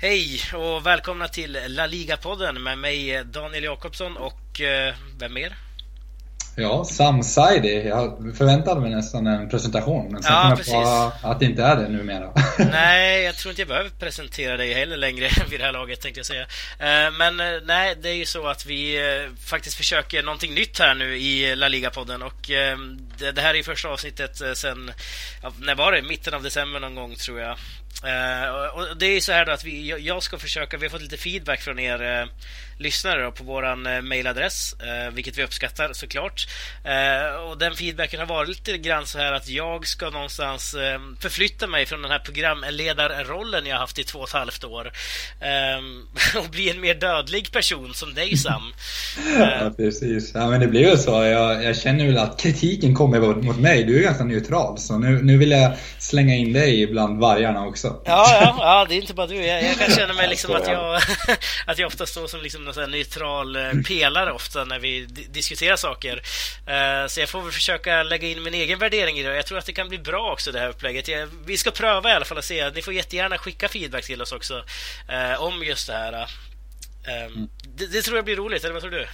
Hej 0.00 0.40
och 0.54 0.86
välkomna 0.86 1.28
till 1.28 1.58
La 1.68 1.86
Liga-podden 1.86 2.62
med 2.62 2.78
mig 2.78 3.24
Daniel 3.24 3.64
Jakobsson 3.64 4.16
och 4.16 4.60
eh, 4.60 4.94
vem 5.18 5.32
mer? 5.34 5.56
Ja, 6.56 6.84
Sam 6.84 7.22
Saidi. 7.22 7.88
Jag 7.88 8.34
förväntade 8.36 8.80
mig 8.80 8.90
nästan 8.90 9.26
en 9.26 9.48
presentation, 9.48 10.12
men 10.12 10.22
sen 10.22 10.32
Ja, 10.32 10.56
kom 10.56 10.82
jag 10.82 11.22
på 11.22 11.28
att 11.28 11.40
det 11.40 11.46
inte 11.46 11.62
är 11.62 11.76
det 11.76 11.88
numera. 11.88 12.32
Nej, 12.58 13.22
jag 13.22 13.36
tror 13.38 13.50
inte 13.50 13.60
jag 13.62 13.68
behöver 13.68 13.90
presentera 13.90 14.56
dig 14.56 14.72
heller 14.74 14.96
längre 14.96 15.30
vid 15.50 15.60
det 15.60 15.64
här 15.64 15.72
laget 15.72 16.00
tänkte 16.00 16.18
jag 16.18 16.26
säga. 16.26 16.42
Eh, 16.78 17.10
men 17.12 17.40
eh, 17.40 17.60
nej, 17.64 17.94
det 18.02 18.08
är 18.08 18.14
ju 18.14 18.26
så 18.26 18.46
att 18.46 18.66
vi 18.66 18.96
eh, 18.96 19.30
faktiskt 19.46 19.76
försöker 19.76 20.22
någonting 20.22 20.54
nytt 20.54 20.78
här 20.78 20.94
nu 20.94 21.16
i 21.18 21.56
La 21.56 21.68
Liga-podden 21.68 22.22
och 22.22 22.50
ehm, 22.50 22.98
det 23.18 23.40
här 23.40 23.50
är 23.50 23.54
ju 23.54 23.62
första 23.62 23.88
avsnittet 23.88 24.42
sen, 24.58 24.92
när 25.60 25.74
var 25.74 25.92
det? 25.92 26.02
Mitten 26.02 26.34
av 26.34 26.42
december 26.42 26.80
någon 26.80 26.94
gång 26.94 27.14
tror 27.16 27.40
jag. 27.40 27.58
Uh, 28.04 28.66
och- 28.74 28.96
det 28.96 29.06
är 29.06 29.14
ju 29.14 29.20
så 29.20 29.32
här 29.32 29.46
då 29.46 29.52
att 29.52 29.64
vi, 29.64 29.96
jag- 30.06 30.22
ska 30.22 30.38
försöka, 30.38 30.76
vi 30.76 30.86
har 30.86 30.90
fått 30.90 31.02
lite 31.02 31.16
feedback 31.16 31.60
från 31.60 31.78
er 31.78 32.22
uh, 32.22 32.28
lyssnare 32.78 33.22
då, 33.22 33.32
på 33.32 33.44
våran 33.44 33.86
uh, 33.86 34.00
mailadress, 34.00 34.74
vilket 35.12 35.38
vi 35.38 35.44
uppskattar 35.44 35.92
såklart. 35.92 36.46
Och 37.48 37.58
den 37.58 37.74
feedbacken 37.76 38.20
har 38.20 38.26
varit 38.26 38.48
lite 38.48 38.78
grann 38.78 39.06
så 39.06 39.18
här 39.18 39.32
att 39.32 39.48
jag 39.48 39.86
ska 39.86 40.10
någonstans 40.10 40.76
förflytta 41.20 41.66
mig 41.66 41.86
från 41.86 42.02
den 42.02 42.10
här 42.10 42.18
programledarrollen 43.28 43.66
jag 43.66 43.76
haft 43.78 43.98
i 43.98 44.04
två 44.04 44.18
och 44.18 44.28
ett 44.28 44.34
halvt 44.34 44.64
år 44.64 44.92
eh, 45.40 46.38
och 46.40 46.50
bli 46.50 46.70
en 46.70 46.80
mer 46.80 46.94
dödlig 46.94 47.52
person 47.52 47.94
som 47.94 48.14
dig 48.14 48.36
Sam. 48.36 48.62
ja, 49.38 49.70
precis. 49.76 50.30
Ja, 50.34 50.46
men 50.48 50.60
det 50.60 50.66
blir 50.66 50.90
ju 50.90 50.96
så. 50.96 51.10
Jag, 51.24 51.64
jag 51.64 51.76
känner 51.76 52.06
väl 52.06 52.18
att 52.18 52.40
kritiken 52.40 52.94
kommer 52.94 53.20
mot 53.20 53.44
mot 53.44 53.58
mig. 53.58 53.84
Du 53.84 53.98
är 53.98 54.02
ganska 54.02 54.24
neutral, 54.24 54.78
så 54.78 54.98
nu, 54.98 55.22
nu 55.22 55.38
vill 55.38 55.50
jag 55.50 55.72
slänga 55.98 56.34
in 56.34 56.52
dig 56.52 56.86
bland 56.86 57.20
vargarna 57.20 57.66
också. 57.66 58.02
Ja, 58.04 58.26
ja, 58.40 58.56
ja, 58.58 58.86
det 58.88 58.94
är 58.94 59.00
inte 59.00 59.14
bara 59.14 59.26
du. 59.26 59.34
Jag, 59.46 59.62
jag 59.64 59.78
kan 59.78 59.90
känna 59.90 60.12
mig 60.14 60.28
liksom 60.28 60.54
att 60.54 60.66
jag, 60.66 60.96
att 61.66 61.78
jag 61.78 61.86
ofta 61.86 62.06
står 62.06 62.26
som 62.26 62.40
liksom 62.42 62.64
någon 62.64 62.90
neutral 62.90 63.56
eh, 63.56 63.62
pelare 63.88 64.32
ofta 64.32 64.64
när 64.64 64.78
vi 64.78 65.06
di- 65.06 65.26
diskuterar 65.30 65.76
saker. 65.76 66.22
Eh, 66.66 67.06
Så 67.08 67.20
jag 67.20 67.28
får 67.28 67.42
väl 67.42 67.52
försöka 67.52 68.02
lägga 68.02 68.28
in 68.28 68.42
min 68.42 68.54
egen 68.54 68.78
värdering 68.78 69.18
i 69.18 69.22
det. 69.22 69.36
Jag 69.36 69.46
tror 69.46 69.58
att 69.58 69.66
det 69.66 69.72
kan 69.72 69.88
bli 69.88 69.98
bra 69.98 70.32
också 70.32 70.52
det 70.52 70.58
här 70.58 70.68
upplägget. 70.68 71.08
Vi 71.46 71.56
ska 71.56 71.70
pröva 71.70 72.10
i 72.10 72.12
alla 72.12 72.24
fall 72.24 72.38
och 72.38 72.44
se. 72.44 72.70
Ni 72.70 72.82
får 72.82 72.94
jättegärna 72.94 73.17
skicka 73.38 73.68
feedback 73.68 74.04
till 74.04 74.22
oss 74.22 74.32
också 74.32 74.54
eh, 75.08 75.42
om 75.42 75.62
just 75.64 75.86
det 75.86 75.92
här. 75.92 76.12
Eh, 76.12 77.30
Det, 77.76 77.86
det 77.92 78.02
tror 78.02 78.16
jag 78.16 78.24
blir 78.24 78.36
roligt, 78.36 78.64
eller 78.64 78.72
vad 78.72 78.82
tror 78.82 78.92
du? 78.92 79.06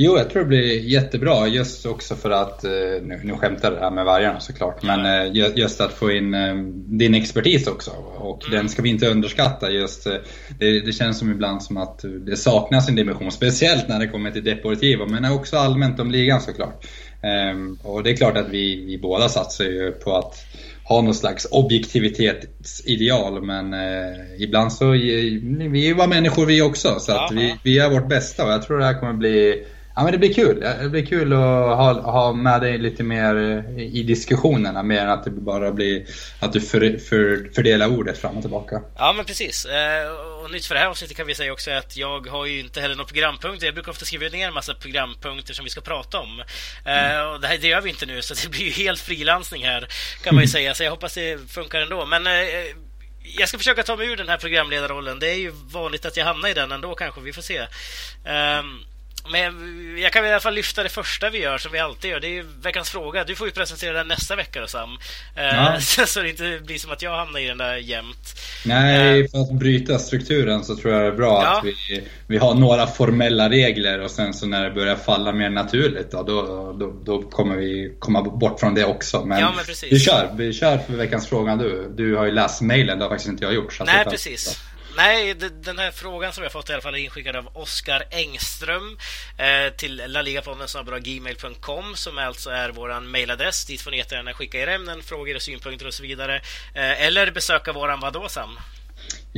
Jo, 0.00 0.18
jag 0.18 0.30
tror 0.30 0.42
det 0.42 0.48
blir 0.48 0.80
jättebra 0.80 1.46
just 1.46 1.86
också 1.86 2.16
för 2.16 2.30
att, 2.30 2.64
eh, 2.64 2.70
nu, 3.02 3.20
nu 3.24 3.32
skämtar 3.36 3.72
jag 3.72 3.80
här 3.80 3.90
med 3.90 4.04
vargarna 4.04 4.40
såklart, 4.40 4.82
men 4.82 5.06
eh, 5.06 5.32
ju- 5.32 5.52
just 5.56 5.80
att 5.80 5.92
få 5.92 6.10
in 6.12 6.36
din 6.98 7.14
expertis 7.14 7.66
också. 7.66 7.90
Och 8.16 8.42
den 8.50 8.68
ska 8.68 8.82
vi 8.82 8.88
inte 8.88 9.08
underskatta. 9.08 9.70
Just, 9.70 10.04
det, 10.58 10.80
det 10.80 10.92
känns 10.92 11.18
som 11.18 11.30
ibland 11.30 11.62
som 11.62 11.76
att 11.76 12.04
det 12.26 12.36
saknas 12.36 12.88
en 12.88 12.94
dimension, 12.94 13.32
speciellt 13.32 13.88
när 13.88 13.98
det 13.98 14.08
kommer 14.08 14.30
till 14.30 14.44
Deportivo, 14.44 15.06
men 15.06 15.24
också 15.32 15.56
allmänt 15.56 16.00
om 16.00 16.10
ligan 16.10 16.40
såklart. 16.40 16.86
Ehm, 17.22 17.78
och 17.82 18.02
det 18.02 18.10
är 18.10 18.16
klart 18.16 18.36
att 18.36 18.48
vi, 18.48 18.84
vi 18.84 18.98
båda 18.98 19.28
satsar 19.28 19.64
ju 19.64 19.92
på 19.92 20.16
att 20.16 20.34
ha 20.88 21.00
någon 21.00 21.14
slags 21.14 21.46
objektivitetsideal 21.50 23.42
men 23.42 23.74
eh, 23.74 24.42
ibland 24.42 24.72
så, 24.72 24.90
vi 24.90 25.84
är 25.84 25.88
ju 25.88 25.94
bara 25.94 26.06
människor 26.06 26.46
vi 26.46 26.62
också 26.62 27.00
så 27.00 27.12
att 27.12 27.32
vi, 27.32 27.54
vi 27.62 27.74
gör 27.74 27.90
vårt 27.90 28.08
bästa 28.08 28.44
och 28.44 28.52
jag 28.52 28.62
tror 28.62 28.78
det 28.78 28.84
här 28.84 29.00
kommer 29.00 29.12
bli 29.12 29.64
Ja 29.98 30.04
men 30.04 30.12
det 30.12 30.18
blir 30.18 30.34
kul. 30.34 30.60
Det 30.60 30.88
blir 30.88 31.06
kul 31.06 31.32
att 31.32 31.38
ha, 31.38 31.92
ha 32.00 32.32
med 32.32 32.60
dig 32.60 32.78
lite 32.78 33.02
mer 33.02 33.36
eh, 33.36 33.78
i 33.84 34.02
diskussionerna 34.02 34.82
mer 34.82 35.00
än 35.00 35.10
att 35.10 35.24
det 35.24 35.30
bara 35.30 35.72
blir 35.72 36.06
att 36.40 36.52
du 36.52 36.60
för, 36.60 36.98
för, 36.98 37.50
fördelar 37.54 37.86
ordet 37.86 38.18
fram 38.18 38.36
och 38.36 38.42
tillbaka. 38.42 38.80
Ja, 38.96 39.12
men 39.12 39.24
precis. 39.24 39.64
Eh, 39.64 40.10
Och 40.44 40.50
nytt 40.50 40.66
för 40.66 40.74
det 40.74 40.80
här 40.80 40.86
avsnittet 40.86 41.16
kan 41.16 41.26
vi 41.26 41.34
säga 41.34 41.52
också 41.52 41.70
att 41.70 41.96
jag 41.96 42.26
har 42.26 42.46
ju 42.46 42.60
inte 42.60 42.80
heller 42.80 42.94
några 42.94 43.08
programpunkter. 43.08 43.66
Jag 43.66 43.74
brukar 43.74 43.92
ofta 43.92 44.04
skriva 44.04 44.28
ner 44.28 44.48
en 44.48 44.54
massa 44.54 44.74
programpunkter 44.74 45.54
som 45.54 45.64
vi 45.64 45.70
ska 45.70 45.80
prata 45.80 46.18
om. 46.18 46.40
Eh, 46.84 47.20
Och 47.32 47.40
det, 47.40 47.46
här, 47.46 47.58
det 47.60 47.68
gör 47.68 47.80
vi 47.80 47.90
inte 47.90 48.06
nu, 48.06 48.22
så 48.22 48.34
det 48.42 48.48
blir 48.50 48.64
ju 48.64 48.70
helt 48.70 49.00
frilansning 49.00 49.64
här, 49.64 49.88
kan 50.24 50.34
man 50.34 50.44
ju 50.44 50.48
säga. 50.48 50.74
Så 50.74 50.82
jag 50.84 50.90
hoppas 50.90 51.14
det 51.14 51.50
funkar 51.50 51.80
ändå. 51.80 52.06
Men 52.06 52.26
jag 53.38 53.48
ska 53.48 53.58
försöka 53.58 53.82
ta 53.82 53.96
mig 53.96 54.06
ur 54.06 54.16
den 54.16 54.28
här 54.28 54.36
programledarrollen. 54.36 55.18
Det 55.18 55.30
är 55.30 55.38
ju 55.38 55.52
vanligt 55.72 56.06
att 56.06 56.16
jag 56.16 56.24
hamnar 56.24 56.48
i 56.48 56.54
den 56.54 56.72
ändå 56.72 56.94
kanske, 56.94 57.20
vi 57.20 57.32
får 57.32 57.42
se. 57.42 57.66
Ehm, 58.24 58.80
Men 59.32 59.98
jag 60.02 60.12
kan 60.12 60.24
i 60.26 60.28
alla 60.30 60.40
fall 60.40 60.54
lyfta 60.54 60.82
det 60.82 60.88
första 60.88 61.30
vi 61.30 61.38
gör, 61.42 61.58
som 61.58 61.72
vi 61.72 61.78
alltid 61.78 62.10
gör. 62.10 62.20
Det 62.20 62.26
är 62.26 62.30
ju 62.32 62.44
veckans 62.62 62.90
fråga. 62.90 63.24
Du 63.24 63.34
får 63.34 63.46
ju 63.46 63.52
presentera 63.52 63.92
den 63.92 64.08
nästa 64.08 64.36
vecka 64.36 64.60
då, 64.60 64.66
Sam. 64.66 64.90
Eh, 65.36 65.44
Ja. 65.44 65.80
Så 66.06 66.20
det 66.22 66.30
inte 66.30 66.60
blir 66.64 66.78
som 66.78 66.90
att 66.92 67.02
jag 67.02 67.16
hamnar 67.16 67.40
i 67.40 67.46
den 67.46 67.58
där 67.58 67.76
jämt. 67.76 68.40
Nej, 68.64 69.28
för 69.28 69.38
att 69.38 69.52
bryta 69.52 69.98
strukturen 69.98 70.64
så 70.64 70.76
tror 70.76 70.92
jag 70.94 71.02
det 71.02 71.06
är 71.08 71.12
bra 71.16 71.42
Ja. 71.44 71.58
att 71.58 71.64
vi, 71.64 72.02
vi 72.26 72.36
har 72.38 72.54
några 72.54 72.86
formella 72.86 73.50
regler 73.50 74.00
och 74.00 74.10
sen 74.10 74.34
så 74.34 74.46
när 74.46 74.64
det 74.64 74.70
börjar 74.70 74.96
falla 74.96 75.32
mer 75.32 75.50
naturligt 75.50 76.10
då, 76.10 76.22
då, 76.22 76.72
då, 76.72 77.00
då 77.04 77.22
kommer 77.30 77.56
vi 77.56 77.96
komma 77.98 78.22
bort 78.22 78.60
från 78.60 78.74
det 78.74 78.84
också. 78.84 79.24
Men, 79.24 79.40
Ja, 79.40 79.52
men 79.56 79.64
precis. 79.64 79.92
vi 79.92 80.00
kör, 80.00 80.30
vi 80.36 80.52
kör 80.52 80.78
för 80.78 80.92
veckans 80.92 81.28
fråga 81.28 81.56
du. 81.56 81.92
Du 81.96 82.16
har 82.16 82.24
ju 82.24 82.30
läst 82.32 82.60
mailen, 82.60 82.98
det 82.98 83.04
har 83.04 83.10
faktiskt 83.10 83.28
inte 83.30 83.44
jag 83.44 83.54
gjort. 83.54 83.80
Nej, 83.86 84.04
precis. 84.04 84.60
Nej, 84.98 85.34
den 85.34 85.78
här 85.78 85.90
frågan 85.90 86.32
som 86.32 86.42
jag 86.42 86.52
fått 86.52 86.70
i 86.70 86.72
alla 86.72 86.82
fall 86.82 86.94
är 86.94 86.98
inskickad 86.98 87.36
av 87.36 87.48
Oskar 87.56 88.04
Engström 88.10 88.98
eh, 89.36 89.72
till 89.76 90.02
laligapodden.gmail.com 90.06 91.96
som 91.96 92.18
alltså 92.18 92.50
är 92.50 92.70
vår 92.70 93.00
mailadress. 93.00 93.66
Dit 93.66 93.80
får 93.80 93.90
ni 93.90 93.96
jättegärna 93.96 94.34
skicka 94.34 94.58
era 94.58 94.74
ämnen, 94.74 95.02
frågor 95.02 95.34
och 95.34 95.42
synpunkter 95.42 95.86
och 95.86 95.94
så 95.94 96.02
vidare. 96.02 96.36
Eh, 96.74 97.02
eller 97.06 97.30
besöka 97.30 97.72
våran 97.72 98.00
vadå 98.00 98.28
Sam? 98.28 98.58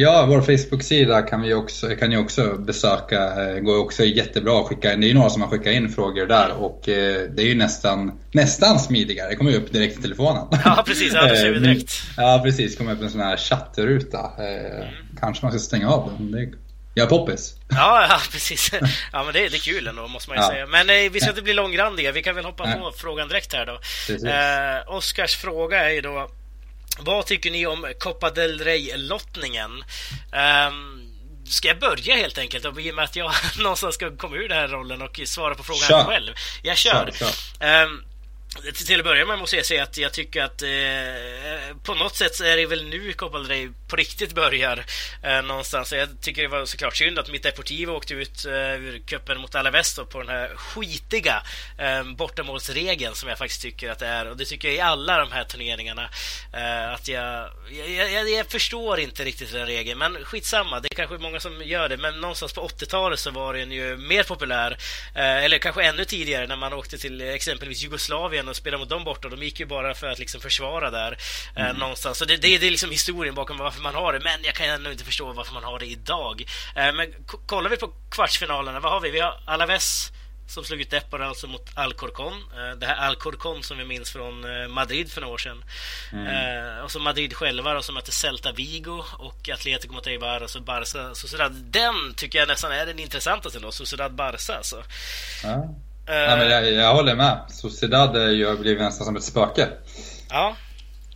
Ja, 0.03 0.27
vår 0.29 0.41
Facebook-sida 0.41 1.23
kan, 1.23 1.43
vi 1.43 1.55
också, 1.55 1.89
kan 1.97 2.11
ni 2.11 2.17
också 2.17 2.55
besöka. 2.59 3.21
Det 3.35 3.61
går 3.61 3.79
också 3.79 4.05
jättebra 4.05 4.61
att 4.61 4.67
skicka 4.67 4.93
in. 4.93 5.01
Det 5.01 5.07
är 5.07 5.09
ju 5.09 5.15
några 5.15 5.31
som 5.31 5.43
har 5.43 5.49
skickat 5.49 5.73
in 5.73 5.89
frågor 5.89 6.27
där 6.27 6.53
och 6.53 6.89
eh, 6.89 7.23
det 7.37 7.43
är 7.43 7.47
ju 7.47 7.55
nästan, 7.55 8.13
nästan 8.33 8.79
smidigare. 8.79 9.29
Det 9.31 9.37
kommer 9.37 9.51
ju 9.51 9.57
upp 9.57 9.73
direkt 9.73 9.99
i 9.99 10.03
telefonen. 10.03 10.47
Ja, 10.65 10.83
precis. 10.87 11.13
Ja, 11.15 11.29
då 11.29 11.35
ser 11.37 11.51
vi 11.51 11.57
Eh, 11.57 11.63
direkt. 11.63 11.93
Ja, 12.17 12.41
precis. 12.45 12.73
Det 12.73 12.79
kommer 12.79 12.93
upp 12.93 13.03
en 13.03 13.11
sån 13.11 13.21
här 13.21 13.37
chattruta. 13.37 14.19
Eh, 14.19 14.85
Kanske 15.21 15.45
man 15.45 15.53
ska 15.53 15.59
stänga 15.59 15.91
av 15.91 16.13
den. 16.19 16.31
Det 16.33 16.49
jag 16.95 17.05
är 17.05 17.09
poppis. 17.09 17.55
Ja, 17.71 18.07
ja, 18.11 18.17
precis. 18.33 18.71
Ja, 19.13 19.25
men 19.25 19.33
det, 19.33 19.49
det 19.49 19.57
är 19.57 19.73
kul 19.73 19.87
ändå, 19.87 20.09
måste 20.09 20.31
man 20.31 20.39
ju 20.39 20.43
Ja. 20.45 20.49
säga. 20.51 20.67
Men 20.67 20.91
eh, 20.91 21.11
vi 21.13 21.21
ska 21.21 21.31
inte 21.31 21.43
bli 21.43 21.53
långrandiga. 21.55 22.13
Vi 22.13 22.23
kan 22.23 22.35
väl 22.35 22.45
hoppa 22.45 22.65
Nej. 22.65 22.79
på 22.79 22.93
frågan 22.97 23.29
direkt 23.29 23.53
här 23.55 23.67
då. 23.67 23.73
Eh, 24.29 24.97
Oskars 24.97 25.37
fråga 25.37 25.85
är 25.89 25.91
ju 25.91 26.01
då 26.01 26.29
Vad 27.01 27.27
tycker 27.27 27.51
ni 27.51 27.67
om 27.67 27.93
Copa 28.01 28.31
del 28.31 28.59
Rey-lottningen? 28.61 29.85
Ehm, 30.33 31.07
Ska 31.47 31.69
jag 31.69 31.79
börja 31.79 32.17
helt 32.17 32.39
enkelt? 32.39 32.65
Och 32.65 32.81
I 32.81 32.91
och 32.91 32.95
med 32.95 33.05
att 33.05 33.17
jag 33.17 33.33
någonstans 33.59 33.95
ska 33.95 34.17
komma 34.17 34.37
ur 34.37 34.49
den 34.49 34.59
här 34.59 34.69
rollen 34.69 35.03
och 35.03 35.21
svara 35.25 35.55
på 35.55 35.63
frågan 35.63 35.81
Kör. 35.89 36.05
själv. 36.05 36.33
Jag 36.63 36.77
kör. 36.77 37.13
Kör, 37.19 37.29
Ehm, 37.67 37.89
till- 37.99 38.07
till 38.87 38.99
att 38.99 39.05
börja 39.05 39.27
med 39.27 39.39
måste 39.39 39.57
jag 39.57 39.67
säga 39.67 39.83
att 39.83 39.97
jag 39.97 40.13
tycker 40.13 40.43
att 40.43 40.63
eh, 40.63 41.77
på 41.83 41.95
något 41.95 42.17
sätt 42.17 42.35
så 42.35 42.45
är 42.45 42.57
det 42.57 42.67
väl 42.67 42.85
nu 42.85 43.13
Copa 43.13 43.39
del 43.39 43.49
Rey 43.49 43.69
på 43.89 43.97
riktigt 43.97 44.35
börjar 44.35 44.85
eh, 45.23 45.43
någonstans. 45.43 45.93
Jag 45.93 46.09
tycker 46.21 46.43
det 46.43 46.49
var 46.49 46.65
såklart 46.65 46.97
synd 46.97 47.19
att 47.19 47.31
mitt 47.31 47.43
Deportivo 47.43 47.93
åkte 47.93 48.15
ut 48.15 48.45
eh, 48.45 48.53
ur 48.53 49.03
cupen 49.07 49.41
mot 49.41 49.55
Alaves 49.55 49.99
på 50.11 50.19
den 50.19 50.29
här 50.29 50.57
skitiga 50.57 51.43
eh, 51.79 52.05
bortamålsregeln 52.05 53.15
som 53.15 53.29
jag 53.29 53.39
faktiskt 53.39 53.63
tycker 53.63 53.91
att 53.91 53.99
det 53.99 54.07
är. 54.07 54.31
Och 54.31 54.37
det 54.37 54.45
tycker 54.45 54.69
jag 54.69 54.77
i 54.77 54.81
alla 54.81 55.19
de 55.19 55.33
här 55.33 55.45
turneringarna. 55.45 56.11
Eh, 56.53 56.93
att 56.93 57.09
jag, 57.09 57.51
jag, 57.71 58.13
jag, 58.13 58.31
jag 58.31 58.47
förstår 58.47 59.01
inte 59.01 59.25
riktigt 59.25 59.53
den 59.53 59.67
regeln, 59.67 59.99
men 59.99 60.25
skitsamma. 60.25 60.81
Det 60.81 60.89
är 60.93 60.95
kanske 60.95 61.19
många 61.19 61.41
som 61.41 61.63
gör 61.63 61.89
det, 61.89 61.97
men 61.97 62.21
någonstans 62.21 62.53
på 62.53 62.69
80-talet 62.69 63.21
så 63.21 63.31
var 63.31 63.55
den 63.55 63.73
ju 63.73 63.97
mer 63.97 64.23
populär. 64.23 64.79
Eh, 65.15 65.45
eller 65.45 65.59
kanske 65.59 65.83
ännu 65.83 66.05
tidigare 66.05 66.47
när 66.47 66.57
man 66.57 66.73
åkte 66.73 66.99
till 66.99 67.21
eh, 67.21 67.29
exempelvis 67.29 67.83
Jugoslavien 67.83 68.40
och 68.49 68.57
spelade 68.57 68.81
mot 68.81 68.89
dem 68.89 69.05
borta. 69.05 69.29
De 69.29 69.43
gick 69.43 69.61
ju 69.61 69.67
bara 69.67 69.95
för 69.95 70.07
att 70.07 70.19
liksom 70.19 70.41
försvara 70.41 70.91
där 70.91 71.19
eh, 71.57 71.73
någonstans. 71.73 72.19
Så 72.19 72.25
det, 72.25 72.37
det, 72.37 72.59
det 72.59 72.67
är 72.67 72.71
liksom 72.71 72.91
historien 72.91 73.35
bakom 73.35 73.59
varför 73.59 73.83
man 73.83 73.95
har 73.95 74.13
det. 74.13 74.21
Men 74.21 74.45
jag 74.45 74.55
kan 74.55 74.69
ändå 74.69 74.93
inte 74.93 75.05
förstå 75.05 75.33
varför 75.33 75.55
man 75.55 75.65
har 75.65 75.79
det 75.79 75.87
idag. 75.87 76.45
Eh, 76.77 76.93
men 76.93 77.15
kollar 77.47 77.71
vi 77.71 77.77
på 77.77 77.93
kvartsfinalerna, 78.11 78.81
vad 78.81 78.93
har 78.93 79.01
vi? 79.01 79.11
Vi 79.11 79.21
har 79.21 79.41
Alaves 79.47 80.13
som 80.51 80.65
slog 80.65 80.81
ut 80.81 80.91
Depor 80.91 81.23
alltså 81.23 81.47
mot 81.47 81.71
Alcorcon. 81.75 82.33
Eh, 82.33 82.79
Det 82.79 82.87
här 82.87 82.97
Alcorcon 82.97 83.63
som 83.63 83.79
vi 83.79 83.85
minns 83.85 84.11
från 84.11 84.63
eh, 84.63 84.69
Madrid 84.69 85.13
för 85.13 85.21
några 85.21 85.35
år 85.35 85.39
sedan. 85.39 85.65
Eh, 86.13 86.85
och 86.85 86.91
så 86.91 86.99
Madrid 86.99 87.35
själva 87.35 87.75
då, 87.75 87.83
som 87.83 87.95
mötte 87.95 88.13
Celta 88.13 88.53
Vigo 88.53 89.05
och 89.19 89.49
Atletico 89.49 89.95
mot 89.95 90.07
Eibar 90.07 90.43
och 90.43 90.51
så 90.51 90.61
Barca 90.61 91.15
Sociedad. 91.15 91.53
Den 91.53 92.15
tycker 92.15 92.39
jag 92.39 92.49
nästan 92.49 92.73
är 92.73 92.87
den 92.87 92.99
intressantaste 92.99 93.59
då, 93.59 93.73
Sociedad 93.73 94.15
Barca 94.15 94.57
alltså. 94.57 94.83
Ja. 95.43 95.75
Eh, 96.11 96.17
Ja, 96.17 96.37
men 96.37 96.51
jag, 96.51 96.73
jag 96.73 96.95
håller 96.95 97.15
med. 97.15 97.39
Sociedad 97.49 98.09
har 98.09 98.61
blivit 98.61 98.81
nästan 98.83 99.07
som 99.07 99.17
ett 99.17 99.23
spöke. 99.25 99.69
ja. 100.31 100.57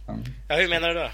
Mm. 0.08 0.20
ja, 0.49 0.55
hur 0.56 0.69
menar 0.69 0.88
du 0.88 0.94
då? 0.94 1.06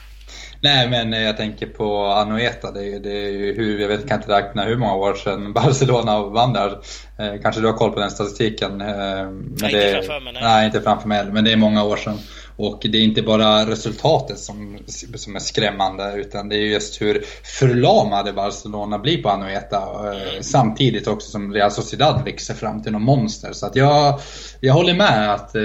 Nej 0.63 0.89
men 0.89 1.13
jag 1.13 1.37
tänker 1.37 1.67
på 1.67 2.07
Anoeta, 2.07 2.71
det, 2.71 2.85
är- 2.95 3.01
det 3.01 3.11
är 3.27 3.31
ju 3.31 3.55
hur, 3.57 3.79
jag 3.81 3.89
vet, 3.89 4.09
kan 4.09 4.21
inte 4.21 4.33
räkna 4.33 4.65
hur 4.65 4.77
många 4.77 4.95
år 4.95 5.15
sedan 5.15 5.53
Barcelona 5.55 6.23
vann 6.23 6.53
där. 6.53 6.79
Eh, 7.19 7.41
kanske 7.43 7.61
du 7.61 7.67
har 7.67 7.75
koll 7.75 7.93
på 7.93 8.01
den 8.01 8.11
statistiken? 8.11 8.81
Eh, 8.81 8.87
men 8.87 9.57
Nej, 9.61 9.73
inte 9.75 9.87
det, 9.87 9.93
framför 9.93 10.21
mig, 10.21 10.33
nej. 10.33 10.43
nej. 10.43 10.67
inte 10.67 10.81
framför 10.81 11.09
mig 11.09 11.25
men 11.25 11.45
det 11.45 11.53
är 11.53 11.57
många 11.57 11.85
år 11.85 11.97
sedan. 11.97 12.19
Och 12.61 12.87
det 12.91 12.99
är 12.99 13.03
inte 13.03 13.23
bara 13.23 13.67
resultatet 13.67 14.39
som, 14.39 14.79
som 15.15 15.37
är 15.37 15.41
skrämmande 15.41 16.15
utan 16.17 16.49
det 16.49 16.57
är 16.57 16.67
just 16.67 17.03
hur 17.03 17.25
förlamade 17.59 18.33
Barcelona 18.33 18.99
blir 18.99 19.23
på 19.23 19.29
Anoeta. 19.29 19.77
Eh, 19.77 20.41
samtidigt 20.41 21.07
också 21.07 21.31
som 21.31 21.55
Real 21.55 21.71
Sociedad 21.71 22.25
växer 22.25 22.55
fram 22.55 22.83
till 22.83 22.93
något 22.93 23.03
monster. 23.03 23.53
Så 23.53 23.67
att 23.67 23.77
jag, 23.77 24.21
jag 24.61 24.75
håller 24.75 24.95
med 24.95 25.35
att 25.35 25.55
eh, 25.55 25.63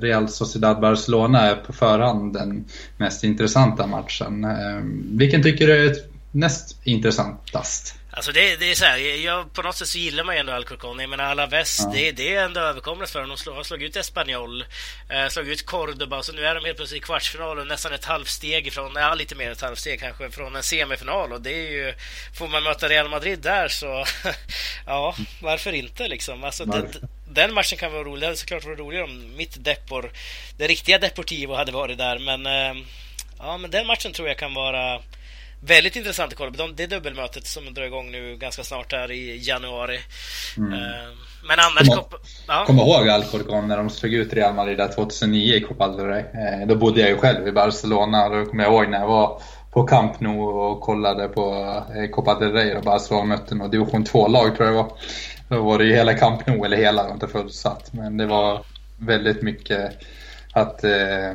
Real 0.00 0.28
Sociedad-Barcelona 0.28 1.40
är 1.40 1.54
på 1.54 1.72
förhand 1.72 2.32
den 2.32 2.64
mest 2.96 3.24
intressanta 3.24 3.86
matchen. 3.86 4.44
Eh, 4.44 4.82
vilken 5.18 5.42
tycker 5.42 5.66
du 5.66 5.86
är 5.86 5.96
näst 6.32 6.76
intressantast? 6.84 7.97
Alltså 8.18 8.32
det, 8.32 8.56
det 8.56 8.70
är 8.70 8.74
så 8.74 8.84
här, 8.84 8.98
jag, 9.24 9.52
på 9.52 9.62
något 9.62 9.76
sätt 9.76 9.88
så 9.88 9.98
gillar 9.98 10.24
man 10.24 10.34
ju 10.34 10.40
ändå 10.40 10.52
Alcorcon. 10.52 11.00
Jag 11.00 11.10
menar 11.10 11.24
Alaves, 11.24 11.80
ja. 11.80 11.90
det, 11.94 12.12
det 12.12 12.34
är 12.34 12.44
ändå 12.44 12.60
överkomligt 12.60 13.10
för 13.10 13.20
dem. 13.20 13.36
De 13.44 13.56
har 13.56 13.62
slagit 13.62 13.88
ut 13.88 13.96
Espanyol, 13.96 14.64
eh, 15.08 15.28
slagit 15.28 15.52
ut 15.52 15.66
Cordoba, 15.66 16.22
så 16.22 16.32
nu 16.32 16.46
är 16.46 16.54
de 16.54 16.64
helt 16.64 16.76
plötsligt 16.76 17.02
i 17.02 17.06
kvartsfinalen, 17.06 17.68
nästan 17.68 17.92
ett 17.92 18.04
halvsteg 18.04 18.66
ifrån, 18.66 18.92
ja 18.94 19.14
lite 19.14 19.34
mer 19.34 19.50
ett 19.50 19.60
halvsteg 19.60 20.00
kanske, 20.00 20.30
från 20.30 20.56
en 20.56 20.62
semifinal. 20.62 21.32
Och 21.32 21.40
det 21.40 21.50
är 21.50 21.70
ju, 21.70 21.94
får 22.38 22.48
man 22.48 22.62
möta 22.62 22.88
Real 22.88 23.08
Madrid 23.08 23.38
där 23.38 23.68
så, 23.68 24.04
ja, 24.86 25.14
varför 25.42 25.72
inte 25.72 26.08
liksom? 26.08 26.44
Alltså, 26.44 26.64
den, 26.64 26.92
den 27.30 27.54
matchen 27.54 27.78
kan 27.78 27.92
vara 27.92 28.04
rolig. 28.04 28.20
Det 28.20 28.26
hade 28.26 28.36
såklart 28.36 28.64
varit 28.64 28.78
roligare 28.78 29.04
om 29.04 29.36
mitt 29.36 29.64
Depor, 29.64 30.12
det 30.56 30.66
riktiga 30.66 30.98
Deportivo 30.98 31.54
hade 31.54 31.72
varit 31.72 31.98
där, 31.98 32.18
men 32.18 32.46
eh, 32.46 32.84
ja, 33.38 33.58
men 33.58 33.70
den 33.70 33.86
matchen 33.86 34.12
tror 34.12 34.28
jag 34.28 34.38
kan 34.38 34.54
vara 34.54 35.00
Väldigt 35.60 35.96
intressant 35.96 36.32
att 36.32 36.38
kolla 36.38 36.50
på. 36.50 36.68
Det 36.76 36.86
dubbelmötet 36.86 37.46
som 37.46 37.74
drar 37.74 37.82
igång 37.82 38.10
nu 38.10 38.36
ganska 38.36 38.64
snart 38.64 38.92
här 38.92 39.10
i 39.10 39.38
januari. 39.42 39.98
Mm. 40.56 40.72
Eh, 40.72 40.78
men 41.48 41.58
annars... 41.58 41.88
Kom, 41.88 42.18
ja. 42.48 42.64
kom 42.66 42.78
ihåg 42.78 43.08
Alcorcon 43.08 43.68
när 43.68 43.76
de 43.76 43.90
slog 43.90 44.12
ut 44.12 44.32
Real 44.32 44.54
Madrid 44.54 44.92
2009 44.94 45.54
i 45.54 45.60
Copa 45.60 45.88
del 45.88 46.06
Rey. 46.06 46.20
Eh, 46.20 46.66
då 46.66 46.74
bodde 46.74 47.00
jag 47.00 47.10
ju 47.10 47.16
själv 47.16 47.48
i 47.48 47.52
Barcelona. 47.52 48.28
Då 48.28 48.44
kommer 48.44 48.64
jag 48.64 48.72
ihåg 48.72 48.90
när 48.90 49.00
jag 49.00 49.08
var 49.08 49.42
på 49.70 49.82
Camp 49.82 50.20
Nou 50.20 50.40
och 50.40 50.80
kollade 50.80 51.28
på 51.28 51.54
eh, 51.96 52.10
Copa 52.10 52.38
del 52.38 52.52
Rey 52.52 52.74
och 52.74 52.82
Barcelona 52.82 53.24
mötte 53.24 53.54
något 53.54 53.72
division 53.72 54.04
2-lag 54.04 54.56
tror 54.56 54.68
jag 54.68 54.76
det 54.76 54.82
var. 54.82 54.92
Då 55.48 55.62
var 55.62 55.78
det 55.78 55.84
ju 55.84 55.94
hela 55.94 56.14
Camp 56.14 56.46
Nou, 56.46 56.64
eller 56.64 56.76
hela, 56.76 57.12
inte 57.12 57.28
fullsatt. 57.28 57.92
Men 57.92 58.16
det 58.16 58.26
var 58.26 58.62
väldigt 58.98 59.42
mycket 59.42 59.92
att 60.52 60.84
eh, 60.84 61.30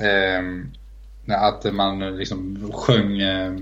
eh, 0.00 0.42
att 1.28 1.72
man 1.72 2.16
liksom 2.16 2.70
sjöng 2.72 3.20
eh, 3.20 3.52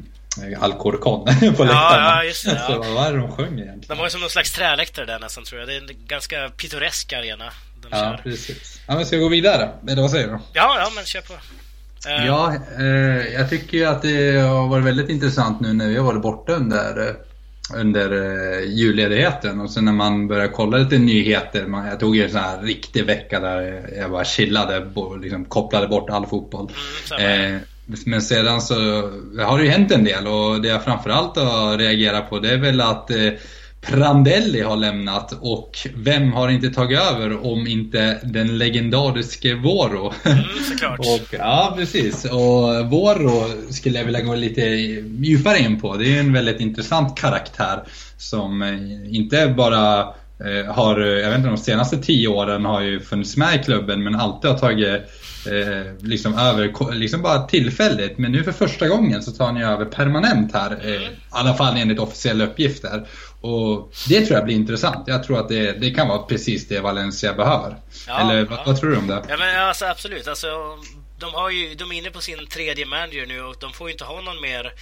Alcorcon 0.61 1.25
på 1.41 1.64
läktarna. 1.64 1.70
Ja, 1.70 2.25
just 2.25 2.44
det. 2.44 2.62
Ja. 2.69 2.85
vad 2.94 3.06
är 3.06 3.12
det 3.12 3.19
de 3.19 3.32
sjöng 3.32 3.53
egentligen? 3.53 3.85
De 3.88 3.99
har 3.99 4.05
ju 4.06 4.11
som 4.11 4.20
någon 4.20 4.31
slags 4.31 4.53
träläktare 4.53 5.06
där 5.06 5.19
nästan 5.19 5.44
tror 5.44 5.61
jag. 5.61 5.69
Det 5.69 5.76
är 5.76 5.81
en 5.81 6.06
ganska 6.06 6.50
pittoresk 6.56 7.12
arena. 7.12 7.44
De 7.82 7.88
ja, 7.91 7.97
kör. 7.97 8.20
precis. 8.23 8.81
Ja, 8.87 8.94
men 8.94 9.06
ska 9.06 9.17
vi 9.17 9.23
gå 9.23 9.29
vidare? 9.29 9.70
Eller 9.88 10.03
vad 10.03 10.11
säger 10.11 10.29
du? 10.29 10.38
Ja, 10.53 10.76
ja, 10.79 10.91
men 10.94 11.05
kör 11.05 11.20
på. 11.20 11.32
Uh... 11.32 12.26
Ja, 12.26 12.55
eh, 12.79 13.35
jag 13.35 13.50
tycker 13.50 13.79
ju 13.79 13.85
att 13.85 14.03
det 14.03 14.41
har 14.41 14.69
varit 14.69 14.85
väldigt 14.85 15.08
intressant 15.08 15.61
nu 15.61 15.73
när 15.73 15.88
vi 15.88 15.97
har 15.97 16.05
varit 16.05 16.23
borta 16.23 16.53
under 16.53 17.08
eh, 17.08 17.15
under 17.74 18.12
uh, 18.12 18.64
julledigheten 18.66 19.60
och 19.60 19.70
sen 19.70 19.84
när 19.84 19.92
man 19.92 20.28
började 20.28 20.48
kolla 20.48 20.76
lite 20.76 20.98
nyheter. 20.98 21.66
Man, 21.66 21.86
jag 21.86 22.00
tog 22.00 22.16
ju 22.16 22.24
en 22.24 22.30
sån 22.30 22.40
här 22.40 22.62
riktig 22.62 23.06
vecka 23.06 23.40
där 23.40 23.88
jag 23.98 24.10
bara 24.10 24.24
chillade, 24.24 24.86
och 24.94 25.19
liksom 25.19 25.44
kopplade 25.44 25.88
bort 25.88 26.10
all 26.10 26.26
fotboll. 26.26 26.70
Mm, 27.19 27.60
men 28.06 28.22
sedan 28.22 28.60
så 28.60 28.74
har 29.38 29.58
det 29.58 29.64
ju 29.64 29.70
hänt 29.70 29.92
en 29.92 30.04
del 30.04 30.26
och 30.26 30.62
det 30.62 30.69
jag 30.69 30.84
framförallt 30.84 31.36
har 31.36 31.78
reagerat 31.78 32.30
på 32.30 32.38
det 32.38 32.50
är 32.50 32.58
väl 32.58 32.80
att 32.80 33.10
eh, 33.10 33.28
Prandelli 33.87 34.61
har 34.61 34.76
lämnat 34.76 35.32
och 35.40 35.79
vem 35.96 36.32
har 36.32 36.49
inte 36.49 36.70
tagit 36.70 37.00
över 37.00 37.46
om 37.46 37.67
inte 37.67 38.20
den 38.23 38.58
legendariske 38.58 39.55
Voro? 39.55 40.12
Mm, 40.25 40.44
såklart. 40.70 40.99
och, 40.99 41.34
ja, 41.38 41.75
precis. 41.76 42.25
Och 42.25 42.90
Voro 42.90 43.44
skulle 43.73 43.99
jag 43.99 44.05
vilja 44.05 44.20
gå 44.20 44.34
lite 44.34 44.61
djupare 44.61 45.58
in 45.58 45.81
på. 45.81 45.96
Det 45.96 46.17
är 46.17 46.20
en 46.20 46.32
väldigt 46.32 46.61
intressant 46.61 47.19
karaktär 47.19 47.82
som 48.17 48.62
eh, 48.62 49.14
inte 49.17 49.55
bara 49.56 50.00
eh, 50.00 50.75
har, 50.75 51.00
jag 51.00 51.29
vet 51.29 51.38
inte, 51.38 51.49
de 51.49 51.58
senaste 51.58 51.99
tio 51.99 52.29
åren 52.29 52.64
har 52.64 52.81
ju 52.81 53.00
funnits 53.00 53.37
med 53.37 53.61
i 53.61 53.64
klubben 53.64 54.02
men 54.02 54.14
alltid 54.14 54.50
har 54.50 54.58
tagit 54.58 55.00
eh, 55.46 56.06
liksom 56.08 56.34
över, 56.34 56.94
liksom 56.94 57.23
bara 57.23 57.43
tillfälligt. 57.43 58.19
Men 58.19 58.32
nu 58.32 58.44
för 58.44 58.52
första 58.52 58.88
gången 58.88 59.23
så 59.23 59.31
tar 59.31 59.46
han 59.46 59.56
ju 59.56 59.64
över 59.64 59.84
permanent 59.84 60.55
här. 60.55 60.79
Eh, 60.84 60.90
I 60.90 61.08
alla 61.31 61.55
fall 61.55 61.76
enligt 61.76 61.99
officiella 61.99 62.44
uppgifter. 62.44 63.06
Och 63.43 63.93
det 64.09 64.21
tror 64.21 64.37
jag 64.37 64.44
blir 64.44 64.55
intressant. 64.55 65.05
Jag 65.09 65.25
tror 65.25 65.39
att 65.39 65.49
det, 65.49 65.73
det 65.73 65.91
kan 65.91 66.09
vara 66.09 66.23
precis 66.23 66.69
det 66.69 66.81
Valencia 66.81 67.33
behöver. 67.35 67.77
Ja, 68.06 68.21
Eller 68.21 68.44
vad, 68.44 68.59
ja. 68.59 68.62
vad, 68.67 68.81
tror 68.81 68.91
du 68.91 68.97
om 68.97 69.06
det? 69.06 69.23
Ja, 69.29 69.37
men 69.39 69.69
alltså, 69.69 69.85
absolut. 69.85 70.29
Alltså, 70.29 70.49
de, 71.22 71.34
har 71.34 71.50
ju, 71.50 71.74
de 71.74 71.92
är 71.92 71.96
inne 71.96 72.10
på 72.10 72.20
sin 72.20 72.46
tredje 72.46 72.86
manager 72.86 73.26
nu 73.26 73.42
och 73.42 73.56
de 73.60 73.72
får 73.72 73.88
ju 73.88 73.92
inte 73.92 74.04
ha 74.04 74.20
någon 74.20 74.40
mer 74.40 74.72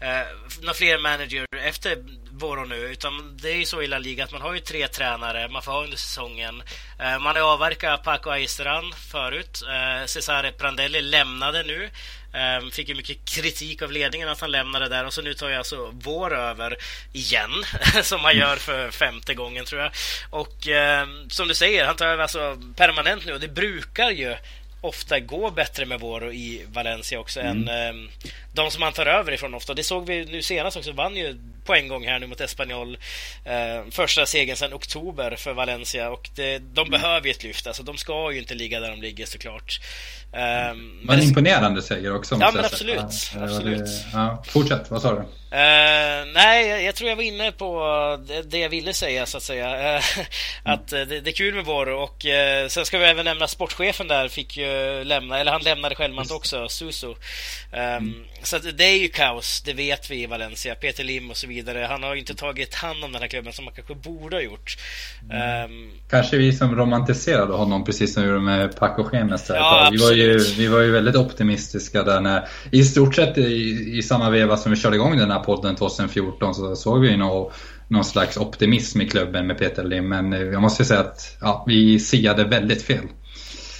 eh, 0.00 0.26
några 0.60 0.74
fler 0.74 0.98
manager 0.98 1.46
efter 1.64 2.04
Voro 2.30 2.64
nu. 2.64 2.76
Utan 2.76 3.36
det 3.36 3.50
är 3.50 3.56
ju 3.56 3.64
så 3.64 3.82
i 3.82 3.86
La 3.86 3.98
Liga 3.98 4.24
att 4.24 4.32
man 4.32 4.42
har 4.42 4.54
ju 4.54 4.60
tre 4.60 4.88
tränare 4.88 5.48
man 5.48 5.62
får 5.62 5.72
ha 5.72 5.84
under 5.84 5.96
säsongen. 5.96 6.62
Eh, 6.98 7.18
man 7.18 7.36
har 7.36 7.42
avverkat 7.52 8.02
Paco 8.02 8.30
Aisteran 8.30 8.92
förut. 9.10 9.62
Eh, 9.68 10.06
Cesare 10.06 10.52
Prandelli 10.52 11.00
lämnade 11.00 11.62
nu. 11.62 11.90
Eh, 12.34 12.70
fick 12.70 12.88
ju 12.88 12.94
mycket 12.94 13.24
kritik 13.24 13.82
av 13.82 13.92
ledningen 13.92 14.28
att 14.28 14.40
han 14.40 14.50
lämnade 14.50 14.88
där 14.88 15.06
och 15.06 15.12
så 15.12 15.22
nu 15.22 15.34
tar 15.34 15.48
jag 15.48 15.58
alltså 15.58 15.90
Vår 15.92 16.36
över 16.36 16.76
igen. 17.12 17.64
som 18.02 18.20
han 18.20 18.36
gör 18.36 18.56
för 18.56 18.90
femte 18.90 19.34
gången 19.34 19.64
tror 19.64 19.82
jag. 19.82 19.92
Och 20.30 20.68
eh, 20.68 21.06
som 21.28 21.48
du 21.48 21.54
säger, 21.54 21.86
han 21.86 21.96
tar 21.96 22.06
över 22.06 22.22
alltså 22.22 22.58
permanent 22.76 23.26
nu 23.26 23.32
och 23.32 23.40
det 23.40 23.48
brukar 23.48 24.10
ju 24.10 24.36
ofta 24.80 25.20
gå 25.20 25.50
bättre 25.50 25.86
med 25.86 26.00
Voro 26.00 26.32
i 26.32 26.66
Valencia 26.72 27.20
också 27.20 27.40
mm. 27.40 27.68
än 27.68 27.68
eh, 27.68 28.10
de 28.58 28.70
som 28.70 28.82
han 28.82 28.92
tar 28.92 29.06
över 29.06 29.32
ifrån 29.32 29.54
ofta. 29.54 29.74
Det 29.74 29.82
såg 29.82 30.06
vi 30.06 30.24
nu 30.24 30.42
senast 30.42 30.76
också, 30.76 30.92
vann 30.92 31.16
ju 31.16 31.38
på 31.64 31.74
en 31.74 31.88
gång 31.88 32.06
här 32.06 32.18
nu 32.18 32.26
mot 32.26 32.40
Espanyol. 32.40 32.98
Eh, 33.44 33.90
första 33.90 34.26
segern 34.26 34.56
sedan 34.56 34.74
oktober 34.74 35.36
för 35.36 35.52
Valencia 35.52 36.10
och 36.10 36.30
det, 36.34 36.58
de 36.58 36.86
mm. 36.86 36.90
behöver 36.90 37.26
ju 37.26 37.30
ett 37.30 37.42
lyft. 37.42 37.66
Alltså, 37.66 37.82
de 37.82 37.96
ska 37.96 38.32
ju 38.32 38.38
inte 38.38 38.54
ligga 38.54 38.80
där 38.80 38.90
de 38.90 39.00
ligger 39.02 39.26
såklart. 39.26 39.80
Eh, 40.32 40.74
men 41.02 41.18
en 41.18 41.22
imponerande 41.22 41.82
seger 41.82 42.14
också. 42.14 42.38
Ja, 42.40 42.50
men 42.54 42.64
absolut. 42.64 43.30
Ja, 43.34 43.44
absolut. 43.44 43.88
Ja, 44.12 44.44
fortsätt, 44.46 44.90
vad 44.90 45.02
sa 45.02 45.14
du? 45.14 45.24
Uh, 45.52 46.32
nej, 46.34 46.84
jag, 46.84 46.94
tror 46.94 47.08
jag 47.10 47.16
var 47.16 47.22
inne 47.22 47.52
på 47.52 47.80
det, 48.28 48.42
det 48.42 48.58
jag 48.58 48.68
ville 48.68 48.92
säga 48.92 49.26
så 49.26 49.36
att 49.36 49.42
säga. 49.42 49.96
Uh, 49.96 50.02
att 50.62 50.92
uh, 50.92 51.00
det, 51.00 51.20
det, 51.20 51.30
är 51.30 51.32
kul 51.32 51.54
med 51.54 51.64
Voro 51.64 52.02
och 52.02 52.26
sen 52.68 52.84
ska 52.84 52.98
vi 52.98 53.04
även 53.04 53.24
nämna 53.24 53.48
sportchefen 53.48 54.08
där 54.08 54.28
fick 54.28 54.56
ju 54.56 55.04
lämna, 55.04 55.38
eller 55.38 55.52
han 55.52 55.62
lämnade 55.62 55.94
självmant 55.94 56.30
också, 56.30 56.68
Suso. 56.68 57.16
Mm. 57.72 58.24
Så 58.48 58.58
det 58.58 58.84
är 58.84 58.98
ju 58.98 59.08
kaos, 59.08 59.62
det 59.64 59.72
vet 59.72 60.10
vi 60.10 60.22
i 60.22 60.26
Valencia. 60.26 60.74
Peter 60.74 61.04
Lim 61.04 61.30
och 61.30 61.36
så 61.36 61.46
vidare. 61.46 61.86
Han 61.90 62.02
har 62.02 62.14
ju 62.14 62.20
inte 62.20 62.34
tagit 62.34 62.74
hand 62.74 63.04
om 63.04 63.12
den 63.12 63.22
här 63.22 63.28
klubben 63.28 63.52
som 63.52 63.64
man 63.64 63.74
kanske 63.74 63.94
borde 63.94 64.36
ha 64.36 64.42
gjort. 64.42 64.76
Mm. 65.30 65.70
Um, 65.70 65.90
kanske 66.10 66.36
vi 66.36 66.52
som 66.52 66.76
romantiserade 66.76 67.52
honom 67.52 67.84
precis 67.84 68.14
som 68.14 68.22
vi 68.22 68.28
gjorde 68.28 68.40
med 68.40 68.76
Paco 68.76 69.08
Gemes. 69.12 69.48
Ja, 69.48 69.88
vi, 69.92 69.98
var 69.98 70.12
ju, 70.12 70.38
vi 70.38 70.66
var 70.66 70.80
ju 70.80 70.90
väldigt 70.90 71.16
optimistiska 71.16 72.02
där 72.02 72.20
när, 72.20 72.48
i 72.70 72.84
stort 72.84 73.14
sett 73.14 73.38
i, 73.38 73.98
i 73.98 74.02
samma 74.02 74.30
veva 74.30 74.56
som 74.56 74.72
vi 74.72 74.78
körde 74.78 74.96
igång 74.96 75.18
den 75.18 75.30
här 75.30 75.40
podden 75.40 75.76
2014 75.76 76.54
så 76.54 76.76
såg 76.76 77.00
vi 77.00 77.16
nog 77.16 77.52
någon 77.88 78.04
slags 78.04 78.36
optimism 78.36 79.00
i 79.00 79.08
klubben 79.08 79.46
med 79.46 79.58
Peter 79.58 79.84
Lim. 79.84 80.08
Men 80.08 80.32
jag 80.32 80.62
måste 80.62 80.84
säga 80.84 81.00
att 81.00 81.36
ja, 81.40 81.64
vi 81.66 81.98
siade 81.98 82.44
väldigt 82.44 82.82
fel. 82.82 83.04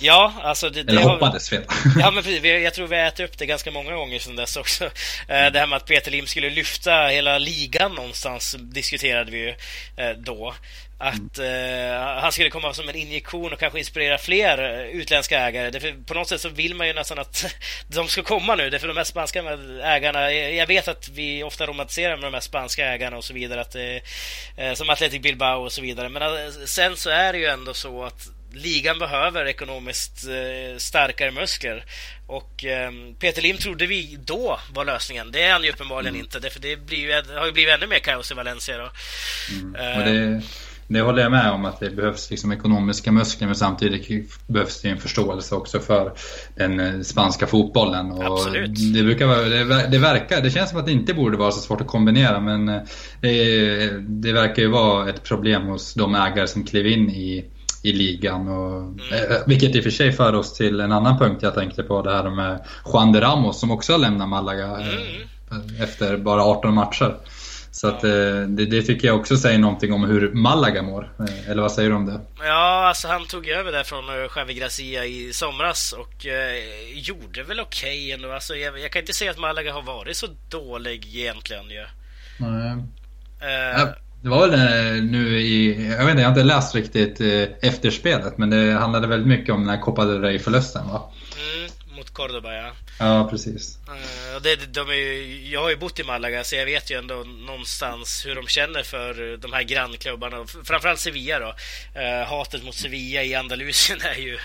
Ja, 0.00 0.33
alltså 0.43 0.71
det, 0.71 0.83
det 0.83 0.93
Eller 0.93 1.02
hoppades 1.02 1.49
fel. 1.49 1.62
Ja, 2.00 2.11
men 2.11 2.23
precis. 2.23 2.45
Jag 2.45 2.75
tror 2.75 2.87
vi 2.87 2.97
har 2.97 3.02
ätit 3.02 3.31
upp 3.31 3.38
det 3.38 3.47
ganska 3.47 3.71
många 3.71 3.93
gånger 3.93 4.19
sedan 4.19 4.37
dess 4.37 4.57
också. 4.57 4.90
Mm. 5.28 5.52
Det 5.52 5.59
här 5.59 5.67
med 5.67 5.76
att 5.76 5.87
Peter 5.87 6.11
Lim 6.11 6.26
skulle 6.26 6.50
lyfta 6.50 7.07
hela 7.07 7.38
ligan 7.38 7.95
någonstans 7.95 8.57
diskuterade 8.59 9.31
vi 9.31 9.38
ju 9.38 9.55
eh, 9.97 10.17
då. 10.19 10.55
Att 11.00 11.38
eh, 11.38 12.21
han 12.21 12.33
skulle 12.33 12.50
komma 12.50 12.75
som 12.75 12.88
en 12.88 12.97
injektion 12.97 13.52
och 13.52 13.59
kanske 13.59 13.78
inspirera 13.78 14.19
fler 14.19 14.81
eh, 14.81 14.87
utländska 14.87 15.40
ägare. 15.40 15.71
Därför 15.71 16.05
på 16.07 16.14
något 16.14 16.28
sätt 16.28 16.40
så 16.40 16.49
vill 16.49 16.75
man 16.75 16.87
ju 16.87 16.93
nästan 16.93 17.19
att 17.19 17.45
de 17.88 18.09
ska 18.09 18.23
komma 18.23 18.55
nu. 18.55 18.71
Därför 18.71 18.88
de 18.88 18.97
här 18.97 19.05
spanska 19.05 19.59
ägarna, 19.83 20.33
jag 20.33 20.67
vet 20.67 20.88
att 20.88 21.09
vi 21.09 21.43
ofta 21.43 21.67
romantiserar 21.67 22.17
med 22.17 22.25
de 22.25 22.35
här 22.35 22.40
spanska 22.40 22.87
ägarna 22.87 23.17
och 23.17 23.25
så 23.25 23.35
vidare. 23.35 23.61
Att, 23.61 23.75
eh, 23.75 24.75
som 24.75 24.90
Athletic 24.90 25.23
Bilbao 25.23 25.64
och 25.64 25.73
så 25.73 25.83
vidare. 25.83 26.09
Men 26.09 26.52
sen 26.67 26.97
så 26.97 27.11
är 27.11 27.33
det 27.33 27.38
ju 27.38 27.47
ändå 27.47 27.75
så 27.75 28.05
att 28.05 28.38
ligan 28.52 28.99
behöver 28.99 29.45
ekonomiskt 29.45 30.25
eh, 30.25 30.78
starkare 30.78 31.31
muskler. 31.31 31.85
Och 32.26 32.64
eh, 32.64 32.90
Peter 33.19 33.43
Lim 33.43 33.57
trodde 33.57 33.87
vi 33.87 34.19
då 34.25 34.61
var 34.73 34.85
lösningen. 34.85 35.31
Det 35.33 35.43
är 35.43 35.52
han 35.52 35.64
ju 35.64 35.71
uppenbarligen 35.71 36.14
mm. 36.14 36.25
inte. 36.25 36.50
För 36.50 36.61
det 36.61 36.87
blir 36.87 36.99
ju, 36.99 37.38
har 37.38 37.47
ju 37.47 37.52
blivit 37.52 37.75
ännu 37.75 37.87
mer 37.87 37.99
kaos 37.99 38.31
i 38.31 38.35
Valencia 38.35 38.78
då. 38.78 38.90
Mm. 39.61 39.75
Eh, 39.75 40.05
det, 40.05 40.43
det 40.88 41.00
håller 41.00 41.23
jag 41.23 41.33
med 41.33 41.50
om 41.50 41.64
att 41.64 41.81
det 41.81 41.90
behövs 41.90 42.31
liksom 42.31 42.52
ekonomiska 42.52 43.12
muskler 43.12 43.47
men 43.47 43.57
samtidigt 43.57 44.31
behövs 44.47 44.83
det 44.83 44.88
en 44.88 44.99
förståelse 44.99 45.55
också 45.55 45.81
för 45.81 46.12
den 46.57 46.81
eh, 46.81 47.00
spanska 47.00 47.47
fotbollen. 47.47 48.11
Och 48.12 48.25
Absolut. 48.25 48.95
Det, 48.95 49.02
brukar 49.02 49.26
vara, 49.26 49.43
det, 49.43 49.88
det, 49.88 49.99
verkar, 49.99 50.43
det 50.43 50.50
känns 50.50 50.71
som 50.71 50.78
att 50.78 50.87
det 50.87 50.93
inte 50.93 51.14
borde 51.14 51.37
vara 51.37 51.50
så 51.50 51.61
svårt 51.61 51.81
att 51.81 51.87
kombinera 51.87 52.40
men 52.40 52.67
det, 53.21 53.90
det 54.00 54.33
verkar 54.33 54.62
ju 54.62 54.69
vara 54.69 55.11
ett 55.11 55.23
problem 55.23 55.62
hos 55.62 55.95
de 55.95 56.14
ägare 56.14 56.47
som 56.47 56.64
klev 56.64 56.87
in 56.87 57.11
i 57.11 57.45
i 57.82 57.92
ligan. 57.92 58.49
Och, 58.49 58.80
mm. 58.80 59.42
vilket 59.47 59.76
i 59.76 59.80
och 59.80 59.85
för 59.85 59.90
sig 59.90 60.12
för 60.12 60.35
oss 60.35 60.54
till 60.54 60.80
en 60.80 60.92
annan 60.92 61.18
punkt 61.18 61.42
jag 61.42 61.54
tänkte 61.54 61.82
på, 61.82 62.02
det 62.02 62.12
här 62.12 62.30
med 62.30 62.64
Juan 62.92 63.12
de 63.12 63.20
Ramos 63.20 63.61
som 63.61 63.70
också 63.70 63.92
har 63.92 63.99
lämnat 63.99 64.28
Malaga 64.28 64.66
mm. 64.66 65.82
efter 65.82 66.16
bara 66.16 66.42
18 66.42 66.75
matcher. 66.75 67.16
Så 67.70 67.88
att, 67.88 68.00
det, 68.00 68.47
det, 68.47 68.82
tycker 68.82 69.08
jag 69.08 69.20
också 69.20 69.37
säger 69.37 69.58
någonting 69.58 69.92
om 69.92 70.04
hur 70.04 70.32
Malaga 70.32 70.82
mår. 70.82 71.12
Eller 71.47 71.62
vad 71.62 71.73
säger 71.73 71.90
du 71.90 71.97
om 71.97 72.06
det? 72.06 72.20
Ja, 72.40 72.88
alltså 72.88 73.08
han 73.08 73.26
tog 73.26 73.49
över 73.49 73.73
där 73.73 73.85
från 73.85 74.04
Javi 74.37 74.54
Gracia 74.54 75.04
i 75.04 75.32
somras 75.32 75.92
och 75.92 76.26
eh, 76.26 76.62
gjorde 76.94 77.42
väl 77.42 77.61
okej 77.61 77.99
okay 77.99 78.12
ändå. 78.12 78.32
Alltså, 78.32 78.56
jag, 78.56 78.80
jag, 78.80 78.92
kan 78.92 79.00
inte 79.00 79.12
säga 79.12 79.30
att 79.30 79.38
Malaga 79.38 79.73
har 79.73 79.82
varit 79.82 80.16
så 80.16 80.26
dålig 80.49 81.16
egentligen 81.16 81.70
ju. 81.70 81.87
Nej. 82.38 82.73
Uh, 83.42 83.88
det 84.22 84.28
var 84.28 84.48
väl 84.48 85.02
nu 85.02 85.40
i, 85.40 85.87
jag 85.90 86.04
vet 86.04 86.10
inte, 86.10 86.22
jag 86.22 86.28
har 86.28 86.40
inte 86.40 86.54
läst 86.54 86.75
riktigt 86.75 87.20
eh, 87.20 87.42
efterspelet 87.60 88.38
men 88.38 88.50
det 88.50 88.72
handlade 88.72 89.06
väldigt 89.06 89.28
mycket 89.28 89.54
om 89.54 89.60
den 89.60 89.68
här 89.68 89.80
Copa 89.80 90.04
del 90.04 90.20
Rey-förlusten 90.20 90.88
va? 90.88 91.10
Mm, 91.37 91.70
mot 91.96 92.10
Cordoba 92.10 92.54
ja. 92.54 92.72
Ja, 92.98 93.28
precis. 93.30 93.78
Uh, 93.88 94.42
det, 94.42 94.75
de 94.75 94.90
är, 94.90 95.52
jag 95.52 95.62
har 95.62 95.70
ju 95.70 95.76
bott 95.76 96.00
i 96.00 96.04
Malaga 96.04 96.44
så 96.44 96.56
jag 96.56 96.64
vet 96.64 96.90
ju 96.90 96.98
ändå 96.98 97.14
någonstans 97.46 98.26
hur 98.26 98.34
de 98.34 98.46
känner 98.46 98.82
för 98.82 99.37
de 99.37 99.52
här 99.52 99.62
grannklubbarna. 99.62 100.46
Framförallt 100.64 101.00
Sevilla 101.00 101.38
då. 101.38 101.54
Uh, 102.00 102.26
hatet 102.28 102.64
mot 102.64 102.75
Sevilla 102.75 103.22
i 103.22 103.34
Andalusien 103.34 104.00
är 104.16 104.20
ju 104.20 104.38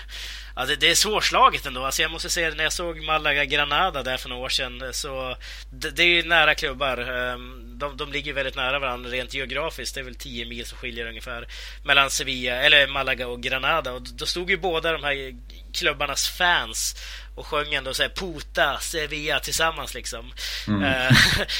Ja, 0.56 0.64
det, 0.64 0.76
det 0.76 0.90
är 0.90 0.94
svårslaget 0.94 1.66
ändå. 1.66 1.84
Alltså 1.84 2.02
jag 2.02 2.10
måste 2.10 2.30
säga 2.30 2.50
när 2.50 2.64
jag 2.64 2.72
såg 2.72 3.02
Malaga-Granada 3.02 4.02
där 4.02 4.16
för 4.16 4.28
några 4.28 4.44
år 4.44 4.48
sedan 4.48 4.82
så 4.92 5.36
det, 5.70 5.90
det 5.90 6.02
är 6.02 6.06
ju 6.06 6.22
nära 6.22 6.54
klubbar. 6.54 6.98
Ehm, 6.98 7.78
de, 7.78 7.96
de 7.96 8.12
ligger 8.12 8.32
väldigt 8.32 8.56
nära 8.56 8.78
varandra 8.78 9.10
rent 9.10 9.34
geografiskt. 9.34 9.94
Det 9.94 10.00
är 10.00 10.04
väl 10.04 10.14
10 10.14 10.46
mil 10.46 10.66
som 10.66 10.78
skiljer 10.78 11.06
ungefär 11.06 11.48
mellan 11.84 12.10
Sevilla, 12.10 12.54
eller 12.54 12.86
Malaga 12.86 13.28
och 13.28 13.42
Granada. 13.42 13.92
Och 13.92 14.02
då 14.02 14.26
stod 14.26 14.50
ju 14.50 14.56
båda 14.56 14.92
de 14.92 15.04
här 15.04 15.34
klubbarnas 15.72 16.28
fans 16.28 16.96
och 17.34 17.46
sjöng 17.46 17.74
ändå 17.74 17.94
såhär 17.94 18.10
Puta, 18.10 18.78
Sevilla 18.80 19.40
tillsammans 19.40 19.94
liksom. 19.94 20.32
Mm. 20.68 20.82
Eh, 20.82 21.16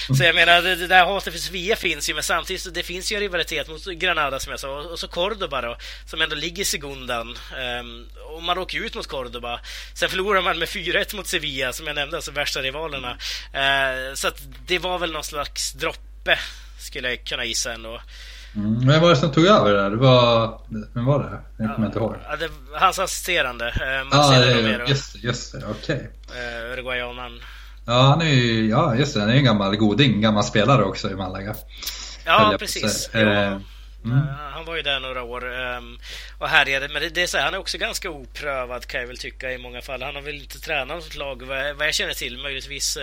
så 0.19 0.25
jag 0.25 0.35
menar, 0.35 0.63
det, 0.63 0.77
det 0.77 0.87
där 0.87 1.05
hatet 1.05 1.33
för 1.33 1.41
Sevilla 1.41 1.77
finns 1.77 2.11
ju, 2.11 2.15
men 2.15 2.23
samtidigt 2.23 2.75
det 2.75 2.83
finns 2.83 3.13
ju 3.13 3.15
en 3.15 3.21
rivalitet 3.21 3.69
mot 3.69 3.85
Granada 3.85 4.41
som 4.41 4.51
jag 4.51 4.61
sa, 4.61 4.81
och 4.81 4.99
så 4.99 5.09
Cordoba 5.09 5.61
då, 5.61 5.77
som 6.07 6.21
ändå 6.21 6.37
ligger 6.37 6.63
i 6.63 6.65
segundan. 6.65 7.39
Um, 7.81 8.09
och 8.35 8.43
man 8.43 8.59
åker 8.59 8.79
ut 8.85 8.95
mot 8.95 9.07
Cordoba. 9.07 9.61
Sen 9.95 10.09
förlorar 10.09 10.43
man 10.43 10.59
med 10.59 10.69
4-1 10.69 11.17
mot 11.17 11.26
Sevilla, 11.26 11.73
som 11.73 11.87
jag 11.87 11.95
nämnde, 11.95 12.17
alltså 12.17 12.31
värsta 12.31 12.61
rivalerna. 12.61 13.11
Uh, 13.11 14.14
så 14.14 14.31
det 14.67 14.79
var 14.79 14.99
väl 14.99 15.12
någon 15.12 15.25
slags 15.25 15.73
droppe, 15.73 16.38
skulle 16.79 17.09
jag 17.09 17.25
kunna 17.25 17.45
gissa 17.45 17.73
ändå. 17.73 18.00
Mm. 18.57 18.88
Vem 18.88 19.03
var 19.03 19.11
det 19.11 19.17
som 19.17 19.33
tog 19.33 19.47
över 19.47 19.75
där? 19.75 19.91
Det 19.91 19.97
var... 19.97 20.61
Vem 20.95 21.05
var 21.05 21.19
det? 21.19 21.64
Jag 21.64 21.75
kommer 21.75 21.87
inte 21.87 21.99
ihåg. 21.99 22.17
Ja, 22.29 22.37
det, 22.37 22.49
hans 22.73 22.99
assisterande. 22.99 23.69
Eh, 23.69 24.19
ah, 24.19 24.38
det, 24.38 24.88
just 24.88 25.12
det, 25.12 25.19
just 25.19 25.53
det. 25.53 25.67
Okej. 25.71 26.11
Okay. 26.29 26.67
Eh, 26.67 26.73
Uruguayanan. 26.73 27.41
Ja, 27.87 28.03
han 28.03 28.21
är 28.21 28.31
ju... 28.31 28.69
Ja, 28.69 28.95
just 28.97 29.14
det. 29.14 29.21
Han 29.21 29.31
är 29.31 29.35
en 29.35 29.45
gammal 29.45 29.76
goding. 29.76 30.21
Gammal 30.21 30.45
spelare 30.45 30.85
också 30.85 31.11
i 31.11 31.14
Malaga. 31.14 31.55
Ja, 32.25 32.57
precis. 32.59 33.11
Ja. 33.12 33.61
Mm. 34.04 34.18
Uh, 34.18 34.34
han 34.52 34.64
var 34.64 34.76
ju 34.76 34.82
där 34.82 35.00
några 35.00 35.23
år 35.23 35.44
um, 35.44 35.99
och 36.38 36.49
härjade. 36.49 36.88
Men 36.88 37.02
det, 37.02 37.08
det 37.08 37.23
är 37.23 37.26
så 37.26 37.37
här, 37.37 37.44
han 37.44 37.54
är 37.54 37.58
också 37.58 37.78
ganska 37.78 38.11
oprövad 38.11 38.87
kan 38.87 39.00
jag 39.00 39.06
väl 39.06 39.18
tycka 39.18 39.52
i 39.52 39.58
många 39.58 39.82
fall. 39.82 40.02
Han 40.02 40.14
har 40.14 40.23
väl 40.23 40.34
inte 40.34 40.61
tränat 40.61 40.88
något 40.88 41.16
lag 41.16 41.42
vad, 41.42 41.76
vad 41.76 41.87
jag 41.87 41.94
känner 41.94 42.14
till. 42.14 42.38
Möjligtvis 42.38 42.96
uh, 42.96 43.02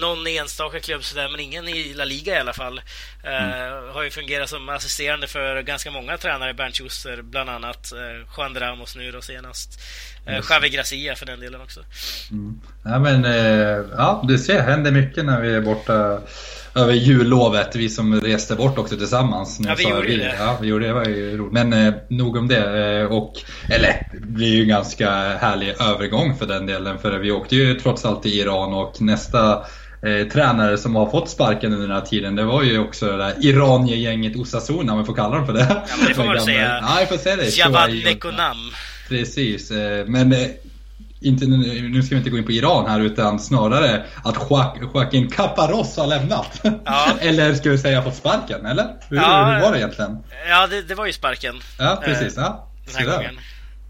någon 0.00 0.26
enstaka 0.26 0.80
klubb 0.80 1.04
sådär, 1.04 1.28
men 1.28 1.40
ingen 1.40 1.68
i 1.68 1.94
La 1.94 2.04
Liga 2.04 2.36
i 2.36 2.40
alla 2.40 2.52
fall. 2.52 2.78
Uh, 3.24 3.52
mm. 3.52 3.94
Har 3.94 4.02
ju 4.02 4.10
fungerat 4.10 4.50
som 4.50 4.68
assisterande 4.68 5.26
för 5.26 5.62
ganska 5.62 5.90
många 5.90 6.18
tränare. 6.18 6.54
Bernt 6.54 6.76
Schuster 6.76 7.22
bland 7.22 7.50
annat. 7.50 7.92
Uh, 7.94 8.26
Juan 8.36 8.54
Ramos 8.54 8.96
nu 8.96 9.12
då 9.12 9.20
senast. 9.20 9.80
Uh, 10.28 10.40
Javi 10.50 10.68
Gracia 10.68 11.16
för 11.16 11.26
den 11.26 11.40
delen 11.40 11.60
också. 11.60 11.80
Mm. 12.30 12.60
Ja 12.84 12.98
men, 12.98 13.24
ja 13.96 14.24
du 14.28 14.38
ser, 14.38 14.62
händer 14.62 14.90
mycket 14.90 15.24
när 15.24 15.40
vi 15.40 15.54
är 15.54 15.60
borta 15.60 16.20
över 16.76 16.92
jullovet. 16.92 17.76
Vi 17.76 17.88
som 17.88 18.20
reste 18.20 18.54
bort 18.56 18.78
också 18.78 18.96
tillsammans. 18.96 19.60
Ja, 19.64 19.74
vi 19.78 19.88
gjorde 19.88 20.08
vi, 20.08 20.16
det. 20.16 20.34
Ja, 20.38 20.58
vi 20.60 20.68
gjorde 20.68 20.86
det. 20.86 20.92
Var 20.92 21.04
ju 21.04 21.36
roligt. 21.36 21.52
Men 21.52 21.72
eh, 21.72 21.94
nog 22.08 22.36
om 22.36 22.48
det. 22.48 23.00
Eh, 23.00 23.12
och, 23.12 23.32
eller, 23.70 24.08
det 24.12 24.26
blir 24.26 24.54
ju 24.54 24.62
en 24.62 24.68
ganska 24.68 25.10
härlig 25.10 25.68
övergång 25.80 26.36
för 26.38 26.46
den 26.46 26.66
delen. 26.66 26.98
För 26.98 27.18
vi 27.18 27.30
åkte 27.30 27.56
ju 27.56 27.74
trots 27.74 28.04
allt 28.04 28.22
till 28.22 28.40
Iran 28.40 28.74
och 28.74 29.00
nästa 29.00 29.52
eh, 30.02 30.28
tränare 30.32 30.78
som 30.78 30.96
har 30.96 31.10
fått 31.10 31.30
sparken 31.30 31.72
under 31.72 31.88
den 31.88 31.96
här 31.96 32.04
tiden. 32.04 32.36
Det 32.36 32.44
var 32.44 32.62
ju 32.62 32.78
också 32.78 33.06
det 33.06 33.16
där 33.16 33.34
Iranier-gänget 33.40 34.36
Osasuna, 34.36 34.92
om 34.92 34.98
vi 34.98 35.04
får 35.04 35.14
kalla 35.14 35.36
dem 35.36 35.46
för 35.46 35.52
det. 35.52 35.66
Ja, 35.68 35.96
men 35.98 36.08
det 36.08 36.14
får 36.14 36.24
man 36.24 36.40
säga. 36.44 36.78
Ja, 36.82 37.00
jag 37.00 37.08
får 37.08 37.16
säga 37.16 37.36
det. 37.36 37.56
Javad 37.56 37.90
Nekonam. 38.04 38.56
Precis, 39.08 39.70
eh, 39.70 40.06
men 40.06 40.32
eh, 40.32 40.48
inte, 41.20 41.46
nu 41.46 42.02
ska 42.02 42.14
vi 42.14 42.18
inte 42.18 42.30
gå 42.30 42.38
in 42.38 42.44
på 42.44 42.52
Iran 42.52 42.90
här 42.90 43.00
utan 43.00 43.38
snarare 43.38 44.04
att 44.24 44.36
Joaquin 44.80 45.30
Caparros 45.30 45.96
har 45.96 46.06
lämnat. 46.06 46.60
Ja. 46.84 47.06
eller 47.20 47.54
ska 47.54 47.70
vi 47.70 47.78
säga 47.78 48.02
fått 48.02 48.16
sparken, 48.16 48.66
eller? 48.66 48.86
Hur, 49.08 49.16
ja, 49.16 49.44
hur 49.44 49.60
var 49.60 49.72
det 49.72 49.78
egentligen? 49.78 50.18
Ja, 50.48 50.66
det, 50.66 50.82
det 50.82 50.94
var 50.94 51.06
ju 51.06 51.12
sparken. 51.12 51.54
Ja, 51.78 52.02
precis. 52.04 52.36
Ja. 52.36 52.68
Den 52.86 52.94
här 52.96 53.16
gången. 53.16 53.38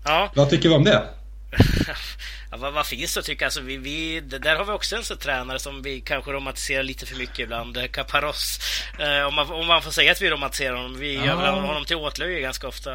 Ja. 0.04 0.30
Vad 0.34 0.50
tycker 0.50 0.68
vi 0.68 0.74
om 0.74 0.84
det? 0.84 1.02
Ja, 2.50 2.56
vad, 2.56 2.72
vad, 2.72 2.86
finns 2.86 3.14
det 3.14 3.20
att 3.20 3.26
tycka? 3.26 3.44
Alltså, 3.44 3.60
vi, 3.60 3.76
vi, 3.76 4.20
där 4.20 4.56
har 4.56 4.64
vi 4.64 4.72
också 4.72 4.96
en 4.96 5.04
sån 5.04 5.16
tränare 5.16 5.58
som 5.58 5.82
vi 5.82 6.00
kanske 6.00 6.30
romantiserar 6.30 6.82
lite 6.82 7.06
för 7.06 7.16
mycket 7.16 7.38
ibland. 7.38 7.78
Caparros. 7.92 8.60
Eh, 8.98 9.28
om, 9.28 9.34
man, 9.34 9.52
om 9.52 9.66
man 9.66 9.82
får 9.82 9.90
säga 9.90 10.12
att 10.12 10.22
vi 10.22 10.30
romantiserar 10.30 10.76
honom. 10.76 10.98
Vi 10.98 11.14
gör 11.14 11.36
väl 11.36 11.54
honom 11.54 11.84
till 11.84 11.96
åtlöje 11.96 12.40
ganska 12.40 12.68
ofta. 12.68 12.90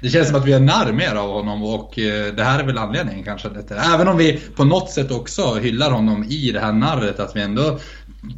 Det 0.00 0.08
känns 0.08 0.28
som 0.28 0.36
att 0.36 0.44
vi 0.44 0.52
är 0.52 0.92
mer 0.92 1.14
av 1.14 1.32
honom 1.32 1.64
och 1.64 1.98
eh, 1.98 2.34
det 2.34 2.44
här 2.44 2.58
är 2.58 2.64
väl 2.64 2.78
anledningen 2.78 3.24
kanske. 3.24 3.48
Lite. 3.48 3.74
Även 3.74 4.08
om 4.08 4.16
vi 4.16 4.40
på 4.56 4.64
något 4.64 4.90
sätt 4.90 5.10
också 5.10 5.54
hyllar 5.54 5.90
honom 5.90 6.24
i 6.24 6.52
det 6.52 6.60
här 6.60 6.72
narret. 6.72 7.20
Att 7.20 7.36
vi 7.36 7.40
ändå 7.40 7.78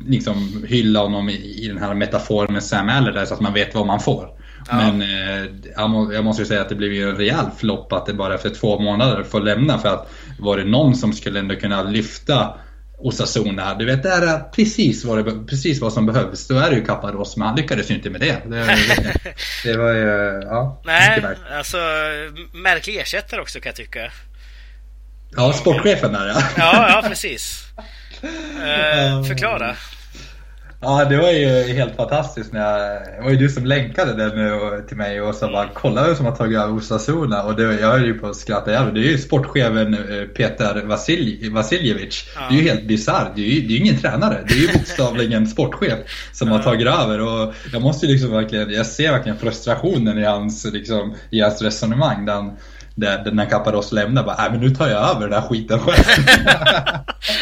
liksom 0.06 0.64
hyllar 0.68 1.02
honom 1.02 1.28
i, 1.28 1.64
i 1.64 1.68
den 1.68 1.78
här 1.78 1.94
metaforen 1.94 2.52
med 2.52 2.62
Sam 2.62 2.88
Allardyce. 2.88 3.26
Så 3.26 3.34
att 3.34 3.40
man 3.40 3.52
vet 3.52 3.74
vad 3.74 3.86
man 3.86 4.00
får. 4.00 4.37
Men 4.70 5.02
eh, 5.02 5.50
jag 6.14 6.24
måste 6.24 6.42
ju 6.42 6.46
säga 6.46 6.60
att 6.60 6.68
det 6.68 6.74
blev 6.74 6.92
ju 6.92 7.10
en 7.10 7.16
rejäl 7.16 7.46
flopp 7.58 7.92
att 7.92 8.06
det 8.06 8.14
bara 8.14 8.34
efter 8.34 8.50
två 8.50 8.78
månader 8.78 9.22
får 9.22 9.40
lämna. 9.40 9.78
För 9.78 9.88
att 9.88 10.10
var 10.38 10.56
det 10.56 10.64
någon 10.64 10.94
som 10.94 11.12
skulle 11.12 11.38
ändå 11.38 11.56
kunna 11.56 11.82
lyfta 11.82 12.54
Osasuna, 13.00 13.74
du 13.74 13.84
vet 13.84 14.02
det 14.02 14.08
är 14.08 14.50
precis 14.50 15.04
vad, 15.04 15.24
det, 15.24 15.46
precis 15.46 15.80
vad 15.80 15.92
som 15.92 16.06
behövs. 16.06 16.48
Då 16.48 16.58
är 16.58 16.70
det 16.70 16.76
ju 16.76 16.84
Caparros, 16.84 17.36
men 17.36 17.48
han 17.48 17.56
lyckades 17.56 17.90
ju 17.90 17.94
inte 17.94 18.10
med 18.10 18.20
det. 18.20 18.42
Det, 18.48 18.64
det, 18.64 19.34
det 19.64 19.76
var 19.76 19.92
ju, 19.92 20.40
ja. 20.44 20.82
Nej, 20.84 21.22
alltså 21.58 21.76
märklig 22.52 22.96
ersättare 22.96 23.40
också 23.40 23.60
kan 23.60 23.70
jag 23.70 23.76
tycka. 23.76 24.12
Ja, 25.36 25.52
sportchefen 25.52 26.12
där 26.12 26.26
ja. 26.26 26.42
Ja, 26.56 26.90
ja 26.90 27.08
precis. 27.08 27.64
Uh, 28.24 29.24
förklara. 29.28 29.76
Ja, 30.80 31.04
det 31.04 31.16
var 31.16 31.30
ju 31.30 31.74
helt 31.74 31.96
fantastiskt. 31.96 32.52
När 32.52 32.60
jag, 32.60 33.02
det 33.16 33.22
var 33.22 33.30
ju 33.30 33.36
du 33.36 33.48
som 33.48 33.66
länkade 33.66 34.14
den 34.14 34.86
till 34.86 34.96
mig 34.96 35.20
och 35.20 35.34
så 35.34 35.46
bara 35.46 35.68
kolla 35.74 36.06
vem 36.06 36.16
som 36.16 36.26
har 36.26 36.36
tagit 36.36 36.58
över 36.58 36.74
Osasuna. 36.74 37.42
Och 37.42 37.56
det, 37.56 37.62
jag 37.62 37.92
höll 37.92 38.06
ju 38.06 38.14
på 38.14 38.26
att 38.26 38.36
skratta 38.36 38.72
jävligt. 38.72 38.94
Det 38.94 39.00
är 39.00 39.12
ju 39.12 39.18
sportchefen 39.18 39.94
eh, 39.94 40.24
Peter 40.24 40.82
Vasilj, 40.84 41.50
Vasiljevic. 41.50 42.24
Ja. 42.34 42.40
Det 42.48 42.54
är 42.54 42.62
ju 42.62 42.68
helt 42.68 42.84
bisarrt. 42.84 43.32
Det 43.34 43.40
är 43.40 43.50
ju 43.50 43.60
det 43.60 43.74
är 43.74 43.78
ingen 43.78 43.98
tränare. 43.98 44.44
Det 44.48 44.54
är 44.54 44.58
ju 44.58 44.72
bokstavligen 44.72 45.46
sportchef 45.46 45.98
som 46.32 46.48
ja. 46.48 46.56
har 46.56 46.62
tagit 46.62 46.88
över. 46.88 47.20
Och 47.20 47.54
jag 47.72 47.82
måste 47.82 48.06
ju 48.06 48.12
liksom 48.12 48.30
verkligen, 48.30 48.70
jag 48.70 48.86
ser 48.86 49.12
verkligen 49.12 49.38
frustrationen 49.38 50.18
i 50.18 50.24
hans, 50.24 50.64
liksom, 50.72 51.14
i 51.30 51.40
hans 51.40 51.62
resonemang. 51.62 52.26
Där 52.26 52.34
han, 52.34 52.56
där, 53.00 53.30
när 53.32 53.50
Caparros 53.50 53.92
lämnar 53.92 54.22
bara, 54.22 54.46
äh, 54.46 54.52
men 54.52 54.60
nu 54.60 54.70
tar 54.70 54.88
jag 54.88 55.10
över 55.10 55.28
den 55.28 55.42
här 55.42 55.48
skiten 55.48 55.80
själv. 55.80 56.04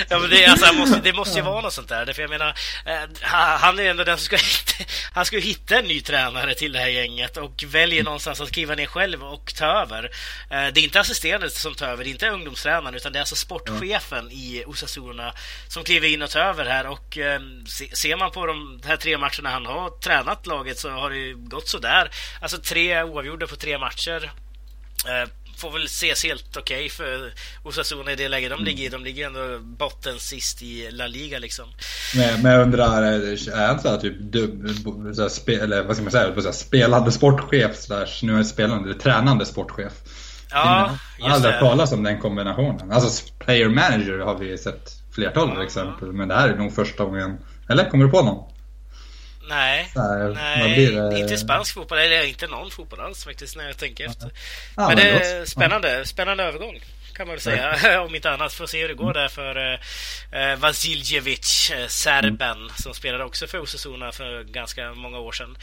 ja 0.08 0.18
men 0.18 0.30
det, 0.30 0.46
alltså, 0.46 0.74
måste, 0.74 1.00
det 1.00 1.12
måste 1.12 1.38
ju 1.38 1.44
vara 1.44 1.60
något 1.60 1.72
sånt 1.72 1.88
där. 1.88 2.12
För 2.12 2.22
jag 2.22 2.30
menar, 2.30 2.54
eh, 2.84 3.28
han 3.58 3.78
är 3.78 3.90
ändå 3.90 4.04
den 4.04 4.18
som 4.18 4.24
ska 4.24 4.36
hitta, 4.36 4.92
han 5.12 5.24
ska 5.24 5.36
ju 5.36 5.42
hitta 5.42 5.78
en 5.78 5.84
ny 5.84 6.00
tränare 6.00 6.54
till 6.54 6.72
det 6.72 6.78
här 6.78 6.88
gänget 6.88 7.36
och 7.36 7.64
väljer 7.66 8.04
någonstans 8.04 8.40
att 8.40 8.50
kliva 8.50 8.74
ner 8.74 8.86
själv 8.86 9.24
och 9.24 9.54
ta 9.54 9.64
över. 9.64 10.04
Eh, 10.50 10.66
det 10.74 10.80
är 10.80 10.84
inte 10.84 11.00
assisterande 11.00 11.50
som 11.50 11.74
tar 11.74 11.86
över, 11.86 12.04
det 12.04 12.10
är 12.10 12.12
inte 12.12 12.28
ungdomstränaren 12.28 12.94
utan 12.94 13.12
det 13.12 13.18
är 13.18 13.20
alltså 13.20 13.36
sportchefen 13.36 14.18
mm. 14.18 14.32
i 14.32 14.64
Osasuna 14.66 15.32
som 15.68 15.84
kliver 15.84 16.08
in 16.08 16.22
och 16.22 16.30
tar 16.30 16.40
över 16.40 16.64
här 16.64 16.86
och 16.86 17.18
eh, 17.18 17.40
ser 17.92 18.16
man 18.16 18.30
på 18.30 18.46
de 18.46 18.80
här 18.84 18.96
tre 18.96 19.18
matcherna 19.18 19.50
han 19.50 19.66
har 19.66 19.90
tränat 19.90 20.46
laget 20.46 20.78
så 20.78 20.90
har 20.90 21.10
det 21.10 21.16
ju 21.16 21.36
gått 21.36 21.68
sådär. 21.68 22.10
Alltså 22.40 22.58
tre 22.58 23.02
oavgjorda 23.02 23.46
på 23.46 23.56
tre 23.56 23.78
matcher 23.78 24.32
får 25.56 25.70
väl 25.70 25.84
ses 25.84 26.24
helt 26.24 26.56
okej 26.56 26.76
okay 26.76 26.88
för 26.88 27.32
Osasuna 27.62 28.12
i 28.12 28.16
det 28.16 28.28
läge 28.28 28.48
de 28.48 28.54
mm. 28.54 28.64
ligger 28.64 28.84
i. 28.84 28.88
De 28.88 29.04
ligger 29.04 29.26
ändå 29.26 29.58
botten 29.58 30.18
sist 30.18 30.62
i 30.62 30.90
La 30.90 31.06
Liga 31.06 31.38
liksom. 31.38 31.64
Men, 32.16 32.42
men 32.42 32.52
jag 32.52 32.62
undrar, 32.62 33.02
är 33.02 33.66
han 33.66 33.80
så 33.80 33.88
här 33.88 33.96
typ 33.96 34.18
dub, 34.20 34.68
så 35.14 35.28
spe, 35.28 35.54
eller 35.54 35.82
vad 35.82 35.96
ska 35.96 36.02
man 36.02 36.12
säga, 36.12 36.42
så 36.42 36.52
spelande 36.52 37.12
sportchef 37.12 37.76
slash, 37.76 38.06
nu 38.22 38.34
är 38.34 38.38
det 38.38 38.44
spelande, 38.44 38.94
tränande 38.94 39.46
sportchef? 39.46 39.92
Ja, 40.50 40.96
Jag 41.18 41.26
har 41.26 41.34
aldrig 41.34 41.52
hört 41.54 41.62
talas 41.62 41.92
om 41.92 42.02
den 42.02 42.20
kombinationen. 42.20 42.92
Alltså 42.92 43.32
player 43.38 43.68
manager 43.68 44.18
har 44.18 44.38
vi 44.38 44.58
sett 44.58 44.90
flertal 45.14 45.52
ja, 45.56 45.64
exempel, 45.64 46.12
men 46.12 46.28
det 46.28 46.34
här 46.34 46.48
är 46.48 46.56
nog 46.56 46.74
första 46.74 47.04
gången. 47.04 47.38
Eller 47.68 47.90
kommer 47.90 48.04
du 48.04 48.10
på 48.10 48.22
någon? 48.22 48.55
Nej, 49.48 49.90
Nej, 49.94 50.34
nej 50.34 50.90
det? 51.10 51.18
inte 51.18 51.36
spansk 51.36 51.74
fotboll, 51.74 51.98
eller 51.98 52.24
inte 52.26 52.46
någon 52.46 52.70
fotboll 52.70 53.00
alls 53.00 53.24
faktiskt 53.24 53.56
när 53.56 53.66
jag 53.66 53.76
tänker 53.78 54.06
efter. 54.08 54.30
Ja, 54.76 54.88
men 54.88 54.96
men 54.96 54.96
det 54.96 55.12
då- 55.12 55.18
är 55.40 55.44
spännande, 55.44 56.06
spännande 56.06 56.44
övergång 56.44 56.80
kan 57.14 57.26
man 57.26 57.34
väl 57.34 57.40
säga. 57.40 58.00
Om 58.06 58.14
inte 58.14 58.30
annat. 58.30 58.52
Får 58.52 58.66
se 58.66 58.80
hur 58.80 58.88
det 58.88 58.94
går 58.94 59.12
där 59.14 59.28
för 59.28 59.80
eh, 60.32 60.56
Vasiljevic, 60.56 61.70
eh, 61.70 61.86
serben, 61.86 62.70
som 62.78 62.94
spelade 62.94 63.24
också 63.24 63.46
för 63.46 63.60
Osasuna 63.60 64.12
för 64.12 64.42
ganska 64.44 64.94
många 64.94 65.18
år 65.18 65.32
sedan. 65.32 65.56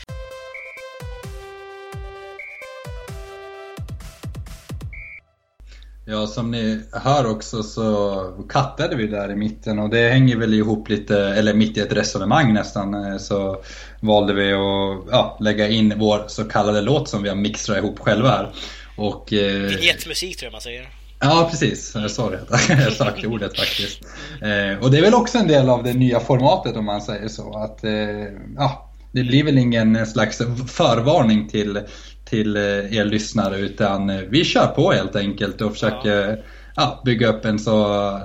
Ja, 6.06 6.28
som 6.28 6.52
ni 6.52 6.82
hör 6.92 7.32
också 7.32 7.64
så 7.64 8.46
kattade 8.50 8.96
vi 8.96 9.08
där 9.08 9.32
i 9.32 9.36
mitten 9.36 9.80
och 9.80 9.90
det 9.90 10.10
hänger 10.10 10.38
väl 10.38 10.54
ihop 10.54 10.90
lite, 10.90 11.18
eller 11.20 11.54
mitt 11.54 11.78
i 11.78 11.80
ett 11.80 11.94
resonemang 11.94 12.54
nästan, 12.54 12.94
eh, 12.94 13.18
så 13.18 13.64
valde 14.00 14.34
vi 14.34 14.54
att 14.54 15.06
ja, 15.12 15.38
lägga 15.40 15.68
in 15.68 15.94
vår 15.98 16.26
så 16.28 16.44
kallade 16.44 16.82
låt 16.82 17.10
som 17.10 17.24
vi 17.24 17.30
har 17.30 17.36
mixtrat 17.36 17.78
ihop 17.78 18.00
själva 18.00 18.30
här. 18.30 18.54
Och, 18.96 19.34
eh, 19.34 19.62
Vignettmusik 19.62 20.38
tror 20.38 20.48
jag 20.48 20.52
man 20.52 20.62
säger. 20.62 20.90
Ja, 21.20 21.48
precis. 21.52 21.92
Jag 21.96 22.12
sa 22.12 22.30
det. 22.30 22.40
Jag 22.70 22.94
sökte 22.94 23.28
ordet 23.28 23.58
faktiskt. 23.58 24.02
Eh, 24.42 24.84
och 24.84 24.92
det 24.92 24.98
är 24.98 25.02
väl 25.02 25.14
också 25.14 25.38
en 25.38 25.48
del 25.48 25.70
av 25.70 25.84
det 25.84 25.94
nya 25.94 26.20
formatet 26.20 26.76
om 26.76 26.86
man 26.86 27.02
säger 27.02 27.28
så. 27.28 27.58
Att, 27.58 27.84
eh, 27.84 27.92
ja, 28.58 28.90
det 29.12 29.24
blir 29.24 29.44
väl 29.44 29.58
ingen 29.58 30.08
slags 30.08 30.38
förvarning 30.68 31.50
till, 31.50 31.80
till 32.34 32.56
eh, 32.56 32.98
er 32.98 33.06
lyssnare 33.06 33.60
utan 33.60 34.10
eh, 34.10 34.22
vi 34.30 34.44
kör 34.44 34.68
på 34.68 34.92
helt 34.92 35.16
enkelt 35.16 35.62
och 35.62 35.74
försöker 35.74 36.44
ja, 36.76 37.02
bygga 37.06 37.28
upp 37.28 37.46
en 37.46 37.60
så 37.60 37.72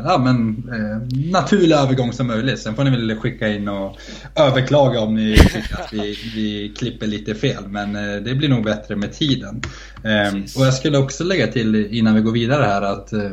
ja, 0.05 0.21
men, 0.25 0.49
eh, 0.73 1.31
naturlig 1.31 1.77
övergång 1.77 2.13
som 2.13 2.27
möjligt. 2.27 2.59
Sen 2.59 2.75
får 2.75 2.85
ni 2.85 2.91
väl 2.91 3.17
skicka 3.17 3.49
in 3.49 3.69
och 3.69 3.97
överklaga 4.35 5.01
om 5.01 5.15
ni 5.15 5.37
tycker 5.37 5.75
att 5.75 5.93
vi, 5.93 6.19
vi 6.35 6.75
klipper 6.79 7.07
lite 7.07 7.35
fel. 7.35 7.69
Men 7.69 7.97
eh, 7.97 8.23
det 8.23 8.35
blir 8.35 8.49
nog 8.49 8.65
bättre 8.65 8.97
med 8.97 9.13
tiden. 9.13 9.63
Eh, 10.05 10.35
och 10.57 10.67
jag 10.67 10.75
skulle 10.75 10.99
också 10.99 11.25
lägga 11.25 11.47
till 11.47 11.87
innan 11.91 12.15
vi 12.15 12.21
går 12.21 12.33
vidare 12.33 12.65
här 12.65 12.83
att 12.83 13.13
eh, 13.13 13.31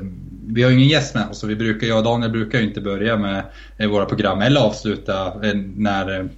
vi 0.47 0.63
har 0.63 0.71
ingen 0.71 0.87
gäst 0.87 1.15
med 1.15 1.29
oss 1.29 1.43
och 1.43 1.49
vi 1.49 1.55
brukar, 1.55 1.87
jag 1.87 1.97
och 1.97 2.03
Daniel 2.03 2.31
brukar 2.31 2.59
ju 2.59 2.67
inte 2.67 2.81
börja 2.81 3.17
med 3.17 3.43
våra 3.89 4.05
program 4.05 4.41
eller 4.41 4.61
avsluta 4.61 5.33
när 5.75 6.29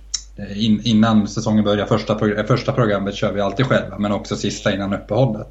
in, 0.55 0.81
innan 0.83 1.27
säsongen 1.27 1.63
börjar. 1.63 1.85
Första, 1.85 2.13
eh, 2.39 2.45
första 2.45 2.71
programmet 2.71 3.15
kör 3.15 3.33
vi 3.33 3.41
alltid 3.41 3.65
själva 3.65 3.97
men 3.99 4.11
också 4.11 4.35
sista 4.35 4.73
innan 4.73 4.93
uppehållet. 4.93 5.47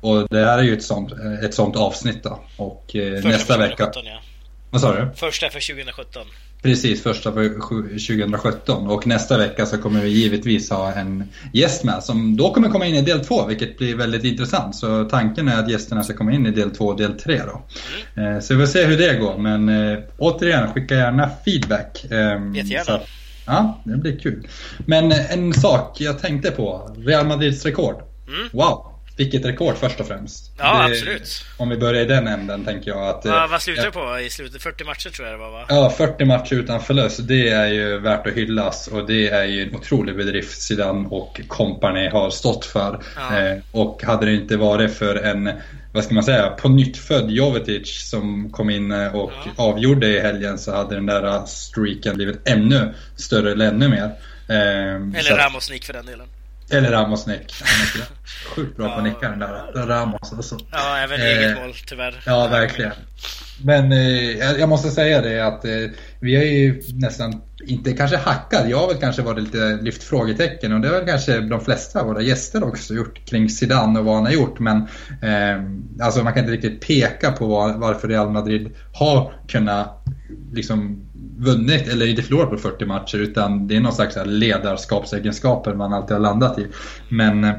Och 0.00 0.28
det 0.30 0.44
här 0.44 0.58
är 0.58 0.62
ju 0.62 0.74
ett 0.74 0.82
sånt, 0.84 1.12
eh, 1.12 1.44
ett 1.44 1.54
sånt 1.54 1.76
avsnitt 1.76 2.22
då. 2.22 2.40
Och 2.56 2.96
eh, 2.96 3.14
Första 3.14 3.28
nästa 3.28 3.54
för 3.54 3.60
vecka... 3.60 3.76
2017, 3.84 4.02
ja. 4.06 4.20
Vad 4.70 4.80
sa 4.80 4.92
du? 4.94 5.08
Första 5.16 5.50
för 5.50 5.74
2017. 5.74 6.22
Precis, 6.62 7.02
första 7.02 7.32
för 7.32 7.60
sju- 7.60 7.88
2017 7.98 8.86
och 8.86 9.06
nästa 9.06 9.38
vecka 9.38 9.66
så 9.66 9.78
kommer 9.78 10.00
vi 10.00 10.08
givetvis 10.08 10.70
ha 10.70 10.92
en 10.92 11.24
gäst 11.52 11.84
med 11.84 12.02
som 12.02 12.36
då 12.36 12.54
kommer 12.54 12.68
komma 12.68 12.86
in 12.86 12.94
i 12.94 13.02
del 13.02 13.24
två 13.24 13.46
vilket 13.46 13.78
blir 13.78 13.94
väldigt 13.96 14.24
intressant. 14.24 14.76
Så 14.76 15.04
tanken 15.04 15.48
är 15.48 15.58
att 15.58 15.70
gästerna 15.70 16.02
ska 16.02 16.14
komma 16.14 16.32
in 16.32 16.46
i 16.46 16.50
del 16.50 16.70
två 16.70 16.84
och 16.86 16.96
del 16.96 17.18
tre 17.18 17.40
då. 17.46 17.62
Eh, 18.22 18.40
Så 18.40 18.54
vi 18.54 18.60
får 18.66 18.72
se 18.72 18.84
hur 18.84 18.98
det 18.98 19.14
går 19.16 19.38
men 19.38 19.68
eh, 19.92 19.98
återigen 20.18 20.72
skicka 20.72 20.94
gärna 20.94 21.30
feedback. 21.44 22.04
Eh, 22.10 22.18
Jättegärna. 22.54 22.84
så 22.84 23.00
Ja, 23.50 23.80
det 23.84 23.96
blir 23.96 24.18
kul. 24.18 24.48
Men 24.86 25.12
eh, 25.12 25.32
en 25.32 25.52
sak 25.52 26.00
jag 26.00 26.18
tänkte 26.18 26.50
på, 26.50 26.96
Real 26.98 27.26
Madrids 27.26 27.64
rekord. 27.64 27.94
Mm. 28.28 28.48
Wow, 28.52 28.89
vilket 29.20 29.44
rekord 29.44 29.76
först 29.76 30.00
och 30.00 30.06
främst. 30.06 30.50
Ja, 30.58 30.84
absolut. 30.84 31.44
Om 31.56 31.68
vi 31.68 31.76
börjar 31.76 32.02
i 32.02 32.06
den 32.06 32.26
änden 32.26 32.64
tänker 32.64 32.90
jag 32.90 33.08
att... 33.08 33.26
eh, 33.26 33.32
Ja, 33.32 33.46
vad 33.50 33.62
slutar 33.62 33.84
det 33.84 33.90
på 33.90 34.20
i 34.20 34.30
slutet? 34.30 34.62
40 34.62 34.84
matcher 34.84 35.10
tror 35.10 35.28
jag 35.28 35.34
det 35.38 35.44
var 35.44 35.50
va? 35.50 35.64
Ja, 35.68 35.90
40 35.96 36.24
matcher 36.24 36.54
utan 36.54 36.80
förlust, 36.80 37.20
det 37.28 37.48
är 37.48 37.66
ju 37.66 37.98
värt 37.98 38.26
att 38.26 38.32
hyllas 38.32 38.88
och 38.88 39.06
det 39.06 39.28
är 39.28 39.44
ju 39.44 39.62
en 39.62 39.74
otrolig 39.74 40.16
bedrift 40.16 40.62
Zidane 40.62 41.08
och 41.08 41.40
company 41.48 42.08
har 42.08 42.30
stått 42.30 42.64
för. 42.64 43.02
Ja. 43.16 43.38
Eh, 43.38 43.58
och 43.72 44.02
hade 44.02 44.26
det 44.26 44.34
inte 44.34 44.56
varit 44.56 44.94
för 44.94 45.16
en, 45.16 45.50
vad 45.92 46.04
ska 46.04 46.14
man 46.14 46.24
säga, 46.24 46.50
på 46.50 46.68
nytt 46.68 46.96
född 46.96 47.30
Jovetic 47.30 48.10
som 48.10 48.50
kom 48.52 48.70
in 48.70 48.92
eh, 48.92 49.14
och 49.14 49.32
Ja. 49.56 49.64
avgjorde 49.64 50.06
i 50.06 50.20
helgen 50.20 50.58
så 50.58 50.74
hade 50.74 50.94
den 50.94 51.06
där 51.06 51.24
eh, 51.26 51.44
streaken 51.44 52.16
blivit 52.16 52.48
ännu 52.48 52.94
större 53.16 53.52
eller 53.52 53.66
ännu 53.68 53.88
mer. 53.88 54.04
Eh, 54.48 55.18
Eller 55.18 55.36
Ramos 55.36 55.70
nick 55.70 55.84
för 55.84 55.92
den 55.92 56.06
delen. 56.06 56.26
Eller 56.70 56.90
Ramos 56.90 57.22
så 57.24 57.30
Sjukt 58.54 58.76
bra 58.76 58.86
på 58.86 58.92
Ja. 58.92 58.96
att 58.98 59.04
nicka 59.04 59.28
den 59.28 59.38
där. 59.38 59.86
Ramos 59.86 60.32
alltså. 60.32 60.58
Ja, 60.72 60.98
även 60.98 61.20
Eh, 61.20 61.26
eget 61.26 61.56
mål 61.58 61.74
tyvärr. 61.86 62.20
Ja, 62.26 62.48
verkligen. 62.48 62.92
Men 63.64 63.92
eh, 63.92 64.30
jag 64.38 64.60
jag 64.60 64.68
måste 64.68 64.90
säga 64.90 65.22
det 65.22 65.40
att 65.46 65.64
eh, 65.64 65.70
vi 66.20 66.36
har 66.36 66.42
ju 66.42 66.82
nästan, 66.94 67.40
inte 67.66 67.92
kanske 67.92 68.16
hackat, 68.16 68.68
jag 68.70 68.78
har 68.78 68.88
väl 68.88 68.96
kanske 68.96 69.22
varit 69.22 69.44
lite 69.44 69.78
lyft 69.82 70.02
frågetecken 70.02 70.72
och 70.72 70.80
det 70.80 70.88
har 70.88 70.94
väl 70.96 71.06
kanske 71.06 71.40
de 71.40 71.60
flesta 71.60 72.00
av 72.00 72.06
våra 72.06 72.22
gäster 72.22 72.64
också 72.64 72.94
gjort 72.94 73.26
kring 73.26 73.48
Zidane 73.50 73.98
och 73.98 74.04
vad 74.04 74.14
han 74.14 74.24
har 74.24 74.32
gjort. 74.32 74.58
Men 74.58 74.76
eh, 75.22 75.62
alltså 76.06 76.22
man 76.24 76.32
kan 76.32 76.40
inte 76.42 76.52
riktigt 76.52 76.86
peka 76.86 77.32
på 77.32 77.46
var, 77.46 77.72
varför 77.72 78.08
Real 78.08 78.30
Madrid 78.30 78.70
har 78.92 79.32
kunnat 79.48 80.04
liksom 80.52 81.06
vunnit 81.40 81.88
eller 81.88 82.06
inte 82.06 82.22
förlorat 82.22 82.50
på 82.50 82.56
40 82.58 82.84
matcher 82.86 83.18
utan 83.18 83.68
det 83.68 83.76
är 83.76 83.80
någon 83.80 83.92
slags 83.94 84.16
ledarskapsegenskaper 84.24 85.74
man 85.74 85.92
alltid 85.92 86.12
har 86.12 86.20
landat 86.20 86.58
i. 86.58 86.66
Men 87.08 87.44
eh, 87.44 87.54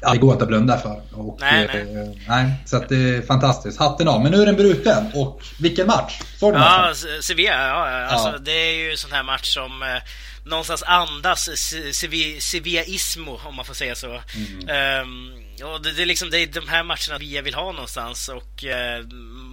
Ja, 0.00 0.12
det 0.12 0.18
går 0.18 0.32
inte 0.32 0.44
att 0.44 0.48
blunda 0.48 0.78
för. 0.78 1.00
Och, 1.12 1.38
Nej, 1.40 1.64
eh, 1.64 2.08
nej, 2.28 2.52
så 2.64 2.76
att 2.76 2.88
det 2.88 2.96
är 2.96 3.22
fantastiskt. 3.22 3.78
Hatten 3.78 4.08
av. 4.08 4.22
Men 4.22 4.32
nu 4.32 4.42
är 4.42 4.46
den 4.46 4.56
bruten. 4.56 5.06
Och 5.14 5.42
vilken 5.60 5.86
match! 5.86 6.20
Såg 6.38 6.54
du 6.54 6.58
Ja, 6.58 6.92
Sevilla, 7.22 7.68
ja. 7.68 8.06
Alltså, 8.06 8.28
Ja. 8.28 8.38
det 8.38 8.52
är 8.52 8.74
ju 8.84 8.90
en 8.90 8.96
sån 8.96 9.12
här 9.12 9.22
match 9.22 9.54
som 9.54 9.82
eh, 9.82 9.88
någonstans 10.44 10.82
andas 10.82 11.40
Se- 11.56 11.90
Sevi- 11.92 12.40
Sevillaismo, 12.40 13.40
om 13.44 13.54
man 13.56 13.64
får 13.64 13.74
säga 13.74 13.94
så. 13.94 14.06
Mm. 14.06 14.68
Ehm, 14.68 15.32
och 15.74 15.82
det, 15.82 15.92
det, 15.92 16.02
är 16.02 16.06
liksom, 16.06 16.30
det 16.30 16.38
är 16.42 16.46
de 16.46 16.68
här 16.68 16.82
matcherna 16.82 17.18
vi 17.20 17.40
vill 17.40 17.54
ha 17.54 17.72
någonstans 17.72 18.28
och 18.28 18.64
eh, 18.64 19.02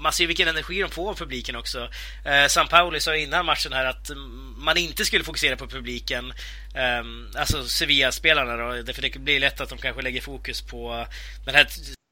man 0.02 0.14
ser 0.14 0.28
vilken 0.28 0.48
energi 0.48 0.82
de 0.82 0.90
får 0.90 1.10
av 1.10 1.16
publiken 1.16 1.56
också. 1.56 1.90
Eh, 2.26 2.48
San 2.48 2.68
Pauli 2.68 3.00
sa 3.00 3.16
innan 3.16 3.46
matchen 3.46 3.74
här 3.74 3.86
att 3.86 4.10
mm, 4.10 4.56
man 4.58 4.78
inte 4.78 5.06
skulle 5.06 5.24
fokusera 5.24 5.56
på 5.56 5.68
publiken, 5.68 6.34
Ehm, 6.76 7.28
alltså 7.36 7.64
Sevilla-spelarna 7.68 8.58
då, 8.58 8.94
för 8.94 9.02
det 9.02 9.20
blir 9.20 9.40
lätt 9.40 9.62
att 9.62 9.70
de 9.70 9.78
kanske 9.78 10.02
lägger 10.02 10.22
fokus 10.22 10.62
på 10.62 11.06
den 11.46 11.56
här 11.56 11.68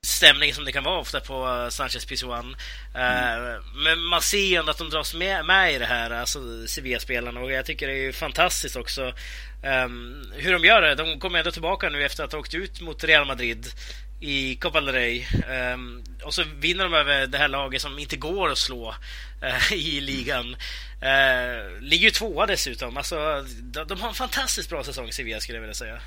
stämning 0.08 0.54
som 0.54 0.65
det 0.65 0.71
kan 0.71 0.84
vara 0.84 0.99
ofta 0.99 1.19
på 1.19 1.47
eh, 1.47 1.69
Sanchez 1.69 2.06
Pizjuan. 2.06 2.56
Eh, 2.95 3.63
Men 3.75 3.99
man 3.99 4.21
ser 4.21 4.45
ju 4.45 4.56
ändå 4.56 4.71
att 4.71 4.78
de 4.78 4.89
dras 4.89 5.13
med, 5.13 5.45
med 5.45 5.73
i 5.73 5.78
det 5.78 5.86
här, 5.86 6.12
alltså 6.12 6.67
Sevilla-spelarna. 6.67 7.39
Och 7.39 7.52
jag 7.52 7.65
tycker 7.65 7.88
det 7.88 7.93
är 7.93 8.02
ju 8.04 8.13
fantastiskt 8.13 8.75
också 8.75 9.13
ehm, 9.63 10.32
hur 10.36 10.54
de 10.54 10.65
gör 10.65 10.82
det. 10.82 10.95
De 10.95 11.19
kommer 11.19 11.39
ändå 11.39 11.52
tillbaka 11.52 11.89
nu 11.89 12.06
efter 12.06 12.23
att 12.23 12.32
ha 12.32 12.39
åkt 12.39 12.54
ut 12.54 12.82
mot 12.82 13.04
Real 13.04 13.28
Madrid 13.28 13.67
i 14.19 14.55
Copa 14.55 14.82
del 14.82 14.93
Rey. 14.93 15.25
Um, 15.73 16.03
och 16.23 16.34
så 16.34 16.43
vinner 16.60 16.84
de 16.84 16.93
över 16.93 17.27
det 17.27 17.38
här 17.38 17.47
laget 17.47 17.82
som 17.82 17.99
inte 17.99 18.17
går 18.17 18.49
att 18.49 18.58
slå 18.58 18.95
uh, 19.43 19.73
i 19.77 20.01
ligan. 20.01 20.55
Uh, 21.03 21.82
ligger 21.82 22.05
ju 22.05 22.12
tvåa 22.12 22.45
dessutom. 22.45 22.97
Alltså, 22.97 23.45
de, 23.62 23.88
de 23.88 24.01
har 24.01 24.10
en 24.10 24.15
fantastiskt 24.15 24.69
bra 24.69 24.84
säsong, 24.84 25.12
Sevilla, 25.12 25.39
skulle 25.39 25.58
jag 25.58 25.62
vilja 25.62 25.73
säga. 25.73 26.01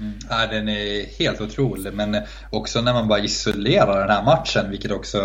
Mm. 0.00 0.12
Ja, 0.30 0.46
den 0.46 0.68
är 0.68 1.18
helt 1.18 1.40
otrolig. 1.40 1.94
Men 1.94 2.16
också 2.50 2.80
när 2.80 2.92
man 2.92 3.08
bara 3.08 3.18
isolerar 3.18 4.00
den 4.00 4.10
här 4.10 4.24
matchen, 4.24 4.70
vilket 4.70 4.90
också... 4.90 5.18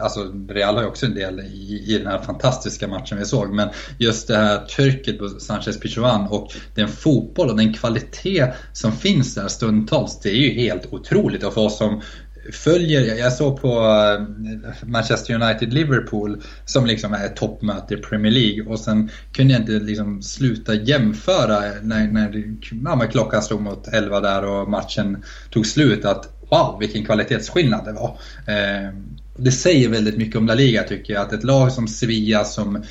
Alltså 0.00 0.32
Real 0.48 0.74
har 0.74 0.82
ju 0.82 0.88
också 0.88 1.06
en 1.06 1.14
del 1.14 1.40
i, 1.40 1.84
i 1.86 1.98
den 1.98 2.06
här 2.06 2.18
fantastiska 2.18 2.88
matchen 2.88 3.18
vi 3.18 3.24
såg. 3.24 3.54
Men 3.54 3.68
just 3.98 4.28
det 4.28 4.36
här 4.36 4.58
trycket 4.58 5.18
på 5.18 5.28
Sanchez 5.28 5.80
Pichuan 5.80 6.26
och 6.26 6.52
den 6.74 6.88
fotboll 6.88 7.50
och 7.50 7.56
den 7.56 7.74
kvalitet 7.74 8.46
som 8.72 8.92
finns 8.92 9.34
där 9.34 9.48
stundtals. 9.48 10.20
Det 10.20 10.30
är 10.30 10.36
ju 10.36 10.50
helt 10.50 10.92
otroligt. 10.92 11.44
Och 11.44 11.54
för 11.54 11.60
oss 11.60 11.78
som 11.78 12.02
följer, 12.52 13.16
jag 13.16 13.32
såg 13.32 13.60
på 13.60 13.68
eh, 13.68 14.88
Manchester 14.88 15.34
United-Liverpool 15.34 16.42
som 16.64 16.86
liksom 16.86 17.14
är 17.14 17.26
ett 17.26 17.36
toppmöte 17.36 17.94
i 17.94 17.96
Premier 17.96 18.32
League 18.32 18.72
och 18.72 18.80
sen 18.80 19.10
kunde 19.32 19.52
jag 19.52 19.62
inte 19.62 19.72
liksom 19.72 20.22
sluta 20.22 20.74
jämföra 20.74 21.60
när, 21.82 22.06
när 22.06 22.54
ja, 22.84 22.96
men 22.96 23.08
klockan 23.08 23.42
slog 23.42 23.60
mot 23.60 23.88
11 23.88 24.20
där 24.20 24.44
och 24.44 24.70
matchen 24.70 25.24
tog 25.50 25.66
slut 25.66 26.04
att 26.04 26.42
wow 26.52 26.76
vilken 26.80 27.04
kvalitetsskillnad 27.04 27.84
det 27.84 27.92
var. 27.92 28.18
Eh, 28.46 28.94
det 29.36 29.52
säger 29.52 29.88
väldigt 29.88 30.16
mycket 30.16 30.36
om 30.36 30.46
La 30.46 30.54
Liga 30.54 30.82
tycker 30.82 31.14
jag. 31.14 31.22
Att 31.22 31.32
ett 31.32 31.44
lag 31.44 31.72
som 31.72 31.88
Sevilla 31.88 32.44
som 32.44 32.76
eh, 32.76 32.82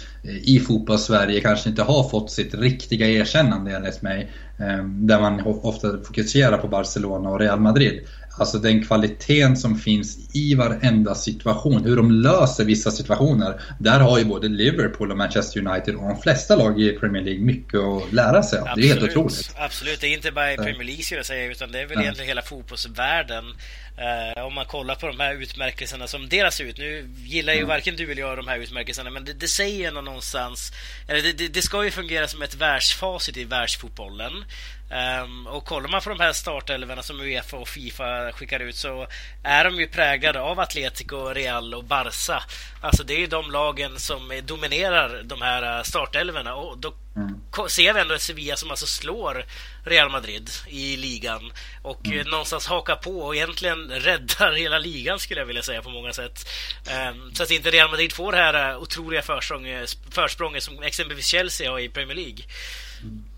i 0.44 0.60
fotbollssverige 0.60 1.42
kanske 1.42 1.70
inte 1.70 1.84
har 1.84 2.10
fått 2.10 2.32
sitt 2.32 2.56
riktiga 2.56 3.08
erkännande 3.08 3.76
enligt 3.76 4.02
mig. 4.02 4.32
eh, 4.60 4.86
Där 4.86 5.22
man 5.22 5.42
ofta 5.46 5.98
fokuserar 6.04 6.58
på 6.58 6.68
Barcelona 6.68 7.30
och 7.30 7.40
Real 7.40 7.60
Madrid 7.60 8.02
alltså 8.42 8.58
den 8.58 8.86
kvaliteten 8.86 9.58
som 9.58 9.80
finns 9.80 10.18
i 10.34 10.56
varenda 10.56 11.16
situation, 11.16 11.84
hur 11.84 11.96
de 11.96 12.12
löser 12.12 12.66
vissa 12.66 12.92
situationer. 12.92 13.62
Där 13.80 14.00
har 14.00 14.20
ju 14.20 14.26
både 14.26 14.48
Liverpool 14.48 15.12
och 15.12 15.18
Manchester 15.18 15.68
United 15.68 15.96
och 15.96 16.08
de 16.08 16.22
flesta 16.22 16.56
lag 16.56 16.82
i 16.82 16.92
Premier 16.92 17.24
League 17.24 17.42
mycket 17.42 17.80
att 17.80 18.14
lära 18.14 18.44
sig 18.44 18.60
av. 18.60 18.68
Det 18.76 18.82
är 18.82 18.88
helt 18.88 19.04
otroligt. 19.04 19.56
Absolut, 19.58 20.02
det 20.02 20.08
är 20.08 20.14
inte 20.14 20.32
bara 20.32 20.54
i 20.54 20.58
Premier 20.58 20.84
League 20.84 21.04
skulle 21.04 21.20
jag 21.20 21.26
säga, 21.26 21.52
utan 21.52 21.72
det 21.72 21.80
är 21.80 21.86
väl 21.86 21.96
ja. 21.96 22.02
egentligen 22.02 22.28
hela 22.28 22.42
fotbollsvärlden. 22.42 23.46
Uh, 24.02 24.46
om 24.46 24.54
man 24.54 24.66
kollar 24.66 24.96
på 24.96 25.08
de 25.08 25.20
här 25.20 25.34
utmärkelserna 25.34 26.08
som 26.08 26.30
delas 26.30 26.62
ut. 26.62 26.78
Nu 26.78 27.10
gillar 27.26 27.54
ju 27.54 27.60
mm. 27.60 27.70
varken 27.70 27.96
du 27.96 28.12
eller 28.12 28.22
jag 28.22 28.38
de 28.38 28.48
här 28.48 28.58
utmärkelserna, 28.58 29.10
men 29.10 29.26
det, 29.26 29.34
det 29.34 29.48
säger 29.48 29.88
ändå 29.88 30.02
någonstans... 30.02 30.72
Eller 31.08 31.22
det, 31.22 31.34
det, 31.34 31.48
det, 31.48 31.62
ska 31.62 31.84
ju 31.84 31.92
fungera 31.92 32.28
som 32.28 32.42
ett 32.42 32.56
världsfacit 32.56 33.38
i 33.38 33.44
världsfotbollen. 33.44 34.34
Um, 34.92 35.48
och 35.48 35.66
kollar 35.66 35.90
man 35.90 36.02
på 36.02 36.10
de 36.10 36.20
här 36.20 36.34
startelvorna 36.34 37.04
som 37.04 37.22
Uefa 37.22 37.58
och 37.58 37.68
Fifa 37.68 38.32
skickar 38.32 38.60
ut 38.60 38.76
så 38.76 39.08
är 39.44 39.64
de 39.64 39.76
ju 39.76 39.88
präglade 39.88 40.42
av 40.42 40.60
Atletico, 40.60 41.18
Real 41.18 41.74
och 41.74 41.84
Barca. 41.84 42.44
Alltså 42.82 43.04
det 43.04 43.14
är 43.14 43.20
ju 43.20 43.28
de 43.28 43.52
lagen 43.52 44.00
som 44.00 44.42
dominerar 44.44 45.24
de 45.24 45.42
här 45.42 45.78
eh, 45.78 45.84
startelvorna 45.84 46.56
och 46.56 46.78
då 46.78 46.94
mm. 47.16 47.70
ser 47.70 47.94
vi 47.94 48.00
ändå 48.00 48.18
Sevilla 48.18 48.56
som 48.56 48.72
alltså 48.72 48.86
slår 48.86 49.46
Real 49.86 50.10
Madrid 50.10 50.50
i 50.68 50.98
ligan 50.98 51.54
och 51.82 52.06
mm. 52.06 52.28
någonstans 52.28 52.68
hakar 52.68 52.96
på 52.96 53.20
och 53.20 53.36
egentligen 53.36 53.90
räddar 53.90 54.52
hela 54.52 54.80
ligan 54.80 55.20
skulle 55.20 55.40
jag 55.40 55.48
vilja 55.48 55.64
säga 55.64 55.82
på 55.82 55.90
många 55.90 56.14
sätt. 56.14 56.50
Um, 57.12 57.36
så 57.36 57.44
att 57.44 57.52
inte 57.52 57.72
Real 57.72 57.90
Madrid 57.90 58.14
får 58.14 58.32
det 58.32 58.38
här 58.38 58.70
eh, 58.70 58.78
otroliga 58.78 59.22
försprånget 60.12 60.64
som 60.64 60.84
exempelvis 60.84 61.26
Chelsea 61.26 61.72
har 61.72 61.80
i 61.80 61.90
Premier 61.90 62.16
League. 62.16 62.46
Mm. 63.02 63.31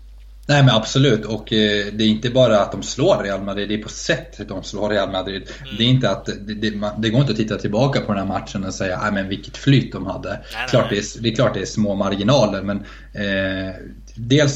Nej 0.46 0.62
men 0.62 0.74
absolut 0.74 1.24
och 1.24 1.52
eh, 1.52 1.86
det 1.92 2.04
är 2.04 2.08
inte 2.08 2.30
bara 2.30 2.60
att 2.60 2.72
de 2.72 2.82
slår 2.82 3.22
Real 3.22 3.42
Madrid, 3.42 3.68
det 3.68 3.74
är 3.74 3.82
på 3.82 3.88
sättet 3.88 4.48
de 4.48 4.62
slår 4.62 4.90
Real 4.90 5.10
Madrid. 5.10 5.42
Mm. 5.62 5.76
Det 5.78 5.84
är 5.84 5.88
inte 5.88 6.10
att, 6.10 6.26
det, 6.26 6.54
det, 6.54 6.92
det, 6.98 7.10
går 7.10 7.20
inte 7.20 7.32
att 7.32 7.38
titta 7.38 7.56
tillbaka 7.56 8.00
på 8.00 8.12
den 8.12 8.28
här 8.28 8.38
matchen 8.38 8.64
och 8.64 8.74
säga, 8.74 9.00
nej 9.02 9.12
men 9.12 9.28
vilket 9.28 9.56
flyt 9.56 9.92
de 9.92 10.06
hade. 10.06 10.28
Nej, 10.28 10.68
klart 10.68 10.90
nej. 10.90 11.00
Det, 11.00 11.18
är, 11.18 11.22
det 11.22 11.28
är 11.28 11.34
klart 11.34 11.54
det 11.54 11.60
är 11.60 11.66
små 11.66 11.94
marginaler 11.94 12.62
men 12.62 12.76
eh, 13.12 13.74
Dels 14.16 14.54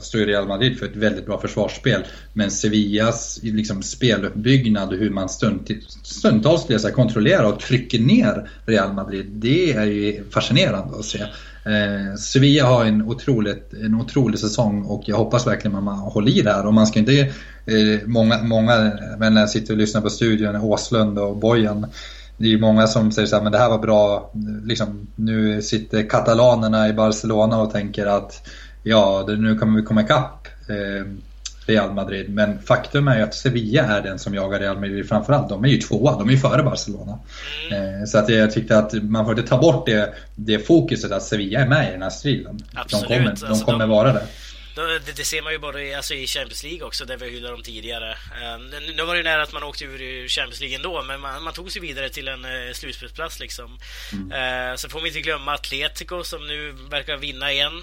står 0.00 0.26
Real 0.26 0.48
Madrid 0.48 0.78
för 0.78 0.86
ett 0.86 0.96
väldigt 0.96 1.26
bra 1.26 1.40
försvarsspel 1.40 2.04
men 2.32 2.50
Sevillas 2.50 3.40
liksom, 3.42 3.82
speluppbyggnad 3.82 4.88
och 4.88 4.98
hur 4.98 5.10
man 5.10 5.28
stund, 5.28 5.82
stundtals 6.02 6.66
kontrollerar 6.94 7.44
och 7.52 7.60
trycker 7.60 7.98
ner 7.98 8.50
Real 8.66 8.92
Madrid, 8.92 9.26
det 9.30 9.72
är 9.72 9.84
ju 9.84 10.24
fascinerande 10.30 10.98
att 10.98 11.04
se. 11.04 11.26
Eh, 11.64 12.16
Sevilla 12.16 12.66
har 12.66 12.84
en, 12.84 13.02
otroligt, 13.02 13.74
en 13.84 13.94
otrolig 13.94 14.38
säsong 14.38 14.82
och 14.84 15.02
jag 15.06 15.16
hoppas 15.16 15.46
verkligen 15.46 15.76
att 15.76 15.84
man 15.84 15.98
håller 15.98 16.38
i 16.38 16.42
det 16.42 16.52
här. 16.52 16.66
Och 16.66 16.74
man 16.74 16.86
ska 16.86 16.98
inte, 16.98 17.20
eh, 17.20 18.00
många, 18.06 18.42
många 18.42 18.92
jag 19.20 19.50
sitter 19.50 19.74
och 19.74 19.78
lyssnar 19.78 20.00
på 20.00 20.10
studion, 20.10 20.56
Åslund 20.56 21.18
och 21.18 21.36
Bojan. 21.36 21.86
Det 22.36 22.44
är 22.46 22.50
ju 22.50 22.60
många 22.60 22.86
som 22.86 23.12
säger 23.12 23.28
så 23.28 23.36
här, 23.36 23.42
men 23.42 23.52
det 23.52 23.58
här 23.58 23.68
var 23.68 23.78
bra, 23.78 24.32
liksom, 24.64 25.06
nu 25.16 25.62
sitter 25.62 26.08
katalanerna 26.08 26.88
i 26.88 26.92
Barcelona 26.92 27.60
och 27.60 27.72
tänker 27.72 28.06
att 28.06 28.48
ja, 28.82 29.24
nu 29.28 29.58
kommer 29.58 29.80
vi 29.80 29.86
komma 29.86 30.02
ikapp. 30.02 30.48
Eh, 30.68 31.06
Real 31.66 31.94
Madrid. 31.94 32.30
Men 32.30 32.62
faktum 32.62 33.08
är 33.08 33.16
ju 33.16 33.22
att 33.22 33.34
Sevilla 33.34 33.82
är 33.82 34.02
den 34.02 34.18
som 34.18 34.34
jagar 34.34 34.60
Real 34.60 34.80
Madrid 34.80 35.08
framförallt. 35.08 35.48
De 35.48 35.64
är 35.64 35.68
ju 35.68 35.78
tvåa, 35.78 36.18
de 36.18 36.28
är 36.28 36.32
ju 36.32 36.38
före 36.38 36.62
Barcelona. 36.62 37.18
Mm. 37.70 38.06
Så 38.06 38.18
att 38.18 38.28
jag 38.28 38.52
tyckte 38.52 38.78
att 38.78 38.92
man 38.92 39.24
får 39.24 39.38
inte 39.38 39.50
ta 39.50 39.58
bort 39.58 39.86
det, 39.86 40.14
det 40.34 40.58
fokuset 40.58 41.12
att 41.12 41.22
Sevilla 41.22 41.60
är 41.60 41.66
med 41.66 41.88
i 41.88 41.92
den 41.92 42.02
här 42.02 42.10
striden. 42.10 42.60
Absolut. 42.74 43.08
De 43.08 43.14
kommer, 43.14 43.36
de 43.36 43.46
alltså, 43.46 43.64
kommer 43.64 43.78
de... 43.78 43.90
vara 43.90 44.12
det. 44.12 44.26
Det, 44.74 45.16
det, 45.16 45.24
ser 45.24 45.42
man 45.42 45.52
ju 45.52 45.58
bara 45.58 45.82
i, 45.82 45.94
alltså 45.94 46.14
i 46.14 46.26
Champions 46.26 46.62
League 46.62 46.86
också, 46.86 47.04
där 47.04 47.16
vi 47.16 47.30
hyllade 47.30 47.54
dem 47.54 47.62
tidigare. 47.62 48.16
Um, 48.54 48.70
nu 48.96 49.02
var 49.04 49.14
det 49.14 49.18
ju 49.18 49.24
nära 49.24 49.42
att 49.42 49.52
man 49.52 49.62
åkte 49.62 49.84
ur 49.84 50.28
Champions 50.28 50.60
League 50.60 50.76
ändå, 50.76 51.02
men 51.02 51.20
man, 51.20 51.42
man 51.42 51.52
tog 51.52 51.72
sig 51.72 51.82
vidare 51.82 52.08
till 52.08 52.28
en 52.28 52.44
uh, 52.44 52.72
slutspelsplats 52.72 53.40
liksom. 53.40 53.78
Mm. 54.12 54.76
Så 54.76 54.88
får 54.88 55.00
vi 55.00 55.08
inte 55.08 55.20
glömma 55.20 55.54
Atletico 55.54 56.24
som 56.24 56.46
nu 56.46 56.72
verkar 56.90 57.16
vinna 57.16 57.52
igen. 57.52 57.82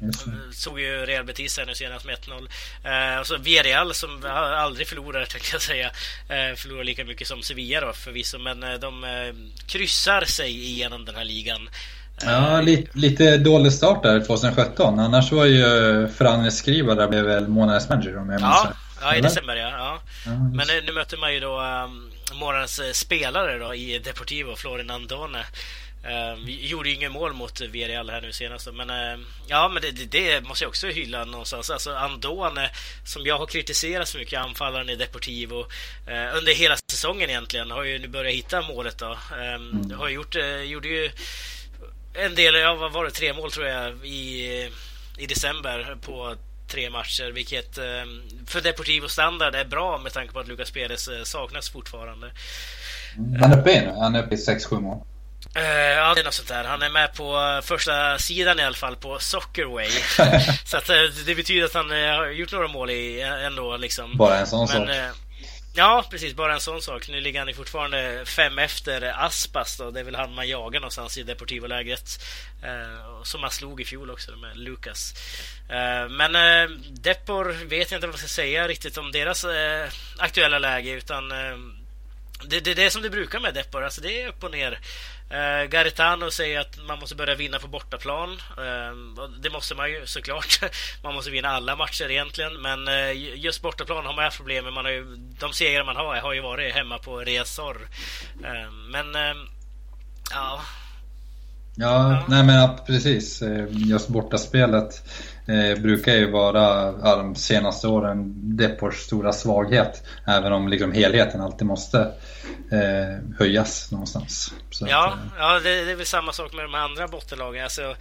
Um, 0.00 0.52
Såg 0.52 0.80
ju 0.80 1.06
Real 1.06 1.24
Betis 1.24 1.58
här 1.58 1.66
nu 1.66 1.74
senast 1.74 2.06
med 2.06 2.16
1-0. 2.16 3.14
Eh, 3.14 3.20
och 3.20 3.26
så 3.26 3.36
Villarreal 3.36 3.94
som 3.94 4.24
aldrig 4.56 4.86
förlorar, 4.86 5.24
tänkte 5.26 5.48
jag 5.52 5.62
säga. 5.62 5.86
Eh, 6.28 6.56
förlorar 6.56 6.84
lika 6.84 7.04
mycket 7.04 7.28
som 7.28 7.42
Sevilla 7.42 7.80
då 7.80 7.92
förvisso, 7.92 8.38
men 8.38 8.62
eh, 8.62 8.74
de 8.74 9.04
eh, 9.04 9.34
kryssar 9.66 10.24
sig 10.24 10.64
igenom 10.64 11.04
den 11.04 11.14
här 11.14 11.24
ligan. 11.24 11.68
Ja, 12.22 12.58
eh, 12.58 12.62
lite, 12.62 12.98
lite 12.98 13.36
dålig 13.36 13.72
start 13.72 14.02
där 14.02 14.20
2017. 14.20 14.98
Annars 14.98 15.32
var 15.32 15.44
ju 15.44 16.08
Fran 16.08 16.52
Skriva 16.52 16.94
där 16.94 17.08
blev 17.08 17.24
väl 17.24 17.48
månadens 17.48 17.88
manager 17.88 18.18
om 18.18 18.30
jag 18.30 18.40
minns 18.40 18.42
ja, 18.42 18.72
ja, 19.00 19.16
i 19.16 19.20
december 19.20 19.56
ja. 19.56 19.68
ja. 19.70 20.00
ja 20.24 20.30
men 20.30 20.66
nu, 20.66 20.82
nu, 20.86 20.92
möter 20.92 21.16
man 21.16 21.34
ju 21.34 21.40
då 21.40 21.60
um, 21.60 22.10
månadens 22.40 22.80
spelare 22.92 23.58
då 23.58 23.74
i 23.74 23.98
Deportivo, 23.98 24.56
Florin 24.56 24.90
Andone. 24.90 25.44
Uh, 26.04 26.50
gjorde 26.50 26.88
ju 26.88 26.94
inget 26.94 27.12
mål 27.12 27.32
mot 27.32 27.60
Villarreal 27.60 28.10
här 28.10 28.20
nu 28.20 28.32
senast 28.32 28.68
men 28.72 28.90
uh, 28.90 29.26
ja, 29.46 29.68
men 29.68 29.82
det, 29.82 29.90
det, 29.90 30.40
måste 30.40 30.64
jag 30.64 30.68
också 30.68 30.86
hylla 30.86 31.24
någonstans. 31.24 31.70
Alltså 31.70 31.94
Andone, 31.94 32.70
som 33.04 33.26
jag 33.26 33.38
har 33.38 33.46
kritiserat 33.46 34.08
så 34.08 34.18
mycket, 34.18 34.40
anfallaren 34.40 34.88
i 34.88 34.96
Deportivo 34.96 35.60
uh, 35.60 36.36
under 36.36 36.54
hela 36.54 36.76
säsongen 36.92 37.30
egentligen, 37.30 37.70
har 37.70 37.84
ju 37.84 37.98
nu 37.98 38.08
börjat 38.08 38.34
hitta 38.34 38.62
målet 38.62 38.98
då. 38.98 39.10
Um, 39.10 39.82
mm. 39.84 39.98
Har 39.98 40.08
gjort, 40.08 40.36
uh, 40.36 40.62
gjorde 40.62 40.88
ju 40.88 41.10
en 42.14 42.34
del, 42.34 42.54
ja, 42.54 42.74
vad 42.74 42.92
var 42.92 43.04
det, 43.04 43.10
tre 43.10 43.32
mål 43.32 43.50
tror 43.50 43.66
jag 43.66 44.06
i, 44.06 44.70
i 45.18 45.26
december 45.26 45.98
på 46.02 46.34
tre 46.68 46.90
matcher, 46.90 47.32
vilket 47.32 47.74
för 48.46 48.60
Deportivo 48.60 49.08
standard 49.08 49.54
är 49.54 49.64
bra 49.64 49.98
med 49.98 50.12
tanke 50.12 50.32
på 50.32 50.40
att 50.40 50.48
Lucas 50.48 50.70
Perez 50.70 51.08
saknas 51.24 51.70
fortfarande. 51.70 52.30
Han 53.40 53.52
är 53.52 53.60
uppe 53.60 53.72
i 53.72 53.80
nu, 53.80 53.92
han 53.98 54.14
är 54.14 54.22
uppe 54.22 54.34
i 54.34 54.38
6-7 54.38 54.80
mål. 54.80 55.06
Uh, 55.56 55.62
ja, 55.62 56.14
det 56.14 56.20
är 56.20 56.24
något 56.24 56.34
sånt 56.34 56.48
där. 56.48 56.64
Han 56.64 56.82
är 56.82 56.90
med 56.90 57.14
på 57.14 57.60
första 57.64 58.18
sidan 58.18 58.60
i 58.60 58.62
alla 58.62 58.76
fall 58.76 58.96
på 58.96 59.18
Soccerway. 59.18 59.90
så 60.64 60.76
att, 60.76 60.90
uh, 60.90 60.96
det 61.26 61.34
betyder 61.34 61.64
att 61.64 61.74
han 61.74 61.90
har 61.90 62.26
gjort 62.26 62.52
några 62.52 62.68
mål 62.68 62.90
i 62.90 63.20
ändå 63.20 63.76
liksom. 63.76 64.16
Bara 64.16 64.38
en 64.38 64.46
sån 64.46 64.68
Men, 64.72 64.86
sak. 64.86 65.16
ja, 65.74 66.04
precis. 66.10 66.34
Bara 66.34 66.54
en 66.54 66.60
sån 66.60 66.82
sak. 66.82 67.08
Nu 67.08 67.20
ligger 67.20 67.38
han 67.38 67.48
ju 67.48 67.54
fortfarande 67.54 68.22
fem 68.26 68.58
efter 68.58 69.24
Aspas 69.24 69.76
då. 69.76 69.90
Det 69.90 70.00
är 70.00 70.04
väl 70.04 70.14
han 70.14 70.34
man 70.34 70.48
jagar 70.48 70.80
någonstans 70.80 71.18
i 71.18 71.22
Deportivo-lägret. 71.22 72.20
som 73.22 73.42
han 73.42 73.50
slog 73.50 73.80
i 73.80 73.84
fjol 73.84 74.10
också 74.10 74.30
med 74.36 74.56
Lucas. 74.56 75.14
men 76.10 76.32
Depor 76.90 77.44
vet 77.44 77.90
jag 77.90 77.98
inte 77.98 78.06
vad 78.06 78.14
jag 78.14 78.20
ska 78.20 78.28
säga 78.28 78.68
riktigt 78.68 78.96
om 78.96 79.12
deras 79.12 79.46
aktuella 80.18 80.58
läge 80.58 80.90
utan 80.90 81.28
det, 82.44 82.60
det, 82.60 82.74
det 82.74 82.84
är 82.84 82.90
som 82.90 83.02
det 83.02 83.10
brukar 83.10 83.40
med 83.40 83.54
Depor, 83.54 83.84
alltså 83.84 84.00
det 84.00 84.22
är 84.22 84.28
upp 84.28 84.44
och 84.44 84.50
ner. 84.50 84.78
Uh, 85.32 85.68
Garitano 85.68 86.30
säger 86.30 86.60
att 86.60 86.78
man 86.88 86.98
måste 86.98 87.14
börja 87.14 87.34
vinna 87.34 87.58
på 87.58 87.68
bortaplan. 87.68 88.30
Uh, 88.30 89.24
det 89.42 89.50
måste 89.50 89.74
man 89.74 89.90
ju 89.90 90.06
såklart. 90.06 90.60
man 91.02 91.14
måste 91.14 91.30
vinna 91.30 91.48
alla 91.48 91.76
matcher 91.76 92.10
egentligen. 92.10 92.62
Men 92.62 92.88
uh, 92.88 93.12
just 93.36 93.62
bortaplan 93.62 94.06
har 94.06 94.14
man 94.14 94.24
haft 94.24 94.36
problem 94.36 94.64
med. 94.64 94.72
Man 94.72 94.84
har 94.84 94.92
ju, 94.92 95.16
de 95.40 95.52
segrar 95.52 95.84
man 95.84 95.96
har 95.96 96.16
har 96.16 96.32
ju 96.32 96.40
varit 96.40 96.74
hemma 96.74 96.98
på 96.98 97.18
Resor. 97.18 97.76
Uh, 98.44 98.72
men 98.92 99.06
ja. 100.30 100.60
Ja, 101.74 102.12
ja, 102.12 102.24
nej 102.28 102.44
men 102.44 102.68
precis. 102.86 103.42
Just 103.70 104.08
bortaspelet 104.08 105.02
eh, 105.50 105.82
brukar 105.82 106.12
ju 106.12 106.30
vara 106.30 106.92
de 107.16 107.34
senaste 107.34 107.88
åren 107.88 108.32
Depors 108.56 108.96
stora 108.96 109.32
svaghet. 109.32 110.06
Även 110.26 110.52
om 110.52 110.68
liksom 110.68 110.92
helheten 110.92 111.40
alltid 111.40 111.66
måste 111.66 111.98
eh, 112.72 113.38
höjas 113.38 113.92
någonstans. 113.92 114.52
Så 114.70 114.86
ja, 114.90 115.08
att, 115.08 115.14
eh. 115.14 115.38
ja 115.38 115.60
det, 115.60 115.84
det, 115.84 115.90
är 115.90 115.96
väl 115.96 116.06
samma 116.06 116.32
sak 116.32 116.52
med 116.52 116.64
de 116.64 116.74
andra 116.74 117.08
bottenlagen. 117.08 117.64
Alltså, 117.64 117.94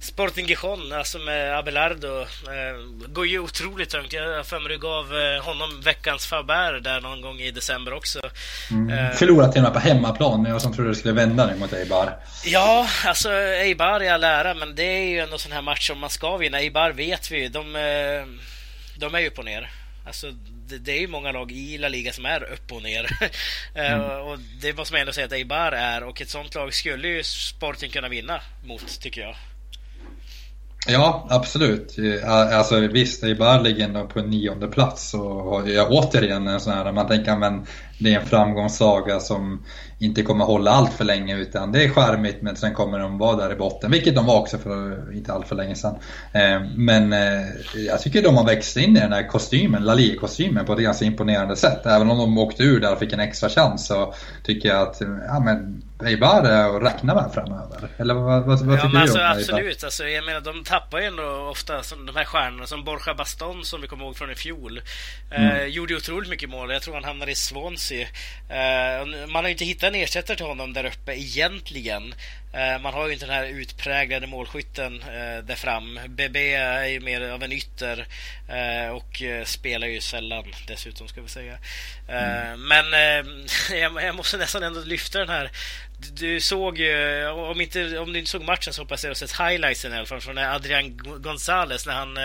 Sporting 0.00 0.46
Gijon, 0.46 0.92
alltså 0.92 1.18
med 1.18 1.58
Abelardo, 1.58 2.20
eh, 2.20 3.06
går 3.08 3.26
ju 3.26 3.38
otroligt 3.38 3.90
tungt. 3.90 4.12
Jag 4.12 4.36
har 4.36 4.42
för 4.42 4.60
mig 4.60 4.68
du 4.68 4.78
gav 4.78 5.04
eh, 5.04 5.44
honom 5.44 5.80
veckans 5.80 6.26
Faber 6.26 6.80
där 6.80 7.00
någon 7.00 7.20
gång 7.20 7.40
i 7.40 7.50
december 7.50 7.92
också. 7.92 8.20
Mm. 8.70 8.98
Eh, 8.98 9.10
Förlorat 9.10 9.52
till 9.52 9.60
och 9.60 9.64
med 9.64 9.72
på 9.72 9.88
hemmaplan, 9.88 10.44
jag 10.44 10.62
som 10.62 10.72
trodde 10.72 10.90
det 10.90 10.94
skulle 10.94 11.14
vända 11.14 11.46
nu 11.46 11.56
mot 11.56 11.72
Eibar. 11.72 12.16
Ja, 12.44 12.86
alltså 13.06 13.32
Eibar 13.32 14.02
i 14.02 14.08
all 14.08 14.24
ära, 14.24 14.54
men 14.54 14.74
det 14.74 14.82
är 14.82 15.08
ju 15.08 15.18
ändå 15.18 15.38
sån 15.38 15.52
här 15.52 15.62
match 15.62 15.86
som 15.86 15.98
man 15.98 16.10
ska 16.10 16.36
vinna. 16.36 16.58
Eibar 16.58 16.89
vet 16.92 17.30
vi, 17.30 17.48
de, 17.48 17.76
eh, 17.76 18.26
de 18.96 19.14
är 19.14 19.20
ju 19.20 19.30
på 19.30 19.42
ner. 19.42 19.70
Alltså, 20.06 20.30
det, 20.68 20.78
det, 20.78 20.92
är 20.92 21.00
ju 21.00 21.08
många 21.08 21.32
lag 21.32 21.52
i 21.52 21.78
La 21.78 21.88
Liga 21.88 22.12
som 22.12 22.26
är 22.26 22.42
upp 22.52 22.72
och 22.72 22.82
ner. 22.82 23.10
Eh, 23.74 23.92
mm. 23.92 24.20
och 24.20 24.38
det 24.60 24.76
måste 24.76 24.94
man 24.94 25.00
ändå 25.00 25.12
säga 25.12 25.26
att 25.26 25.32
Eibar 25.32 25.72
är 25.72 26.02
och 26.02 26.20
ett 26.20 26.30
sånt 26.30 26.54
lag 26.54 26.74
skulle 26.74 27.08
ju 27.08 27.22
Sporting 27.22 27.90
kunna 27.90 28.08
vinna 28.08 28.40
mot, 28.64 29.00
tycker 29.00 29.20
jag. 29.20 29.36
Ja, 30.86 31.26
absolut. 31.30 31.96
Alltså 32.24 32.80
visst, 32.80 33.24
Eibar 33.24 33.60
ligger 33.60 33.84
ändå 33.84 34.06
på 34.06 34.20
nionde 34.20 34.68
plats 34.68 35.14
och 35.14 35.68
jag 35.68 35.92
återigen 35.92 36.48
en 36.48 36.60
sån 36.60 36.72
här, 36.72 36.92
man 36.92 37.08
tänker 37.08 37.36
men 37.36 37.66
det 38.00 38.14
är 38.14 38.20
en 38.20 38.26
framgångssaga 38.26 39.20
som 39.20 39.64
inte 39.98 40.22
kommer 40.22 40.44
hålla 40.44 40.70
allt 40.70 40.92
för 40.92 41.04
länge 41.04 41.36
utan 41.36 41.72
det 41.72 41.84
är 41.84 41.88
charmigt 41.88 42.42
men 42.42 42.56
sen 42.56 42.74
kommer 42.74 42.98
de 42.98 43.18
vara 43.18 43.36
där 43.36 43.52
i 43.52 43.56
botten, 43.56 43.90
vilket 43.90 44.14
de 44.14 44.26
var 44.26 44.40
också 44.40 44.58
för 44.58 45.12
inte 45.16 45.32
allt 45.32 45.48
för 45.48 45.56
länge 45.56 45.74
sedan. 45.74 45.94
Eh, 46.32 46.62
men 46.76 47.12
eh, 47.12 47.46
jag 47.86 48.00
tycker 48.00 48.22
de 48.22 48.36
har 48.36 48.44
växt 48.44 48.76
in 48.76 48.96
i 48.96 49.00
den 49.00 49.12
här 49.12 49.28
kostymen, 49.28 49.84
Lalie-kostymen 49.84 50.66
på 50.66 50.72
ett 50.72 50.78
ganska 50.78 51.04
imponerande 51.04 51.56
sätt. 51.56 51.86
Även 51.86 52.10
om 52.10 52.18
de 52.18 52.38
åkte 52.38 52.62
ur 52.62 52.80
där 52.80 52.92
och 52.92 52.98
fick 52.98 53.12
en 53.12 53.20
extra 53.20 53.48
chans 53.48 53.86
så 53.86 54.14
tycker 54.44 54.68
jag 54.68 54.88
att 54.88 55.00
ja, 55.26 55.40
men 55.40 55.82
Eibar 56.04 56.44
att 56.44 56.82
räkna 56.82 57.14
med 57.14 57.30
framöver. 57.34 57.88
Eller 57.96 58.14
vad, 58.14 58.44
vad, 58.44 58.60
vad 58.60 58.78
ja, 58.78 58.82
tycker 58.82 58.98
alltså, 58.98 59.18
du 59.18 59.24
om 59.24 59.30
Absolut, 59.30 59.84
alltså, 59.84 60.04
jag 60.04 60.24
menar 60.24 60.40
de 60.40 60.64
tappar 60.64 60.98
ju 60.98 61.04
ändå 61.04 61.48
ofta 61.50 61.82
som 61.82 62.06
de 62.06 62.16
här 62.16 62.24
stjärnorna 62.24 62.66
som 62.66 62.84
Borja 62.84 63.14
Baston 63.14 63.64
som 63.64 63.80
vi 63.80 63.88
kommer 63.88 64.04
ihåg 64.04 64.16
från 64.16 64.30
i 64.30 64.34
fjol. 64.34 64.82
Eh, 65.30 65.42
mm. 65.42 65.56
Eh, 65.56 65.64
gjorde 65.64 65.96
otroligt 65.96 66.30
mycket 66.30 66.50
mål. 66.50 66.70
Jag 66.70 66.82
tror 66.82 66.94
han 66.94 67.04
hamnade 67.04 67.32
i 67.32 67.34
Swansea. 67.34 67.89
Eh, 67.92 69.26
man 69.28 69.44
har 69.44 69.48
ju 69.48 69.50
inte 69.50 69.64
hittat 69.64 69.82
en 69.82 69.94
ersättare 69.94 70.36
till 70.36 70.46
honom 70.46 70.72
där 70.72 70.84
uppe 70.84 71.12
egentligen. 71.12 72.14
Eh, 72.52 72.82
man 72.82 72.94
har 72.94 73.06
ju 73.06 73.12
inte 73.12 73.26
den 73.26 73.34
här 73.34 73.46
utpräglade 73.46 74.26
målskytten 74.26 75.02
eh, 75.02 75.44
där 75.44 75.54
fram. 75.54 76.00
BB 76.08 76.54
är 76.54 76.84
ju 76.84 77.00
mer 77.00 77.20
av 77.20 77.42
en 77.42 77.52
ytter 77.52 78.06
och 78.92 79.22
spelar 79.44 79.86
ju 79.86 80.00
sällan 80.00 80.44
dessutom 80.66 81.08
ska 81.08 81.20
vi 81.20 81.28
säga. 81.28 81.58
Mm. 82.08 82.68
Men 82.68 82.84
jag 84.04 84.14
måste 84.14 84.36
nästan 84.36 84.62
ändå 84.62 84.80
lyfta 84.80 85.18
den 85.18 85.28
här. 85.28 85.50
Du 86.12 86.40
såg 86.40 86.78
ju, 86.78 87.26
om, 87.26 87.60
inte, 87.60 87.98
om 87.98 88.12
du 88.12 88.18
inte 88.18 88.30
såg 88.30 88.42
matchen 88.42 88.72
så 88.72 88.82
hoppas 88.82 89.04
jag 89.04 89.10
att 89.10 89.20
du 89.20 89.26
sett 89.26 89.40
highlightsen 89.40 89.92
i 89.92 89.96
alla 89.96 90.06
fall 90.06 90.20
från 90.20 90.38
Adrian 90.38 90.96
Gonzales 90.96 91.86
när 91.86 91.94
han 91.94 92.18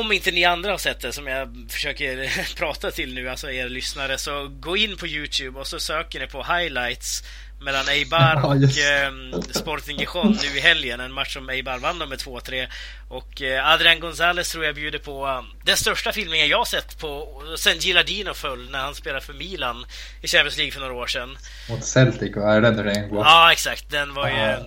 om 0.00 0.12
inte 0.12 0.30
ni 0.30 0.44
andra 0.44 0.70
har 0.70 0.78
sett 0.78 1.00
det, 1.00 1.12
som 1.12 1.26
jag 1.26 1.66
försöker 1.68 2.30
prata 2.56 2.90
till 2.90 3.14
nu, 3.14 3.28
alltså 3.28 3.50
er 3.50 3.68
lyssnare, 3.68 4.18
så 4.18 4.48
gå 4.60 4.76
in 4.76 4.96
på 4.96 5.06
Youtube 5.06 5.60
och 5.60 5.66
så 5.66 5.80
söker 5.80 6.20
ni 6.20 6.26
på 6.26 6.42
highlights 6.42 7.22
mellan 7.60 7.88
Eibar 7.88 8.44
och 8.44 8.54
eh, 8.54 9.12
Sporting 9.50 9.98
Gijon 9.98 10.38
nu 10.42 10.58
i 10.58 10.60
helgen. 10.60 11.00
En 11.00 11.12
match 11.12 11.34
som 11.34 11.50
Eibar 11.50 11.78
vann 11.78 11.98
med 11.98 12.18
2-3. 12.18 12.66
Och 13.08 13.42
eh, 13.42 13.72
Adrian 13.72 14.00
Gonzales 14.00 14.52
tror 14.52 14.64
jag 14.64 14.74
bjuder 14.74 14.98
på 14.98 15.26
uh, 15.26 15.42
den 15.64 15.76
största 15.76 16.12
filmningen 16.12 16.48
jag 16.48 16.66
sett 16.66 16.98
på 16.98 17.42
sen 17.58 17.78
Gilardino 17.78 18.34
föll 18.34 18.70
när 18.70 18.78
han 18.78 18.94
spelade 18.94 19.20
för 19.20 19.32
Milan 19.32 19.84
i 20.22 20.26
Champions 20.26 20.56
League 20.56 20.72
för 20.72 20.80
några 20.80 20.94
år 20.94 21.06
sedan. 21.06 21.36
Mot 21.70 21.84
Celtic, 21.84 22.36
är 22.36 22.60
det 22.60 22.70
den 22.70 23.08
går? 23.08 23.24
Ja, 23.24 23.52
exakt. 23.52 23.90
Den 23.90 24.14
var 24.14 24.28
ju... 24.28 24.66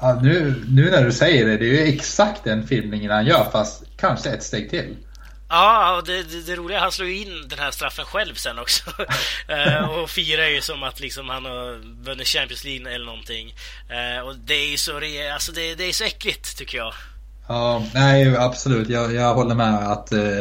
Ja, 0.00 0.20
nu, 0.22 0.64
nu 0.68 0.90
när 0.90 1.04
du 1.04 1.12
säger 1.12 1.46
det, 1.46 1.56
det 1.56 1.64
är 1.64 1.86
ju 1.86 1.94
exakt 1.94 2.44
den 2.44 2.66
filmningen 2.66 3.10
han 3.10 3.26
gör 3.26 3.50
fast 3.52 3.91
kanske 4.02 4.30
ett 4.30 4.42
steg 4.42 4.70
till. 4.70 4.96
Ja, 5.48 5.96
och 5.96 6.06
det, 6.06 6.22
det, 6.22 6.46
det 6.46 6.56
roliga 6.56 6.80
han 6.80 6.92
slår 6.92 7.08
ju 7.08 7.18
in 7.18 7.48
den 7.48 7.58
här 7.58 7.70
straffen 7.70 8.04
själv 8.04 8.34
sen 8.34 8.58
också. 8.58 8.90
uh, 9.50 9.88
och 9.98 10.10
firar 10.10 10.48
ju 10.48 10.60
som 10.60 10.82
att 10.82 11.00
liksom 11.00 11.28
han 11.28 11.44
har 11.44 12.02
vunnit 12.04 12.26
Champions 12.26 12.64
League 12.64 12.94
eller 12.94 13.04
någonting. 13.04 13.54
Uh, 13.90 14.26
och 14.26 14.36
det 14.36 14.54
är 14.54 14.70
ju 14.70 14.76
så, 14.76 14.92
alltså 15.34 15.52
det, 15.52 15.74
det, 15.74 15.84
är 15.84 15.92
så 15.92 16.04
äckligt 16.04 16.58
tycker 16.58 16.78
jag. 16.78 16.92
Ja, 17.48 17.84
nej 17.94 18.36
absolut. 18.36 18.88
Jag, 18.88 19.14
jag 19.14 19.34
håller 19.34 19.54
med 19.54 19.92
att 19.92 20.12
uh, 20.12 20.40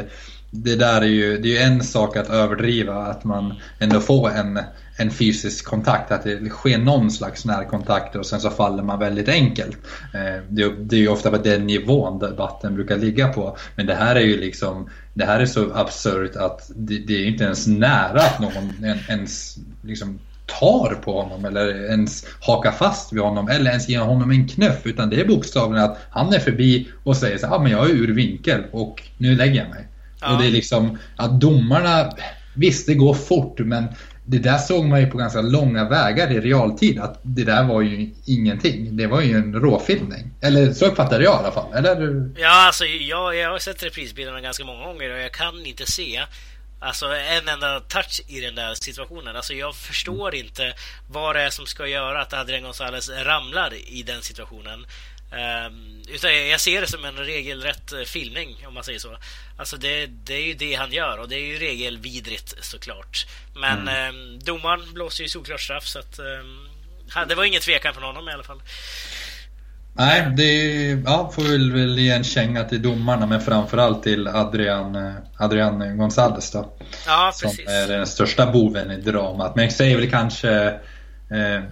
det 0.52 0.76
där 0.76 1.02
är 1.02 1.06
ju, 1.06 1.38
det 1.38 1.58
är 1.58 1.68
en 1.68 1.84
sak 1.84 2.18
att 2.18 2.30
överdriva, 2.30 2.96
att 2.96 3.24
man 3.24 3.54
ändå 3.80 4.00
får 4.00 4.30
en 4.30 4.60
en 4.96 5.12
fysisk 5.12 5.66
kontakt, 5.66 6.12
att 6.12 6.24
det 6.24 6.50
sker 6.50 6.78
någon 6.78 7.12
slags 7.12 7.46
närkontakt 7.46 8.16
och 8.16 8.26
sen 8.26 8.40
så 8.40 8.50
faller 8.50 8.84
man 8.84 9.00
väldigt 9.00 9.30
enkelt. 9.30 9.78
Eh, 10.14 10.44
det 10.80 10.96
är 10.96 11.00
ju 11.00 11.08
ofta 11.08 11.32
på 11.32 11.38
den 11.38 11.68
nivån 11.68 12.20
debatten 12.20 12.76
brukar 12.76 12.98
ligga 12.98 13.28
på. 13.28 13.58
Men 13.76 13.86
det 13.86 13.96
här 13.96 14.16
är 14.16 14.22
ju 14.22 14.38
liksom, 14.38 14.90
det 15.14 15.26
här 15.26 15.40
är 15.40 15.46
så 15.46 15.74
absurt 15.74 16.36
att 16.36 16.72
det, 16.76 16.98
det 16.98 17.14
är 17.14 17.26
inte 17.26 17.44
ens 17.44 17.68
nära 17.68 18.22
att 18.22 18.40
någon 18.40 18.86
ens 19.10 19.58
liksom 19.84 20.20
tar 20.60 20.96
på 20.96 21.22
honom 21.22 21.46
eller 21.46 21.90
ens 21.90 22.26
hakar 22.40 22.72
fast 22.72 23.14
vid 23.14 23.22
honom 23.22 23.48
eller 23.48 23.70
ens 23.70 23.90
ger 23.90 24.00
honom 24.00 24.32
en 24.32 24.48
knuff 24.48 24.82
utan 24.84 25.10
det 25.10 25.22
är 25.22 25.26
bokstavligen 25.26 25.86
att 25.86 25.98
han 26.10 26.34
är 26.34 26.40
förbi 26.40 26.90
och 27.04 27.18
säger 27.18 27.38
så 27.38 27.48
här, 27.48 27.56
ah, 27.56 27.60
men 27.60 27.72
jag 27.72 27.90
är 27.90 27.94
ur 27.94 28.14
vinkel 28.14 28.64
och 28.72 29.04
nu 29.18 29.36
lägger 29.36 29.62
jag 29.62 29.70
mig. 29.70 29.88
Ja. 30.22 30.34
Och 30.34 30.42
det 30.42 30.48
är 30.48 30.52
liksom 30.52 30.98
att 31.16 31.42
domarna, 31.42 32.12
visst 32.54 32.88
det 32.88 32.94
går 32.94 33.14
fort 33.14 33.60
men 33.60 33.88
det 34.32 34.40
där 34.40 34.58
såg 34.58 34.86
man 34.86 35.02
ju 35.02 35.08
på 35.08 35.18
ganska 35.18 35.42
långa 35.42 35.90
vägar 35.90 36.32
i 36.32 36.40
realtid 36.40 37.00
att 37.00 37.20
det 37.24 37.44
där 37.44 37.64
var 37.64 37.82
ju 37.82 38.14
ingenting. 38.26 38.98
Det 38.98 39.08
var 39.08 39.22
ju 39.22 39.36
en 39.36 39.54
råfilmning. 39.54 40.32
Eller 40.42 40.74
så 40.74 40.86
uppfattade 40.86 41.24
jag 41.24 41.34
i 41.34 41.38
alla 41.38 41.52
fall. 41.52 41.74
Eller? 41.74 42.30
Ja, 42.38 42.68
alltså 42.68 42.86
jag, 42.86 43.36
jag 43.36 43.52
har 43.52 43.60
sett 43.60 43.84
reprisbilderna 43.84 44.42
ganska 44.42 44.66
många 44.66 44.86
gånger 44.86 45.14
och 45.14 45.20
jag 45.20 45.32
kan 45.32 45.66
inte 45.66 45.86
se 45.86 46.22
Alltså 46.84 47.06
en 47.06 47.48
enda 47.48 47.80
touch 47.80 48.22
i 48.28 48.40
den 48.40 48.56
där 48.56 48.74
situationen. 48.74 49.36
Alltså 49.36 49.54
jag 49.54 49.76
förstår 49.76 50.36
inte 50.36 50.74
vad 51.10 51.36
det 51.36 51.42
är 51.42 51.50
som 51.50 51.66
ska 51.66 51.88
göra 51.88 52.22
att 52.22 52.34
Adrian 52.34 52.64
Gonzales 52.64 53.10
ramlar 53.10 53.74
i 53.74 54.04
den 54.04 54.22
situationen. 54.22 54.86
Utan 56.14 56.48
jag 56.50 56.62
ser 56.62 56.82
det 56.82 56.88
som 56.88 57.06
en 57.06 57.18
regelrätt 57.18 57.92
eh, 57.92 58.02
filmning 58.02 58.68
om 58.68 58.74
man 58.74 58.84
säger 58.84 59.00
så. 59.00 59.18
Alltså 59.58 59.78
det, 59.78 60.06
det 60.06 60.34
är 60.34 60.48
ju 60.48 60.54
det 60.54 60.76
han 60.76 60.92
gör 60.92 61.18
och 61.18 61.30
det 61.30 61.36
är 61.36 61.46
ju 61.46 61.58
regelvidrigt 61.58 62.56
såklart. 62.62 63.28
Men 63.56 63.88
mm. 63.88 64.16
um, 64.16 64.40
domaren 64.40 64.94
blåser 64.94 65.24
ju 65.24 65.30
solklart 65.30 65.62
straff 65.62 65.88
så 65.88 66.00
att 66.00 66.20
um, 66.20 67.28
det 67.28 67.36
var 67.36 67.44
ingen 67.44 67.62
tvekan 67.62 67.94
från 67.94 68.04
honom 68.04 68.30
i 68.30 68.32
alla 68.32 68.44
fall. 68.44 68.62
Nej, 69.94 70.34
det 70.38 70.54
ja, 71.06 71.32
får 71.36 71.42
vi 71.42 71.72
väl 71.72 72.00
ge 72.00 72.12
en 72.12 72.24
känga 72.24 72.64
till 72.64 72.82
domarna 72.82 73.26
men 73.26 73.42
framförallt 73.42 74.04
till 74.04 74.28
Adrian, 74.28 74.96
eh, 74.96 75.14
Adrian 75.38 75.98
Gonzales 75.98 76.52
då. 76.52 76.74
Ja, 77.08 77.34
precis. 77.42 77.66
Som 77.66 77.74
är 77.74 77.88
den 77.88 78.08
största 78.08 78.52
boven 78.52 78.92
i 78.92 79.02
dramat. 79.02 79.56
Men 79.56 79.64
jag 79.64 79.74
säger 79.74 79.98
väl 79.98 80.10
kanske, 80.10 80.68
eh, 81.30 81.64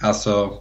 alltså 0.00 0.58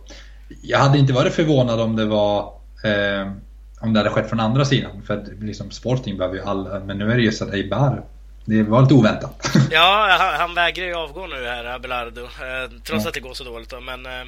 jag 0.61 0.79
hade 0.79 0.97
inte 0.97 1.13
varit 1.13 1.33
förvånad 1.33 1.79
om 1.79 1.95
det 1.95 2.05
var 2.05 2.53
eh, 2.83 3.31
om 3.79 3.93
det 3.93 3.99
hade 3.99 4.09
skett 4.09 4.29
från 4.29 4.39
andra 4.39 4.65
sidan. 4.65 5.03
För 5.07 5.17
att 5.17 5.27
liksom, 5.39 5.71
Sporting 5.71 6.17
behöver 6.17 6.37
ju 6.37 6.43
alla, 6.43 6.79
men 6.79 6.97
nu 6.97 7.11
är 7.11 7.15
det 7.15 7.23
just 7.23 7.41
att 7.41 7.53
Eibar 7.53 8.03
det 8.45 8.63
var 8.63 8.81
lite 8.81 8.93
oväntat. 8.93 9.49
Ja, 9.71 10.17
han, 10.19 10.39
han 10.39 10.55
vägrar 10.55 10.85
ju 10.85 10.93
avgå 10.93 11.27
nu 11.27 11.45
här, 11.45 11.65
Abelardo. 11.65 12.23
Eh, 12.23 12.71
trots 12.83 13.03
ja. 13.03 13.07
att 13.07 13.13
det 13.13 13.19
går 13.19 13.33
så 13.33 13.43
dåligt 13.43 13.69
då, 13.69 13.79
men 13.79 14.05
eh, 14.05 14.25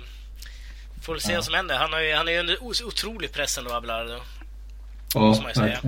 får 1.02 1.18
se 1.18 1.32
ja. 1.32 1.38
vad 1.38 1.46
som 1.46 1.54
händer. 1.54 1.76
Han, 1.76 1.94
har 1.94 2.00
ju, 2.00 2.14
han 2.14 2.28
är 2.28 2.32
ju 2.32 2.40
under 2.40 2.64
otrolig 2.64 3.32
press 3.32 3.58
ändå, 3.58 3.74
Abelardo. 3.74 4.20
Måste 5.16 5.44
man 5.44 5.52
ju 5.52 5.56
säga. 5.56 5.80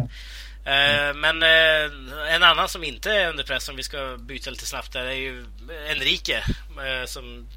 Eh, 0.67 1.13
men 1.15 1.43
eh, 1.43 2.35
en 2.35 2.43
annan 2.43 2.69
som 2.69 2.83
inte 2.83 3.11
är 3.11 3.29
under 3.29 3.43
press, 3.43 3.69
om 3.69 3.75
vi 3.75 3.83
ska 3.83 4.17
byta 4.19 4.49
lite 4.49 4.65
snabbt 4.65 4.93
där, 4.93 5.05
är 5.05 5.11
ju 5.11 5.45
Enrique. 5.89 6.37
Eh, 6.37 7.05
som 7.05 7.47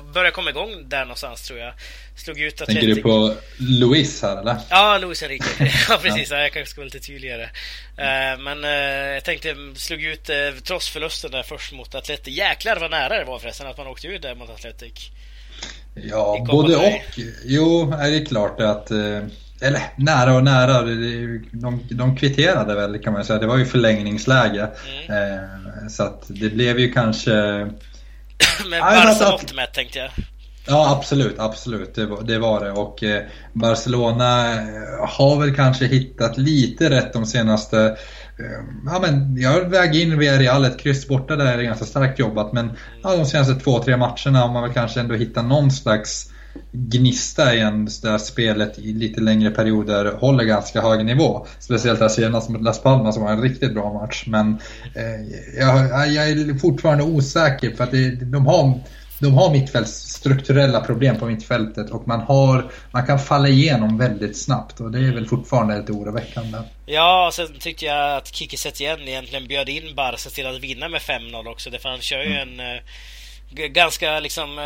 börjar 0.00 0.30
komma 0.30 0.50
igång 0.50 0.88
där 0.88 1.00
någonstans 1.00 1.42
tror 1.42 1.58
jag. 1.58 1.72
Slog 2.16 2.40
ut 2.40 2.60
Atletic. 2.60 2.80
Tänker 2.80 2.94
du 2.94 3.02
på 3.02 3.34
Luis 3.58 4.22
här 4.22 4.40
eller? 4.40 4.56
Ja, 4.70 4.98
Luis 4.98 5.22
Enrique. 5.22 5.48
ja, 5.88 5.98
precis. 6.02 6.30
Ja. 6.30 6.38
Jag 6.38 6.52
kanske 6.52 6.70
ska 6.70 6.80
vara 6.80 6.84
lite 6.84 7.00
tydligare. 7.00 7.42
Uh, 7.42 8.42
men 8.42 8.64
uh, 8.64 8.70
jag 9.14 9.24
tänkte, 9.24 9.56
slog 9.74 10.02
ut 10.02 10.30
uh, 10.30 10.60
trots 10.62 10.90
förlusten 10.90 11.30
där 11.30 11.42
först 11.42 11.72
mot 11.72 11.94
Atletic. 11.94 12.36
Jäklar 12.36 12.76
vad 12.80 12.90
nära 12.90 13.18
det 13.18 13.24
var 13.24 13.38
förresten 13.38 13.66
att 13.66 13.78
man 13.78 13.86
åkte 13.86 14.06
ut 14.06 14.22
där 14.22 14.34
mot 14.34 14.50
Atletic. 14.50 15.10
Ja, 15.94 16.46
både 16.50 16.76
och. 16.76 17.18
Jo, 17.44 17.92
är 17.92 18.10
det 18.10 18.26
klart 18.26 18.60
att 18.60 18.90
eller 19.62 19.82
nära 19.96 20.34
och 20.34 20.44
nära, 20.44 20.82
de, 21.50 21.80
de 21.90 22.16
kvitterade 22.16 22.74
väl 22.74 22.98
kan 22.98 23.12
man 23.12 23.24
säga. 23.24 23.38
Det 23.38 23.46
var 23.46 23.56
ju 23.56 23.64
förlängningsläge. 23.64 24.68
Mm. 25.08 25.90
Så 25.90 26.02
att 26.02 26.24
det 26.28 26.48
blev 26.48 26.78
ju 26.78 26.92
kanske 26.92 27.68
med 28.70 28.80
Barca-mått 28.80 29.54
mätt 29.54 29.74
tänkte 29.74 29.98
jag. 29.98 30.10
Ja 30.66 30.96
absolut, 30.96 31.38
absolut. 31.38 31.94
Det 31.94 32.06
var 32.06 32.22
det. 32.22 32.38
Var 32.38 32.64
det. 32.64 32.72
Och 32.72 33.02
eh, 33.02 33.22
Barcelona 33.52 34.52
eh, 34.52 35.08
har 35.08 35.40
väl 35.40 35.54
kanske 35.54 35.86
hittat 35.86 36.38
lite 36.38 36.90
rätt 36.90 37.12
de 37.12 37.26
senaste 37.26 37.84
eh, 38.38 38.64
Ja, 38.86 38.98
men 39.00 39.36
jag 39.36 39.70
väger 39.70 40.00
in 40.00 40.18
Villarreal, 40.18 40.64
ett 40.64 40.80
kryss 40.80 41.08
borta 41.08 41.36
där 41.36 41.58
är 41.58 41.62
ganska 41.62 41.84
starkt 41.84 42.18
jobbat 42.18 42.52
men 42.52 42.70
ja, 43.02 43.16
de 43.16 43.24
senaste 43.24 43.54
två, 43.54 43.78
tre 43.78 43.96
matcherna 43.96 44.38
har 44.40 44.52
man 44.52 44.62
väl 44.62 44.72
kanske 44.72 45.00
ändå 45.00 45.14
hittat 45.14 45.44
någon 45.44 45.70
slags 45.70 46.32
gnista 46.72 47.54
igen 47.54 47.88
där 48.02 48.18
spelet 48.18 48.78
i 48.78 48.92
lite 48.92 49.20
längre 49.20 49.50
perioder 49.50 50.12
håller 50.12 50.44
ganska 50.44 50.80
hög 50.80 51.04
nivå. 51.04 51.46
Speciellt 51.58 52.00
här 52.00 52.08
senast 52.08 52.48
mot 52.48 52.62
Las 52.62 52.82
Palmas 52.82 53.14
som 53.14 53.24
var 53.24 53.32
en 53.32 53.42
riktigt 53.42 53.74
bra 53.74 53.92
match. 53.92 54.24
Men 54.26 54.58
eh, 54.94 55.60
jag, 55.60 56.08
jag, 56.08 56.30
är 56.30 56.58
fortfarande 56.58 57.04
osäker 57.04 57.76
för 57.76 57.84
att 57.84 57.90
det, 57.90 58.10
de 58.10 58.46
har 58.46 58.80
de 59.22 59.34
har 59.34 59.50
mittfälts 59.50 59.92
strukturella 59.92 60.80
problem 60.80 61.18
på 61.18 61.26
mittfältet 61.26 61.90
och 61.90 62.08
man, 62.08 62.20
har, 62.20 62.70
man 62.90 63.06
kan 63.06 63.18
falla 63.18 63.48
igenom 63.48 63.98
väldigt 63.98 64.36
snabbt 64.36 64.80
och 64.80 64.90
det 64.90 64.98
är 64.98 65.12
väl 65.12 65.26
fortfarande 65.26 65.78
lite 65.78 65.92
oroväckande. 65.92 66.58
Ja, 66.86 67.26
och 67.26 67.34
sen 67.34 67.58
tyckte 67.60 67.84
jag 67.84 68.16
att 68.16 68.34
Kiki 68.34 68.56
Setien 68.56 69.08
egentligen 69.08 69.46
bjöd 69.48 69.68
in 69.68 69.94
Barca 69.94 70.30
till 70.30 70.46
att 70.46 70.60
vinna 70.60 70.88
med 70.88 71.00
5-0 71.00 71.48
också. 71.48 71.70
För 71.70 71.88
han 71.88 72.00
kör 72.00 72.22
ju 72.22 72.36
mm. 72.36 72.60
en 72.60 72.76
eh, 72.76 72.82
ganska 73.54 74.20
liksom 74.20 74.60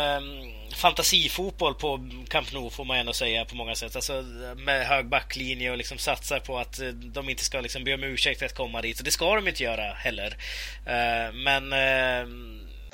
fantasifotboll 0.75 1.73
på 1.73 2.09
Camp 2.29 2.53
Nou 2.53 2.69
får 2.69 2.85
man 2.85 2.97
ändå 2.97 3.13
säga 3.13 3.45
på 3.45 3.55
många 3.55 3.75
sätt. 3.75 3.95
Alltså 3.95 4.25
med 4.57 4.87
hög 4.87 5.09
backlinje 5.09 5.71
och 5.71 5.77
liksom 5.77 5.97
satsar 5.97 6.39
på 6.39 6.57
att 6.57 6.79
de 6.93 7.29
inte 7.29 7.43
ska 7.43 7.61
liksom 7.61 7.83
be 7.83 7.93
om 7.93 8.03
ursäkt 8.03 8.43
att 8.43 8.55
komma 8.55 8.81
dit. 8.81 8.99
Och 8.99 9.05
det 9.05 9.11
ska 9.11 9.35
de 9.35 9.47
inte 9.47 9.63
göra 9.63 9.93
heller. 9.93 10.37
Men 11.33 11.73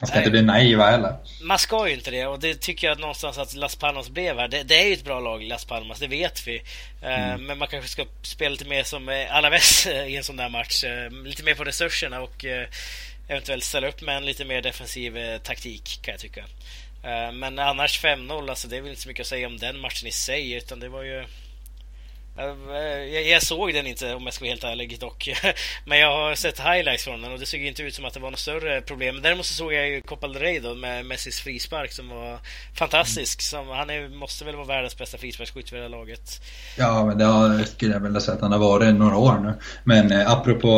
man 0.03 0.07
ska 0.07 0.17
inte 0.17 0.31
bli 0.31 0.41
naiva 0.41 0.91
heller. 0.91 1.15
Man 1.41 1.59
ska 1.59 1.87
ju 1.87 1.93
inte 1.93 2.11
det 2.11 2.27
och 2.27 2.39
det 2.39 2.61
tycker 2.61 2.87
jag 2.87 2.99
någonstans 2.99 3.37
att 3.37 3.53
Las 3.53 3.75
Palmas 3.75 4.09
blev 4.09 4.37
här. 4.37 4.47
Det, 4.47 4.63
det 4.63 4.83
är 4.83 4.87
ju 4.87 4.93
ett 4.93 5.05
bra 5.05 5.19
lag, 5.19 5.43
Las 5.43 5.65
Palmas, 5.65 5.99
det 5.99 6.07
vet 6.07 6.47
vi. 6.47 6.63
Eh, 7.01 7.29
mm. 7.29 7.45
Men 7.45 7.57
man 7.57 7.67
kanske 7.67 7.89
ska 7.89 8.05
spela 8.21 8.49
lite 8.49 8.65
mer 8.65 8.83
som 8.83 9.25
Alaves 9.29 9.87
i 9.87 10.15
en 10.15 10.23
sån 10.23 10.37
där 10.37 10.49
match. 10.49 10.83
Eh, 10.83 11.11
lite 11.11 11.43
mer 11.43 11.55
på 11.55 11.63
resurserna 11.63 12.21
och 12.21 12.45
eh, 12.45 12.67
eventuellt 13.27 13.63
ställa 13.63 13.87
upp 13.87 14.01
med 14.01 14.17
en 14.17 14.25
lite 14.25 14.45
mer 14.45 14.61
defensiv 14.61 15.17
eh, 15.17 15.37
taktik 15.37 15.99
kan 16.01 16.11
jag 16.11 16.21
tycka. 16.21 16.45
Eh, 17.03 17.31
men 17.31 17.59
annars 17.59 18.03
5-0, 18.03 18.49
alltså 18.49 18.67
det 18.67 18.77
är 18.77 18.81
väl 18.81 18.89
inte 18.89 19.01
så 19.01 19.07
mycket 19.07 19.23
att 19.23 19.27
säga 19.27 19.47
om 19.47 19.57
den 19.57 19.79
matchen 19.79 20.07
i 20.07 20.11
sig 20.11 20.53
utan 20.53 20.79
det 20.79 20.89
var 20.89 21.03
ju 21.03 21.25
jag, 22.35 23.27
jag, 23.27 23.43
såg 23.43 23.73
den 23.73 23.87
inte 23.87 24.13
om 24.13 24.23
jag 24.23 24.33
ska 24.33 24.43
vara 24.45 24.49
helt 24.49 24.63
ärlig 24.63 24.99
dock. 24.99 25.33
Men 25.85 25.99
jag 25.99 26.11
har 26.11 26.35
sett 26.35 26.59
highlights 26.59 27.03
från 27.03 27.21
den 27.21 27.31
och 27.31 27.39
det 27.39 27.45
såg 27.45 27.59
inte 27.59 27.83
ut 27.83 27.93
som 27.93 28.05
att 28.05 28.13
det 28.13 28.19
var 28.19 28.31
något 28.31 28.39
större 28.39 28.81
problem. 28.81 29.19
Däremot 29.21 29.45
så 29.45 29.53
såg 29.53 29.73
jag 29.73 29.89
ju 29.89 30.01
Copa 30.01 30.27
del 30.27 30.41
Rey 30.41 30.59
då 30.59 30.75
med 30.75 31.05
Messis 31.05 31.39
frispark 31.39 31.91
som 31.91 32.09
var 32.09 32.39
fantastisk. 32.75 33.41
Som, 33.41 33.67
han 33.67 33.89
är, 33.89 34.09
måste 34.09 34.45
väl 34.45 34.55
vara 34.55 34.67
världens 34.67 34.97
bästa 34.97 35.17
frisparksskytt 35.17 35.69
för 35.69 35.77
det 35.77 35.81
här 35.81 35.89
laget. 35.89 36.41
Ja, 36.77 37.05
men 37.05 37.17
det 37.17 37.25
har, 37.25 37.63
skulle 37.63 37.93
jag 37.93 37.99
vilja 37.99 38.19
säga 38.19 38.35
att 38.35 38.41
han 38.41 38.51
har 38.51 38.59
varit 38.59 38.95
några 38.95 39.17
år 39.17 39.39
nu. 39.39 39.53
Men 39.83 40.11
eh, 40.11 40.31
apropå 40.31 40.69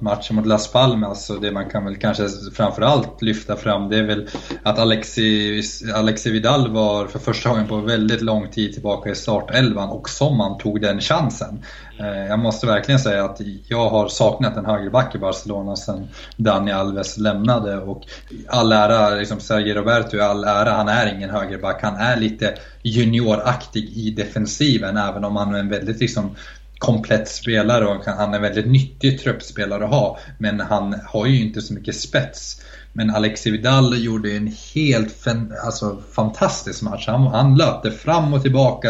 matchen 0.00 0.36
mot 0.36 0.46
Las 0.46 0.72
Palmas, 0.72 1.26
så 1.26 1.36
det 1.36 1.52
man 1.52 1.70
kan 1.70 1.84
väl 1.84 1.96
kanske 1.96 2.28
framförallt 2.56 3.22
lyfta 3.22 3.56
fram 3.56 3.88
det 3.88 3.98
är 3.98 4.02
väl 4.02 4.28
att 4.62 4.78
Alexi, 4.78 5.62
Alexi 5.94 6.30
Vidal 6.30 6.72
var 6.72 7.06
för 7.06 7.18
första 7.18 7.48
gången 7.48 7.68
på 7.68 7.76
väldigt 7.76 8.22
lång 8.22 8.50
tid 8.50 8.72
tillbaka 8.72 9.10
i 9.10 9.14
startelvan 9.14 9.88
och 9.88 10.08
som 10.08 10.40
han 10.40 10.58
tog 10.58 10.80
den 10.80 10.97
den 10.98 11.00
chansen. 11.00 11.62
Eh, 12.00 12.26
jag 12.26 12.38
måste 12.38 12.66
verkligen 12.66 13.00
säga 13.00 13.24
att 13.24 13.40
jag 13.68 13.88
har 13.88 14.08
saknat 14.08 14.56
en 14.56 14.66
högerback 14.66 15.14
i 15.14 15.18
Barcelona 15.18 15.76
sedan 15.76 16.08
Dani 16.36 16.72
Alves 16.72 17.18
lämnade 17.18 17.78
och 17.78 18.02
all 18.48 18.72
ära, 18.72 19.10
liksom 19.10 19.40
Sergio 19.40 19.74
Roberto 19.74 20.20
all 20.20 20.44
ära, 20.44 20.70
han 20.70 20.88
är 20.88 21.14
ingen 21.14 21.30
högerback. 21.30 21.82
Han 21.82 21.96
är 21.96 22.16
lite 22.16 22.54
junioraktig 22.82 23.84
i 23.84 24.10
defensiven 24.10 24.96
även 24.96 25.24
om 25.24 25.36
han 25.36 25.54
är 25.54 25.58
en 25.58 25.68
väldigt 25.68 26.00
liksom 26.00 26.36
komplett 26.78 27.28
spelare 27.28 27.86
och 27.86 28.04
han 28.04 28.32
är 28.32 28.36
en 28.36 28.42
väldigt 28.42 28.66
nyttig 28.66 29.20
truppspelare 29.20 29.84
att 29.84 29.90
ha. 29.90 30.18
Men 30.38 30.60
han 30.60 31.00
har 31.06 31.26
ju 31.26 31.40
inte 31.40 31.60
så 31.60 31.74
mycket 31.74 31.96
spets. 31.96 32.60
Men 32.92 33.10
Alexi 33.10 33.50
Vidal 33.50 34.04
gjorde 34.04 34.36
en 34.36 34.52
helt 34.74 35.26
alltså, 35.64 36.02
fantastisk 36.12 36.82
match. 36.82 37.06
Han, 37.06 37.26
han 37.26 37.56
löpte 37.56 37.90
fram 37.90 38.34
och 38.34 38.42
tillbaka, 38.42 38.88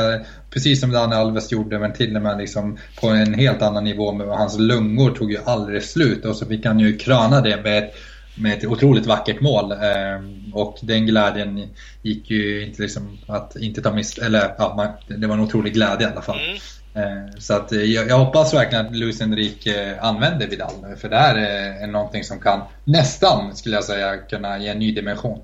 precis 0.51 0.81
som 0.81 0.93
Daniel 0.93 1.21
Alves 1.21 1.53
gjorde, 1.53 1.79
men 1.79 1.93
till 1.93 2.17
och 2.17 2.23
med 2.23 2.39
liksom 2.39 2.79
på 3.01 3.09
en 3.09 3.35
helt 3.35 3.63
annan 3.63 3.85
nivå. 3.85 4.13
Med 4.13 4.27
hans 4.27 4.59
lungor 4.59 5.11
tog 5.11 5.33
ju 5.33 5.39
aldrig 5.45 5.83
slut 5.83 6.25
och 6.25 6.37
så 6.37 6.47
fick 6.47 6.67
han 6.67 6.81
ju 6.81 6.97
kröna 6.97 7.41
det 7.41 7.63
med 7.63 7.79
ett, 7.79 7.95
med 8.35 8.59
ett 8.59 8.65
otroligt 8.65 9.07
vackert 9.07 9.41
mål. 9.41 9.73
Ehm, 9.73 10.55
och 10.55 10.79
den 10.83 11.07
glädjen 11.07 11.69
gick 12.03 12.31
ju 12.31 12.67
inte 12.67 12.83
liksom 12.83 13.19
att 13.27 13.57
inte 13.57 13.83
ta 13.83 13.93
mist, 13.93 14.19
eller 14.19 14.55
ja, 14.59 14.99
det 15.07 15.27
var 15.27 15.35
en 15.35 15.41
otrolig 15.41 15.75
glädje 15.75 16.09
i 16.09 16.11
alla 16.11 16.23
fall. 16.23 16.39
Mm. 16.39 16.59
Eh, 16.95 17.33
så 17.39 17.55
att 17.55 17.73
eh, 17.73 17.83
jag, 17.83 18.09
jag 18.09 18.19
hoppas 18.19 18.55
verkligen 18.55 18.87
att 18.87 18.97
Luis 18.97 19.21
Enrique 19.21 19.91
eh, 19.91 20.05
använder 20.05 20.47
Vidal 20.47 20.73
nu, 20.83 20.97
för 20.97 21.09
det 21.09 21.17
här 21.17 21.35
är 21.83 21.87
någonting 21.87 22.25
som 22.25 22.41
kan 22.41 22.61
nästan, 22.85 23.57
skulle 23.57 23.75
jag 23.75 23.85
säga, 23.85 24.17
kunna 24.17 24.59
ge 24.59 24.69
en 24.69 24.79
ny 24.79 24.95
dimension. 24.95 25.41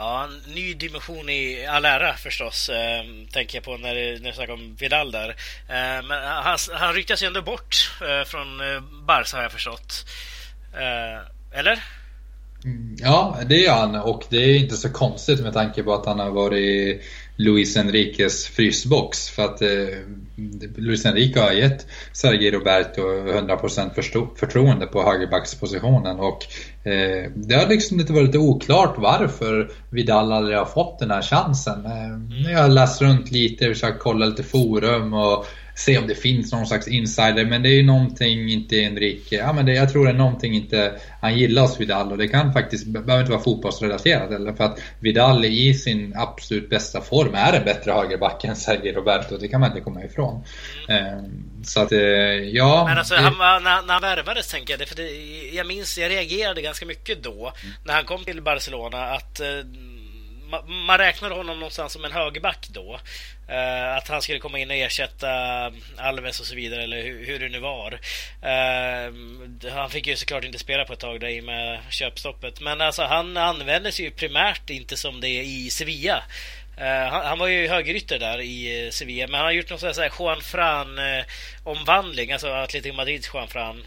Ja, 0.00 0.24
en 0.24 0.54
ny 0.54 0.74
dimension 0.74 1.28
i 1.28 1.66
all 1.66 1.84
ära 1.84 2.14
förstås, 2.14 2.68
eh, 2.68 3.04
tänker 3.32 3.56
jag 3.56 3.64
på 3.64 3.76
när, 3.76 3.94
när 4.20 4.26
jag 4.26 4.34
snackar 4.34 4.52
om 4.52 4.74
Vidal 4.74 5.12
där. 5.12 5.28
Eh, 5.68 6.06
men 6.06 6.22
han, 6.22 6.58
han 6.72 6.94
ryktas 6.94 7.22
ju 7.22 7.26
ändå 7.26 7.42
bort 7.42 7.92
eh, 8.00 8.24
från 8.26 8.60
eh, 8.60 8.80
Barca 9.06 9.36
har 9.36 9.42
jag 9.42 9.52
förstått. 9.52 10.06
Eh, 10.74 11.58
eller? 11.58 11.84
Mm, 12.64 12.96
ja, 12.98 13.36
det 13.46 13.56
gör 13.56 13.74
han 13.74 13.94
och 13.94 14.24
det 14.28 14.36
är 14.36 14.58
inte 14.58 14.76
så 14.76 14.92
konstigt 14.92 15.40
med 15.40 15.52
tanke 15.52 15.82
på 15.82 15.94
att 15.94 16.06
han 16.06 16.18
har 16.18 16.30
varit 16.30 17.02
Luis 17.40 17.76
Enriques 17.76 18.46
frysbox. 18.46 19.30
För 19.30 19.44
att 19.44 19.62
eh, 19.62 19.68
Luis 20.76 21.06
Enrique 21.06 21.40
har 21.40 21.52
gett 21.52 21.86
Sergio 22.12 22.50
Roberto 22.50 23.00
100% 23.00 24.36
förtroende 24.36 24.86
på 24.86 25.02
högerbackspositionen 25.02 26.20
och 26.20 26.46
eh, 26.88 27.30
det 27.34 27.54
har 27.54 27.68
liksom 27.68 27.98
lite 27.98 28.12
varit 28.12 28.26
lite 28.26 28.38
oklart 28.38 28.94
varför 28.98 29.70
Vidal 29.90 30.32
aldrig 30.32 30.58
har 30.58 30.64
fått 30.64 30.98
den 30.98 31.10
här 31.10 31.22
chansen. 31.22 31.86
Eh, 31.86 32.50
jag 32.52 32.62
har 32.62 32.68
läst 32.68 33.02
runt 33.02 33.30
lite, 33.30 33.64
försökt 33.66 34.02
kolla 34.02 34.26
lite 34.26 34.42
forum 34.42 35.14
och 35.14 35.46
se 35.80 35.98
om 35.98 36.06
det 36.06 36.14
finns 36.14 36.52
någon 36.52 36.66
slags 36.66 36.88
insider. 36.88 37.44
Men 37.44 37.62
det 37.62 37.68
är 37.68 37.74
ju 37.74 37.82
någonting 37.82 38.50
inte 38.50 38.76
Enrique, 38.76 39.36
ja 39.36 39.52
men 39.52 39.66
det, 39.66 39.74
jag 39.74 39.92
tror 39.92 40.04
det 40.04 40.10
är 40.10 40.14
någonting 40.14 40.54
inte 40.54 41.00
han 41.20 41.38
gillar 41.38 41.62
hos 41.62 41.80
Vidal 41.80 42.12
och 42.12 42.18
det 42.18 42.28
kan 42.28 42.52
faktiskt, 42.52 42.86
behöver 42.86 43.20
inte 43.20 43.32
vara 43.32 43.42
fotbollsrelaterat 43.42 44.30
eller 44.30 44.52
för 44.52 44.64
att 44.64 44.80
Vidal 45.00 45.44
i 45.44 45.74
sin 45.74 46.14
absolut 46.16 46.70
bästa 46.70 47.00
form 47.00 47.34
är 47.34 47.52
en 47.52 47.64
bättre 47.64 47.92
högerback 47.92 48.44
än 48.44 48.56
Sergio 48.56 48.92
Roberto, 48.92 49.36
det 49.36 49.48
kan 49.48 49.60
man 49.60 49.70
inte 49.70 49.80
komma 49.80 50.04
ifrån. 50.04 50.44
Mm. 50.88 51.64
Så 51.64 51.80
att, 51.80 51.92
eh, 51.92 52.00
ja. 52.00 52.84
Men 52.88 52.98
alltså, 52.98 53.14
han, 53.14 53.62
när, 53.62 53.82
när 53.82 53.92
han 53.92 54.02
värvades 54.02 54.48
tänker 54.48 54.72
jag, 54.72 54.80
det, 54.80 54.86
för 54.86 54.96
det, 54.96 55.10
jag 55.56 55.66
minns, 55.66 55.98
jag 55.98 56.10
reagerade 56.10 56.62
ganska 56.62 56.86
mycket 56.86 57.22
då, 57.22 57.52
mm. 57.62 57.74
när 57.84 57.94
han 57.94 58.04
kom 58.04 58.24
till 58.24 58.42
Barcelona, 58.42 59.04
att 59.04 59.40
man 60.86 60.98
räknade 60.98 61.34
honom 61.34 61.58
någonstans 61.58 61.92
som 61.92 62.04
en 62.04 62.12
högerback 62.12 62.68
då. 62.68 63.00
Uh, 63.50 63.96
att 63.96 64.08
han 64.08 64.22
skulle 64.22 64.38
komma 64.38 64.58
in 64.58 64.70
och 64.70 64.76
ersätta 64.76 65.66
eh, 65.66 65.72
Alves 65.96 66.40
och 66.40 66.46
så 66.46 66.54
vidare, 66.54 66.82
eller 66.82 67.02
hur, 67.02 67.26
hur 67.26 67.38
det 67.38 67.48
nu 67.48 67.58
var. 67.58 67.92
Uh, 67.92 69.70
han 69.72 69.90
fick 69.90 70.06
ju 70.06 70.16
såklart 70.16 70.44
inte 70.44 70.58
spela 70.58 70.84
på 70.84 70.92
ett 70.92 70.98
tag 70.98 71.20
där 71.20 71.28
i 71.28 71.42
med 71.42 71.80
köpstoppet. 71.90 72.60
Men 72.60 72.80
alltså 72.80 73.02
han 73.02 73.36
användes 73.36 74.00
ju 74.00 74.10
primärt 74.10 74.70
inte 74.70 74.96
som 74.96 75.20
det 75.20 75.28
i 75.28 75.70
Sevilla. 75.70 76.22
Uh, 76.78 76.84
han, 76.84 77.26
han, 77.26 77.38
var 77.38 77.46
ju 77.46 77.68
högerytter 77.68 78.18
där 78.18 78.40
i 78.40 78.88
Sevilla, 78.92 79.26
men 79.26 79.34
han 79.34 79.44
har 79.44 79.52
gjort 79.52 79.70
någon 79.70 79.78
sån 79.78 80.02
här 80.02 80.12
Juan 80.18 80.40
Fran-omvandling, 80.40 82.32
alltså 82.32 82.48
Atletico 82.48 82.94
Madrids 82.94 83.30
Juan 83.34 83.48
Fran 83.48 83.84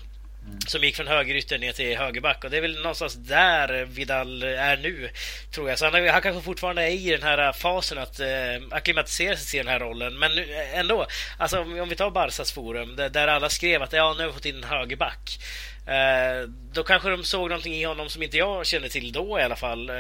som 0.67 0.83
gick 0.83 0.95
från 0.95 1.07
högerytter 1.07 1.57
ner 1.57 1.71
till 1.71 1.97
högerback 1.97 2.43
och 2.43 2.49
det 2.49 2.57
är 2.57 2.61
väl 2.61 2.75
någonstans 2.75 3.13
där 3.13 3.85
Vidal 3.85 4.43
är 4.43 4.77
nu, 4.77 5.09
tror 5.51 5.69
jag. 5.69 5.79
Så 5.79 5.85
han, 5.85 6.07
han 6.07 6.21
kanske 6.21 6.41
fortfarande 6.41 6.83
är 6.83 6.91
i 6.91 7.09
den 7.09 7.23
här 7.23 7.51
fasen 7.51 7.97
att 7.97 8.19
eh, 8.19 8.27
acklimatisera 8.71 9.37
sig 9.37 9.51
till 9.51 9.65
den 9.65 9.73
här 9.73 9.79
rollen. 9.79 10.19
Men 10.19 10.37
eh, 10.37 10.79
ändå, 10.79 11.07
alltså 11.37 11.59
om 11.59 11.89
vi 11.89 11.95
tar 11.95 12.11
Barsas 12.11 12.51
forum, 12.51 12.95
där, 12.95 13.09
där 13.09 13.27
alla 13.27 13.49
skrev 13.49 13.81
att 13.81 13.93
ja, 13.93 14.13
nu 14.13 14.23
har 14.23 14.27
vi 14.27 14.33
fått 14.33 14.45
in 14.45 14.55
en 14.55 14.63
högerback. 14.63 15.39
Eh, 15.87 16.49
då 16.71 16.83
kanske 16.83 17.09
de 17.09 17.23
såg 17.23 17.49
någonting 17.49 17.73
i 17.73 17.83
honom 17.83 18.09
som 18.09 18.23
inte 18.23 18.37
jag 18.37 18.65
kände 18.65 18.89
till 18.89 19.11
då 19.11 19.39
i 19.39 19.43
alla 19.43 19.55
fall. 19.55 19.89
Eh, 19.89 19.95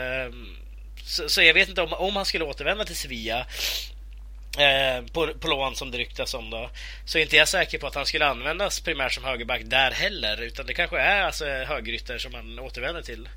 så, 1.05 1.29
så, 1.29 1.41
jag 1.41 1.53
vet 1.53 1.69
inte 1.69 1.81
om, 1.81 1.93
om 1.93 2.15
han 2.15 2.25
skulle 2.25 2.45
återvända 2.45 2.85
till 2.85 2.95
Sevilla 2.95 3.45
Eh, 4.57 5.05
på, 5.13 5.27
på 5.39 5.47
lån 5.47 5.75
som 5.75 5.91
det 5.91 5.97
ryktas 5.97 6.33
om 6.33 6.49
då. 6.49 6.69
Så 7.05 7.17
inte 7.17 7.35
jag 7.35 7.47
säker 7.47 7.77
på 7.77 7.87
att 7.87 7.95
han 7.95 8.05
skulle 8.05 8.25
användas 8.25 8.79
primärt 8.79 9.11
som 9.11 9.23
högerback 9.23 9.61
där 9.65 9.91
heller. 9.91 10.41
Utan 10.41 10.65
det 10.65 10.73
kanske 10.73 10.99
är 10.99 11.21
alltså 11.21 11.45
högerytter 11.45 12.17
som 12.17 12.33
han 12.33 12.59
återvänder 12.59 13.01
till. 13.01 13.29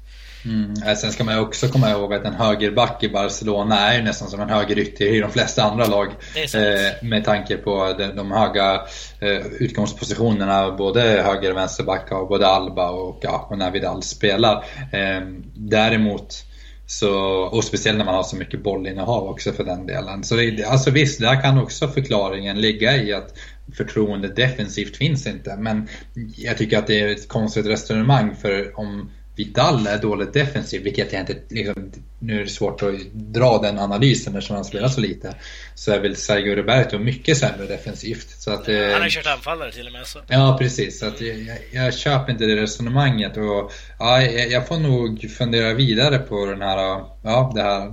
Mm. 0.44 0.96
Sen 0.96 1.12
ska 1.12 1.24
man 1.24 1.38
också 1.38 1.68
komma 1.68 1.90
ihåg 1.90 2.14
att 2.14 2.24
en 2.24 2.35
högerback 2.35 3.02
i 3.02 3.09
Barcelona 3.09 3.79
är 3.79 3.96
ju 3.96 4.02
nästan 4.02 4.29
som 4.29 4.40
en 4.40 4.50
högerytter 4.50 5.05
i 5.05 5.20
de 5.20 5.33
flesta 5.33 5.62
andra 5.62 5.87
lag. 5.87 6.09
Eh, 6.37 7.02
med 7.02 7.24
tanke 7.24 7.57
på 7.57 7.94
de, 7.98 8.07
de 8.07 8.33
höga 8.33 8.74
eh, 9.20 9.46
utgångspositionerna, 9.46 10.70
både 10.70 11.00
höger 11.00 11.50
och 11.50 11.57
vänsterback 11.57 12.12
av 12.12 12.29
både 12.29 12.46
Alba 12.46 12.90
och, 12.90 13.18
ja, 13.22 13.46
och 13.50 13.59
när 13.59 13.70
Vidal 13.70 14.02
spelar. 14.02 14.64
Eh, 14.92 15.20
däremot 15.55 16.45
så, 16.87 17.12
och 17.42 17.64
speciellt 17.64 17.99
när 17.99 18.05
man 18.05 18.14
har 18.14 18.22
så 18.22 18.37
mycket 18.37 18.62
bollinnehav 18.62 19.29
också 19.29 19.53
för 19.53 19.64
den 19.64 19.87
delen. 19.87 20.25
Så 20.25 20.37
det, 20.37 20.64
alltså 20.64 20.90
visst, 20.90 21.20
där 21.20 21.42
kan 21.42 21.59
också 21.59 21.88
förklaringen 21.88 22.61
ligga 22.61 22.96
i 22.96 23.12
att 23.12 23.38
förtroende 23.77 24.29
defensivt 24.29 24.96
finns 24.96 25.27
inte. 25.27 25.57
Men 25.57 25.88
jag 26.37 26.59
tycker 26.59 26.79
att 26.79 26.87
det 26.87 27.01
är 27.01 27.09
ett 27.09 27.29
konstigt 27.29 27.66
resonemang 27.66 28.37
för 28.37 28.81
om 28.81 29.11
Vidal 29.37 29.87
är 29.87 29.99
dåligt 29.99 30.33
defensiv, 30.33 30.83
vilket 30.83 31.12
jag 31.12 31.22
inte, 31.22 31.37
liksom, 31.49 31.92
nu 32.18 32.40
är 32.40 32.44
det 32.44 32.51
svårt 32.51 32.83
att 32.83 32.94
dra 33.12 33.59
den 33.59 33.79
analysen 33.79 34.37
eftersom 34.37 34.57
han 34.57 34.64
spelar 34.64 34.88
så 34.88 35.01
lite. 35.01 35.35
Så 35.75 35.92
är 35.92 36.01
väl 36.01 36.16
Sergio 36.16 36.55
Roberto 36.55 36.99
mycket 36.99 37.38
sämre 37.38 37.66
defensivt. 37.66 38.31
Så 38.31 38.51
att, 38.51 38.66
han 38.66 38.77
har 38.77 39.05
ju 39.05 39.11
kört 39.11 39.27
anfallare 39.27 39.72
till 39.72 39.87
och 39.87 39.92
med. 39.92 40.07
Så. 40.07 40.18
Ja, 40.29 40.57
precis. 40.61 41.01
Så 41.01 41.07
att 41.07 41.20
jag, 41.20 41.38
jag, 41.38 41.59
jag 41.72 41.94
köper 41.94 42.33
inte 42.33 42.46
det 42.46 42.57
resonemanget. 42.57 43.37
Och, 43.37 43.72
ja, 43.99 44.22
jag, 44.22 44.51
jag, 44.51 44.68
får 44.68 44.79
nog 44.79 45.31
fundera 45.31 45.75
vidare 45.75 46.18
på 46.18 46.46
den 46.46 46.62
här, 46.62 46.79
ja, 47.22 47.53
det 47.55 47.62
här 47.62 47.92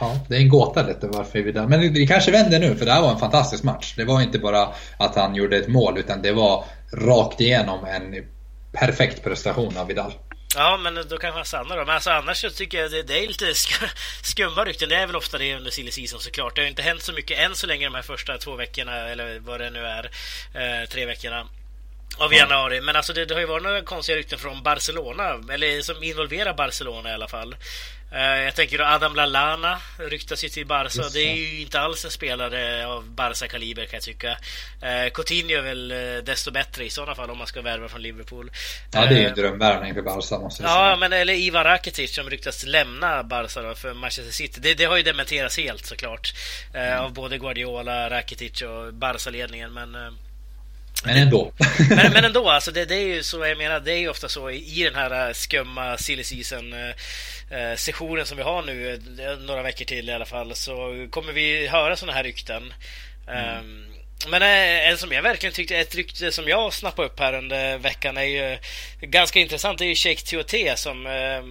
ja, 0.00 0.20
det 0.28 0.36
är 0.36 0.40
en 0.40 0.48
gåta 0.48 0.82
lite 0.82 1.06
varför 1.06 1.38
vi 1.38 1.52
där. 1.52 1.66
Men 1.66 1.94
det 1.94 2.06
kanske 2.06 2.30
vänder 2.30 2.60
nu, 2.60 2.76
för 2.76 2.86
det 2.86 2.92
här 2.92 3.02
var 3.02 3.12
en 3.12 3.18
fantastisk 3.18 3.64
match. 3.64 3.94
Det 3.96 4.04
var 4.04 4.22
inte 4.22 4.38
bara 4.38 4.68
att 4.98 5.16
han 5.16 5.34
gjorde 5.34 5.56
ett 5.56 5.68
mål, 5.68 5.98
utan 5.98 6.22
det 6.22 6.32
var 6.32 6.64
rakt 6.92 7.40
igenom 7.40 7.84
en 7.84 8.24
perfekt 8.72 9.24
prestation 9.24 9.76
av 9.76 9.86
Vidal. 9.86 10.12
Ja, 10.54 10.76
men 10.76 10.94
då 10.94 11.18
kanske 11.18 11.38
han 11.38 11.44
stannar 11.44 11.76
då. 11.76 11.84
Men 11.84 11.94
alltså, 11.94 12.10
annars 12.10 12.40
så 12.40 12.50
tycker 12.50 12.82
jag 12.82 12.90
det, 12.90 13.02
det 13.02 13.24
är 13.24 13.28
lite 13.28 13.54
sk 13.54 13.72
skumma 14.22 14.64
rykten. 14.64 14.88
Det 14.88 14.96
är 14.96 15.06
väl 15.06 15.16
ofta 15.16 15.38
det 15.38 15.56
under 15.56 15.70
silly 15.70 15.90
season 15.90 16.20
såklart. 16.20 16.56
Det 16.56 16.62
har 16.62 16.68
inte 16.68 16.82
hänt 16.82 17.02
så 17.02 17.12
mycket 17.12 17.38
än 17.38 17.54
så 17.54 17.66
länge 17.66 17.86
de 17.86 17.94
här 17.94 18.02
första 18.02 18.38
två 18.38 18.56
veckorna, 18.56 18.96
eller 18.96 19.38
vad 19.38 19.60
det 19.60 19.70
nu 19.70 19.86
är, 19.86 20.10
eh, 20.54 20.88
tre 20.88 21.06
veckorna 21.06 21.46
av 22.16 22.34
januari. 22.34 22.80
Men 22.80 22.96
alltså 22.96 23.12
det, 23.12 23.24
det, 23.24 23.34
har 23.34 23.40
ju 23.40 23.46
varit 23.46 23.62
några 23.62 23.82
konstiga 23.82 24.18
rykten 24.18 24.38
från 24.38 24.62
Barcelona, 24.62 25.40
eller 25.52 25.82
som 25.82 26.02
involverar 26.02 26.54
Barcelona 26.54 27.10
i 27.10 27.12
alla 27.12 27.28
fall. 27.28 27.56
Uh, 28.12 28.20
jag 28.20 28.54
tänker 28.54 28.78
då 28.78 28.84
Adam 28.84 29.14
Lallana 29.14 29.78
ryktas 29.98 30.44
ju 30.44 30.48
till 30.48 30.66
Barca. 30.66 31.02
Det. 31.02 31.08
det 31.12 31.20
är 31.20 31.34
ju 31.34 31.60
inte 31.60 31.80
alls 31.80 32.04
en 32.04 32.10
spelare 32.10 32.86
av 32.86 33.10
Barca-kaliber 33.10 33.84
kan 33.84 33.96
jag 33.96 34.02
tycka. 34.02 34.30
Uh, 34.30 35.12
Coutinho 35.14 35.56
är 35.56 35.62
väl 35.62 35.92
uh, 35.92 36.24
desto 36.24 36.50
bättre 36.50 36.84
i 36.84 36.90
sådana 36.90 37.14
fall 37.14 37.30
om 37.30 37.38
man 37.38 37.46
ska 37.46 37.62
värva 37.62 37.88
från 37.88 38.02
Liverpool. 38.02 38.50
Ja, 38.92 39.06
det 39.06 39.14
är 39.14 39.20
ju 39.20 39.26
en 39.26 39.34
drömvärvning 39.34 39.94
för 39.94 40.02
Barca 40.02 40.18
måste 40.18 40.34
jag 40.34 40.52
säga. 40.52 40.68
Ja, 40.68 40.96
men 40.96 41.12
eller 41.12 41.34
Ivan 41.34 41.64
Rakitic 41.64 42.14
som 42.14 42.30
ryktas 42.30 42.64
lämna 42.66 43.22
Barca 43.22 43.62
då, 43.62 43.74
för 43.74 43.94
Manchester 43.94 44.32
City. 44.32 44.60
Det, 44.60 44.74
det 44.74 44.84
har 44.84 44.96
ju 44.96 45.02
dementerats 45.02 45.56
helt 45.58 45.86
såklart. 45.86 46.34
Mm. 46.74 47.04
Av 47.04 47.12
både 47.12 47.38
Guardiola, 47.38 48.10
Rakitic 48.10 48.62
och 48.62 48.94
Barca-ledningen. 48.94 49.72
Men 49.72 50.18
men 51.04 51.16
ändå. 51.16 51.52
men, 51.88 52.12
men 52.12 52.24
ändå, 52.24 52.50
alltså 52.50 52.70
det, 52.70 52.84
det, 52.84 52.94
är 52.94 53.06
ju 53.06 53.22
så 53.22 53.46
jag 53.46 53.58
menar, 53.58 53.80
det 53.80 53.92
är 53.92 53.98
ju 53.98 54.08
ofta 54.08 54.28
så 54.28 54.50
i 54.50 54.82
den 54.82 54.94
här 54.94 55.32
skumma 55.32 55.98
silly 55.98 56.24
season 56.24 56.72
eh, 56.72 57.76
sessionen 57.76 58.26
som 58.26 58.36
vi 58.36 58.42
har 58.42 58.62
nu, 58.62 59.00
några 59.40 59.62
veckor 59.62 59.84
till 59.84 60.08
i 60.08 60.12
alla 60.12 60.26
fall, 60.26 60.54
så 60.54 61.06
kommer 61.10 61.32
vi 61.32 61.66
höra 61.66 61.96
sådana 61.96 62.16
här 62.16 62.24
rykten. 62.24 62.74
Mm. 63.28 63.58
Um, 63.58 63.84
men 64.30 64.42
en 64.42 64.98
som 64.98 65.12
jag 65.12 65.22
verkligen 65.22 65.52
tyckte, 65.52 65.76
ett 65.76 65.94
rykte 65.94 66.32
som 66.32 66.48
jag 66.48 66.72
snappade 66.72 67.08
upp 67.08 67.20
här 67.20 67.32
under 67.32 67.78
veckan 67.78 68.16
är 68.16 68.22
ju 68.22 68.58
ganska 69.00 69.40
intressant. 69.40 69.78
Det 69.78 69.84
är 69.84 69.88
ju 69.88 69.94
Sheikh 69.94 70.24
Tiote 70.24 70.76
som 70.76 71.06
eh, 71.06 71.42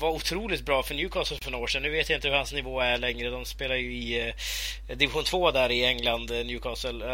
var 0.00 0.10
otroligt 0.10 0.64
bra 0.64 0.82
för 0.82 0.94
Newcastle 0.94 1.38
för 1.42 1.50
några 1.50 1.64
år 1.64 1.68
sedan. 1.68 1.82
Nu 1.82 1.90
vet 1.90 2.10
jag 2.10 2.16
inte 2.16 2.28
hur 2.28 2.34
hans 2.34 2.52
nivå 2.52 2.80
är 2.80 2.98
längre. 2.98 3.30
De 3.30 3.44
spelar 3.44 3.74
ju 3.74 3.94
i 3.94 4.28
eh, 4.88 4.96
division 4.96 5.24
2 5.24 5.50
där 5.50 5.70
i 5.70 5.84
England, 5.84 6.30
Newcastle. 6.30 7.04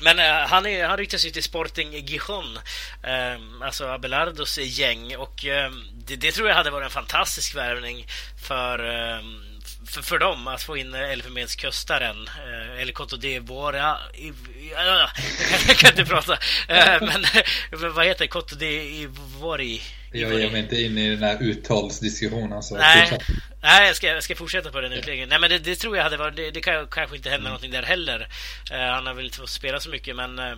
Men 0.00 0.18
uh, 0.18 0.24
han, 0.24 0.66
är, 0.66 0.84
han 0.84 0.96
ryktas 0.96 1.26
ju 1.26 1.30
till 1.30 1.42
Sporting 1.42 1.92
Gijon, 1.92 2.56
uh, 2.56 3.10
ehm, 3.10 3.62
alltså 3.62 3.86
Abelardos 3.86 4.58
gäng. 4.58 5.16
Och 5.16 5.44
uh, 5.44 5.70
det, 6.06 6.16
det, 6.16 6.32
tror 6.32 6.48
jag 6.48 6.56
hade 6.56 6.70
varit 6.70 6.84
en 6.84 6.90
fantastisk 6.90 7.54
värvning 7.54 8.06
för, 8.46 8.78
ehm, 8.78 9.52
för, 9.86 10.02
för 10.02 10.18
dem 10.18 10.48
att 10.48 10.62
få 10.62 10.76
in 10.76 10.94
Elfenbenskustaren, 10.94 12.16
uh, 12.16 12.72
eh, 12.72 12.82
eller 12.82 12.92
Coto 12.92 13.16
d'Ivoire. 13.16 13.96
Jag 15.68 15.76
kan 15.76 15.90
inte 15.90 16.04
prata. 16.04 16.32
Eh, 16.68 17.00
men 17.00 17.24
vad 17.94 18.06
heter 18.06 18.26
Coto 18.26 18.64
Ivori? 18.64 19.82
Jag 20.12 20.40
ger 20.40 20.50
mig 20.50 20.60
inte 20.60 20.82
in 20.82 20.98
i 20.98 21.08
den 21.08 21.22
här 21.22 21.42
uttalsdiskussionen. 21.42 22.52
Alltså. 22.52 22.74
Nej, 22.74 23.18
nej 23.62 23.86
jag, 23.86 23.96
ska, 23.96 24.06
jag 24.06 24.22
ska 24.22 24.34
fortsätta 24.34 24.70
på 24.70 24.80
den 24.80 24.92
utläggningen. 24.92 25.28
Nej, 25.28 25.40
men 25.40 25.50
det, 25.50 25.58
det, 25.58 25.76
tror 25.76 25.96
jag 25.96 26.04
hade 26.04 26.16
varit... 26.16 26.36
Det, 26.36 26.50
det 26.50 26.60
kan, 26.60 26.86
kanske 26.86 27.16
inte 27.16 27.30
hända 27.30 27.40
mm. 27.40 27.50
någonting 27.50 27.70
där 27.70 27.82
heller. 27.82 28.28
Uh, 28.72 28.78
han 28.78 29.06
har 29.06 29.14
väl 29.14 29.24
inte 29.24 29.38
fått 29.38 29.50
spela 29.50 29.80
så 29.80 29.90
mycket, 29.90 30.16
men... 30.16 30.38
Uh, 30.38 30.56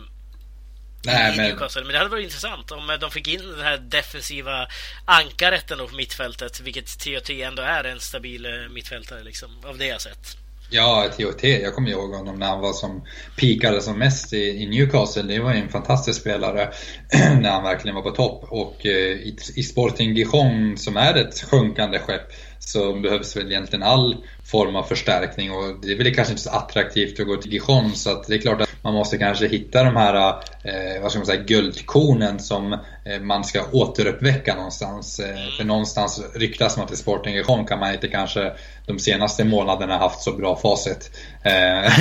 Nej, 1.07 1.37
men... 1.37 1.57
men 1.75 1.89
det 1.89 1.99
hade 1.99 2.11
varit 2.11 2.25
intressant 2.25 2.71
om 2.71 2.99
de 3.01 3.11
fick 3.11 3.29
in 3.29 3.51
den 3.51 3.61
här 3.61 3.79
defensiva 3.79 4.69
ankaret 5.05 5.71
ändå 5.71 5.89
på 5.89 5.95
mittfältet, 5.95 6.61
vilket 6.61 6.99
TOT 6.99 7.31
ändå 7.31 7.63
är 7.63 7.85
en 7.85 8.01
stabil 8.01 8.47
eh, 8.47 8.53
mittfältare 8.71 9.23
liksom, 9.23 9.51
av 9.65 9.79
det 9.79 9.87
jag 9.87 10.01
sett. 10.01 10.44
Ja, 10.77 11.09
TOT. 11.17 11.43
Jag 11.43 11.75
kommer 11.75 11.91
ihåg 11.91 12.15
honom 12.15 12.39
när 12.39 12.47
han 12.47 12.61
var 12.61 12.73
som 12.73 13.03
pikade 13.37 13.81
som 13.81 13.99
mest 13.99 14.33
i, 14.33 14.63
i 14.63 14.67
Newcastle. 14.67 15.23
Det 15.23 15.41
var 15.41 15.55
ju 15.55 15.61
en 15.61 15.69
fantastisk 15.69 16.21
spelare 16.21 16.69
när 17.41 17.51
han 17.51 17.63
verkligen 17.63 17.95
var 17.95 18.03
på 18.03 18.11
topp. 18.11 18.45
Och 18.49 18.87
eh, 18.87 18.93
i, 18.93 19.37
i 19.57 19.63
Sporting 19.63 20.15
Gijon 20.15 20.79
som 20.79 20.97
är 20.97 21.15
ett 21.15 21.41
sjunkande 21.51 21.99
skepp 21.99 22.33
så 22.69 22.93
behövs 22.93 23.37
väl 23.37 23.47
egentligen 23.47 23.83
all 23.83 24.17
form 24.45 24.77
av 24.77 24.83
förstärkning 24.83 25.53
och 25.53 25.81
det 25.83 25.93
är 25.93 25.97
väl 25.97 26.15
kanske 26.15 26.33
inte 26.33 26.43
så 26.43 26.51
attraktivt 26.51 27.21
att 27.21 27.27
gå 27.27 27.37
till 27.37 27.53
Gijon 27.53 27.95
så 27.95 28.11
att 28.11 28.27
det 28.27 28.35
är 28.35 28.39
klart 28.39 28.61
att 28.61 28.69
man 28.83 28.95
måste 28.95 29.19
kanske 29.19 29.49
hitta 29.49 29.85
de 29.85 29.97
här 29.97 30.29
eh, 30.65 31.03
vad 31.03 31.11
ska 31.11 31.19
man 31.19 31.27
säga, 31.27 31.43
guldkornen 31.43 32.39
som 32.39 32.73
eh, 33.05 33.21
man 33.21 33.45
ska 33.45 33.63
återuppväcka 33.73 34.55
någonstans. 34.55 35.21
Eh, 35.21 35.57
för 35.57 35.65
någonstans 35.65 36.23
ryktas 36.35 36.77
man 36.77 36.87
till 36.87 36.97
Sporting 36.97 37.35
Gijon 37.35 37.67
kan 37.67 37.79
man 37.79 37.93
inte 37.93 38.09
kanske 38.09 38.53
de 38.87 38.99
senaste 38.99 39.45
månaderna 39.45 39.99
haft 39.99 40.23
så 40.23 40.33
bra 40.33 40.57
facit. 40.57 41.11
Eh, 41.43 41.93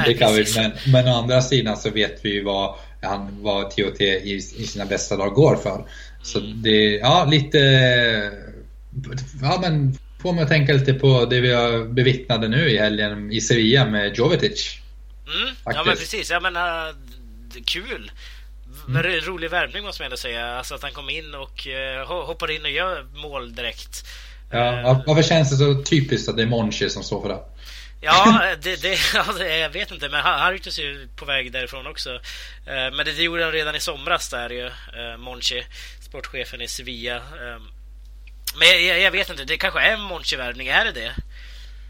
det 0.06 0.14
kan 0.14 0.34
vi, 0.34 0.44
men, 0.56 0.72
men 0.92 1.08
å 1.08 1.16
andra 1.18 1.42
sidan 1.42 1.76
så 1.76 1.90
vet 1.90 2.24
vi 2.24 2.34
ju 2.34 2.44
vad, 2.44 2.74
han, 3.02 3.42
vad 3.42 3.70
TOT 3.70 4.00
i, 4.00 4.42
i 4.56 4.66
sina 4.66 4.84
bästa 4.84 5.16
dagar 5.16 5.30
går 5.30 5.56
för. 5.56 5.84
Så 6.22 6.38
mm. 6.38 6.62
det, 6.62 6.96
ja 6.96 7.24
lite, 7.30 7.58
ja 9.42 9.58
men 9.62 9.98
får 10.22 10.32
mig 10.32 10.42
att 10.42 10.48
tänka 10.48 10.72
lite 10.72 10.94
på 10.94 11.24
det 11.24 11.40
vi 11.40 11.52
har 11.52 11.84
bevittnade 11.84 12.48
nu 12.48 12.70
i 12.70 12.78
helgen 12.78 13.32
i 13.32 13.40
Sevilla 13.40 13.84
med 13.84 14.16
Jovetic. 14.16 14.78
Mm, 15.26 15.54
ja 15.64 15.84
men 15.84 15.96
precis, 15.96 16.30
ja 16.30 16.40
men 16.40 16.56
uh, 16.56 16.94
kul. 17.64 18.10
Mm. 18.88 19.02
Rolig 19.02 19.50
värvning 19.50 19.84
måste 19.84 20.02
man 20.02 20.06
ändå 20.06 20.16
säga. 20.16 20.46
Alltså 20.46 20.74
att 20.74 20.82
han 20.82 20.92
kom 20.92 21.10
in 21.10 21.34
och 21.34 21.66
uh, 21.66 22.24
hoppar 22.26 22.50
in 22.50 22.62
och 22.62 22.70
gör 22.70 23.06
mål 23.14 23.54
direkt. 23.54 24.06
Ja, 24.50 24.72
uh, 24.72 25.02
varför 25.06 25.22
känns 25.22 25.50
det 25.50 25.56
så 25.56 25.82
typiskt 25.82 26.28
att 26.28 26.36
det 26.36 26.42
är 26.42 26.46
Monchi 26.46 26.90
som 26.90 27.02
står 27.02 27.22
för 27.22 27.28
det? 27.28 27.38
Ja, 28.00 28.42
det, 28.62 28.82
det, 28.82 28.98
ja, 29.14 29.44
jag 29.44 29.70
vet 29.70 29.90
inte, 29.90 30.08
men 30.08 30.20
han, 30.20 30.40
han 30.40 30.52
rycktes 30.52 30.78
ju 30.78 31.08
på 31.16 31.24
väg 31.24 31.52
därifrån 31.52 31.86
också. 31.86 32.20
Men 32.64 33.04
det, 33.04 33.22
gjorde 33.22 33.44
han 33.44 33.52
redan 33.52 33.74
i 33.74 33.80
somras 33.80 34.28
där 34.28 34.50
ju, 34.50 34.70
Monchi, 35.18 35.62
sportchefen 36.00 36.60
i 36.60 36.68
Sevilla. 36.68 37.22
Men 38.58 38.86
jag, 38.86 39.00
jag, 39.00 39.10
vet 39.10 39.30
inte, 39.30 39.44
det 39.44 39.56
kanske 39.56 39.80
är 39.80 39.92
en 39.92 40.00
Monchi-värvning, 40.00 40.68
är 40.68 40.84
det 40.84 40.92
det? 40.92 41.12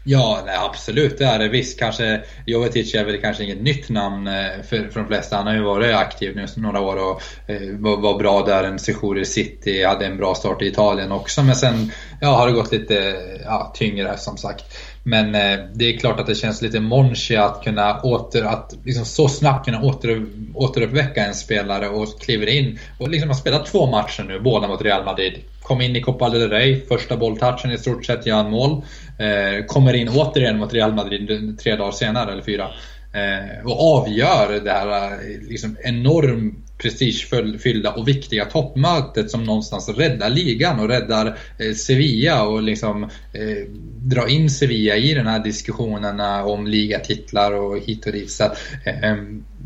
Ja, 0.05 0.43
nej, 0.45 0.55
absolut 0.59 1.17
det 1.17 1.25
är 1.25 1.39
det. 1.39 1.47
Visst, 1.47 1.79
kanske 1.79 2.21
Jovetic 2.45 2.95
är 2.95 3.05
väl 3.05 3.21
kanske 3.21 3.43
inget 3.43 3.61
nytt 3.61 3.89
namn 3.89 4.27
eh, 4.27 4.33
för, 4.69 4.89
för 4.89 4.99
de 4.99 5.07
flesta. 5.07 5.35
Han 5.35 5.47
har 5.47 5.53
ju 5.53 5.61
varit 5.61 5.95
aktiv 5.95 6.35
nu 6.35 6.45
några 6.55 6.79
år 6.79 6.95
och 6.95 7.21
eh, 7.47 7.61
var, 7.79 7.97
var, 7.97 8.19
bra 8.19 8.45
där. 8.45 8.63
En 8.63 8.79
sejour 8.79 9.19
i 9.19 9.25
City, 9.25 9.83
hade 9.83 10.05
en 10.05 10.17
bra 10.17 10.35
start 10.35 10.61
i 10.61 10.67
Italien 10.67 11.11
också. 11.11 11.43
Men 11.43 11.55
sen 11.55 11.91
ja, 12.21 12.27
har 12.27 12.47
det 12.47 12.53
gått 12.53 12.71
lite 12.71 13.15
ja, 13.45 13.73
tyngre 13.75 14.17
som 14.17 14.37
sagt. 14.37 14.77
Men 15.03 15.35
eh, 15.35 15.65
det 15.73 15.85
är 15.85 15.97
klart 15.97 16.19
att 16.19 16.27
det 16.27 16.35
känns 16.35 16.61
lite 16.61 16.79
monchi 16.79 17.35
att 17.35 17.63
kunna 17.63 18.01
åter, 18.01 18.43
att 18.43 18.73
liksom 18.85 19.05
så 19.05 19.29
snabbt 19.29 19.65
kunna 19.65 19.81
åter, 19.81 20.25
återuppväcka 20.53 21.25
en 21.25 21.35
spelare 21.35 21.89
och 21.89 22.21
kliver 22.21 22.47
in. 22.47 22.79
Och 22.99 23.09
liksom 23.09 23.29
har 23.29 23.35
spelat 23.35 23.65
två 23.65 23.87
matcher 23.87 24.23
nu, 24.23 24.39
båda 24.39 24.67
mot 24.67 24.81
Real 24.81 25.05
Madrid. 25.05 25.33
Kom 25.63 25.81
in 25.81 25.95
i 25.95 26.01
Copa 26.01 26.29
del 26.29 26.49
Rey, 26.49 26.81
första 26.87 27.17
bolltouchen 27.17 27.71
i 27.71 27.77
stort 27.77 28.05
sett, 28.05 28.25
gör 28.25 28.35
han 28.35 28.51
mål. 28.51 28.81
Eh, 29.19 29.65
kommer 29.65 29.93
in 29.93 30.09
återigen 30.09 30.57
mot 30.57 30.73
Real 30.73 30.93
Madrid 30.93 31.59
tre 31.63 31.75
dagar 31.75 31.91
senare, 31.91 32.31
eller 32.31 32.43
fyra. 32.43 32.67
Eh, 33.13 33.65
och 33.65 33.97
avgör 33.97 34.59
det 34.63 34.71
här 34.71 35.11
eh, 35.11 35.41
liksom 35.49 35.77
enormt 35.83 36.77
prestigefyllda 36.77 37.91
och 37.91 38.07
viktiga 38.07 38.45
toppmötet 38.45 39.31
som 39.31 39.43
någonstans 39.43 39.89
räddar 39.89 40.29
ligan 40.29 40.79
och 40.79 40.87
räddar 40.87 41.37
eh, 41.59 41.73
Sevilla 41.73 42.43
och 42.43 42.63
liksom 42.63 43.03
eh, 43.03 43.67
drar 43.97 44.27
in 44.27 44.49
Sevilla 44.49 44.95
i 44.95 45.13
den 45.13 45.27
här 45.27 45.39
diskussionerna 45.39 46.43
om 46.43 46.67
ligatitlar 46.67 47.51
och 47.51 47.79
hit 47.79 48.05
och 48.05 48.11
dit. 48.11 48.31
Så 48.31 48.43
att, 48.43 48.57
eh, 48.85 49.17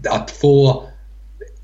att 0.10 0.32
få 0.32 0.84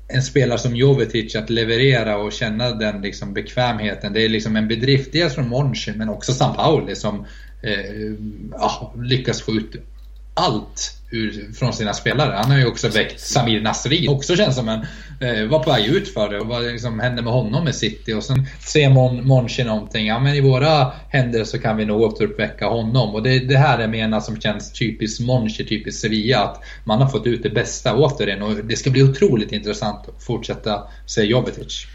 en 0.08 0.22
spelare 0.22 0.58
som 0.58 0.76
Jovetic 0.76 1.36
att 1.36 1.50
leverera 1.50 2.16
och 2.16 2.32
känna 2.32 2.70
den 2.70 3.02
liksom 3.02 3.34
bekvämheten. 3.34 4.12
Det 4.12 4.24
är 4.24 4.28
liksom 4.28 4.56
en 4.56 4.68
bedrift 4.68 5.12
dels 5.12 5.34
från 5.34 5.48
Monchi 5.48 5.92
men 5.96 6.08
också 6.08 6.32
San 6.32 6.54
Pauli 6.54 6.96
som 6.96 7.26
eh, 7.62 8.12
ja, 8.52 8.94
lyckas 8.96 9.42
få 9.42 9.52
ut 9.52 9.76
allt 10.34 10.98
ur, 11.10 11.52
från 11.52 11.72
sina 11.72 11.94
spelare. 11.94 12.34
Han 12.36 12.50
har 12.50 12.58
ju 12.58 12.66
också 12.66 12.88
väckt 12.88 13.20
Samir 13.20 13.60
Nasri. 13.60 14.08
Också 14.08 14.36
känns 14.36 14.56
som 14.56 14.68
en, 14.68 14.86
eh, 15.20 15.46
var 15.48 15.58
på 15.58 15.70
väg 15.70 15.86
ut 15.86 16.14
för 16.14 16.28
det. 16.28 16.40
Och 16.40 16.46
vad 16.46 16.62
liksom 16.62 17.00
hände 17.00 17.22
med 17.22 17.32
honom 17.32 17.64
med 17.64 17.74
City? 17.74 18.12
Och 18.12 18.24
sen 18.24 18.46
ser 18.60 18.90
Mon, 18.90 19.26
Monchi 19.26 19.64
någonting. 19.64 20.06
Ja 20.06 20.18
men 20.18 20.34
i 20.34 20.40
våra 20.40 20.92
händer 21.08 21.44
så 21.44 21.58
kan 21.58 21.76
vi 21.76 21.84
nog 21.84 22.00
återuppväcka 22.00 22.66
honom. 22.66 23.14
Och 23.14 23.22
det, 23.22 23.38
det 23.38 23.56
här 23.56 23.80
jag 23.80 23.90
menar 23.90 24.20
som 24.20 24.40
känns 24.40 24.72
typiskt 24.72 25.20
Monchi, 25.20 25.64
typiskt 25.64 26.00
Sevilla. 26.00 26.38
Att 26.38 26.62
man 26.84 27.00
har 27.02 27.08
fått 27.08 27.26
ut 27.26 27.42
det 27.42 27.50
bästa 27.50 27.94
återigen. 27.94 28.42
Och 28.42 28.54
det 28.54 28.76
ska 28.76 28.90
bli 28.90 29.02
otroligt 29.02 29.52
intressant 29.52 30.08
att 30.08 30.24
fortsätta 30.24 30.82
se 31.06 31.22
Jovetic. 31.22 31.86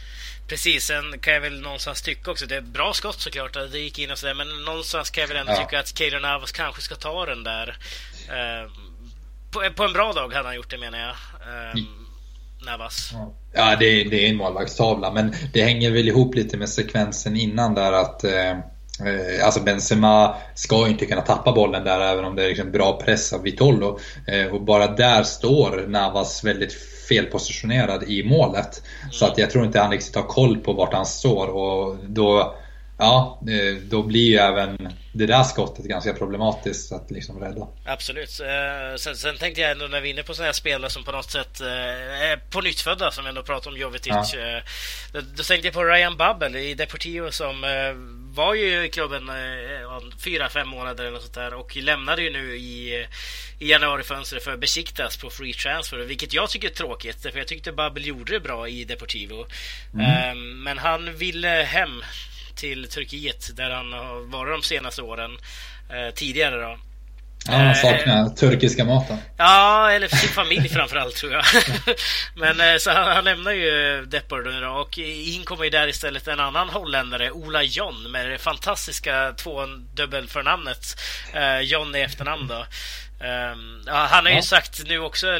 Precis, 0.49 0.85
sen 0.85 1.19
kan 1.19 1.33
jag 1.33 1.41
väl 1.41 1.61
någonstans 1.61 2.01
tycka 2.01 2.31
också, 2.31 2.45
det 2.45 2.55
är 2.55 2.61
bra 2.61 2.93
skott 2.93 3.19
såklart, 3.19 3.53
det 3.71 3.79
gick 3.79 3.99
in 3.99 4.11
och 4.11 4.17
sådär, 4.17 4.33
men 4.33 4.65
någonstans 4.65 5.09
kan 5.09 5.21
jag 5.21 5.27
väl 5.27 5.37
ändå 5.37 5.51
ja. 5.51 5.57
tycka 5.57 5.79
att 5.79 5.97
Keylor 5.97 6.19
Navas 6.19 6.51
kanske 6.51 6.81
ska 6.81 6.95
ta 6.95 7.25
den 7.25 7.43
där. 7.43 7.77
Eh, 8.29 8.71
på, 9.51 9.59
på, 9.75 9.83
en 9.83 9.93
bra 9.93 10.13
dag 10.13 10.33
hade 10.33 10.47
han 10.47 10.55
gjort 10.55 10.69
det 10.69 10.77
menar 10.77 10.99
jag. 10.99 11.09
Eh, 11.09 11.71
mm. 11.71 11.85
Navas. 12.65 13.13
Ja, 13.53 13.75
det, 13.79 14.03
det 14.03 14.25
är 14.25 14.29
en 14.29 14.35
målvaktstavla, 14.35 15.11
men 15.11 15.35
det 15.53 15.63
hänger 15.63 15.91
väl 15.91 16.07
ihop 16.07 16.35
lite 16.35 16.57
med 16.57 16.69
sekvensen 16.69 17.35
innan 17.35 17.75
där 17.75 17.91
att 17.91 18.23
eh, 18.23 18.57
Eh, 19.05 19.45
alltså 19.45 19.59
Benzema 19.59 20.35
ska 20.55 20.87
inte 20.87 21.05
kunna 21.05 21.21
tappa 21.21 21.51
bollen 21.51 21.83
där 21.83 21.99
även 21.99 22.25
om 22.25 22.35
det 22.35 22.43
är 22.43 22.47
liksom 22.47 22.71
bra 22.71 22.99
press 23.01 23.33
av 23.33 23.41
Vitolo. 23.41 23.99
Eh, 24.27 24.45
och 24.53 24.61
bara 24.61 24.87
där 24.87 25.23
står 25.23 25.87
Navas 25.87 26.43
väldigt 26.43 26.73
felpositionerad 27.09 28.03
i 28.03 28.23
målet. 28.23 28.83
Mm. 29.01 29.11
Så 29.11 29.25
att 29.25 29.37
jag 29.37 29.51
tror 29.51 29.65
inte 29.65 29.79
han 29.79 29.91
riktigt 29.91 30.15
har 30.15 30.23
koll 30.23 30.57
på 30.57 30.73
vart 30.73 30.93
han 30.93 31.05
står 31.05 31.47
och 31.47 31.97
då 32.07 32.55
Ja, 32.99 33.41
då 33.81 34.03
blir 34.03 34.25
ju 34.25 34.35
även 34.35 34.93
det 35.11 35.25
där 35.25 35.43
skottet 35.43 35.85
ganska 35.85 36.13
problematiskt 36.13 36.91
att 36.91 37.11
liksom 37.11 37.39
rädda. 37.39 37.67
Absolut. 37.85 38.39
Eh, 38.39 38.97
sen, 38.97 39.15
sen 39.15 39.37
tänkte 39.37 39.61
jag 39.61 39.71
ändå 39.71 39.87
när 39.87 40.01
vi 40.01 40.09
är 40.09 40.13
inne 40.13 40.23
på 40.23 40.33
sådana 40.33 40.47
här 40.47 40.53
spelare 40.53 40.91
som 40.91 41.03
på 41.03 41.11
något 41.11 41.31
sätt 41.31 41.61
eh, 41.61 42.31
är 42.31 42.37
på 42.49 42.61
nyttfödda 42.61 43.11
som 43.11 43.23
vi 43.23 43.29
ändå 43.29 43.43
pratar 43.43 43.71
om 43.71 43.77
Jovetic. 43.77 44.33
Ja. 44.33 44.39
Eh, 44.39 44.63
då, 45.13 45.21
då 45.21 45.43
tänkte 45.43 45.67
jag 45.67 45.73
på 45.73 45.83
Ryan 45.83 46.17
Bubble 46.17 46.59
i 46.59 46.73
Deportivo 46.73 47.31
som 47.31 47.65
var 48.33 48.53
ju 48.53 48.85
i 48.85 48.89
klubben 48.89 49.31
fyra, 50.23 50.49
fem 50.49 50.67
månader 50.67 51.05
eller 51.05 51.19
sånt 51.19 51.33
där 51.33 51.53
och 51.53 51.75
lämnade 51.75 52.21
ju 52.21 52.29
nu 52.29 52.55
i, 52.55 53.05
i 53.59 53.69
januarifönstret 53.69 54.43
för 54.43 54.57
Besiktas 54.57 55.17
på 55.17 55.29
free 55.29 55.53
transfer, 55.53 55.97
vilket 55.97 56.33
jag 56.33 56.49
tycker 56.49 56.69
är 56.69 56.73
tråkigt 56.73 57.21
för 57.21 57.37
jag 57.37 57.47
tyckte 57.47 57.71
Bubble 57.71 58.07
gjorde 58.07 58.33
det 58.33 58.39
bra 58.39 58.67
i 58.69 58.83
Deportivo. 58.83 59.45
Mm. 59.93 60.63
Men 60.63 60.77
han 60.77 61.15
ville 61.15 61.47
hem 61.47 62.03
till 62.59 62.89
Turkiet 62.89 63.57
där 63.57 63.69
han 63.69 63.93
har 63.93 64.31
varit 64.31 64.61
de 64.61 64.67
senaste 64.67 65.01
åren. 65.01 65.31
Eh, 65.89 66.13
tidigare 66.13 66.61
då. 66.61 66.77
Ja, 67.47 67.53
han 67.53 67.75
saknar 67.75 68.21
eh, 68.21 68.27
turkiska 68.29 68.85
maten. 68.85 69.17
Ja, 69.37 69.91
eller 69.91 70.07
sin 70.07 70.29
familj 70.29 70.69
framförallt 70.73 71.15
tror 71.15 71.31
jag. 71.33 71.43
Men 72.35 72.59
eh, 72.59 72.77
så 72.77 72.91
han, 72.91 73.11
han 73.11 73.23
lämnar 73.23 73.51
ju 73.51 74.05
Depor 74.05 74.51
nu 74.51 74.61
då 74.61 74.69
och 74.69 74.97
in 74.97 75.43
kommer 75.43 75.63
ju 75.63 75.69
där 75.69 75.87
istället 75.87 76.27
en 76.27 76.39
annan 76.39 76.69
holländare, 76.69 77.31
Ola 77.31 77.63
John 77.63 78.11
med 78.11 78.29
det 78.29 78.37
fantastiska 78.37 79.33
två 79.37 79.65
dubbelförnamnet 79.95 80.99
eh, 81.33 81.59
John 81.59 81.95
i 81.95 81.99
efternamn 81.99 82.47
då. 82.47 82.65
Um, 83.21 83.83
ja, 83.85 83.93
han 83.93 84.25
har 84.25 84.33
ju 84.33 84.41
sagt 84.41 84.81
nu 84.87 84.99
också 84.99 85.37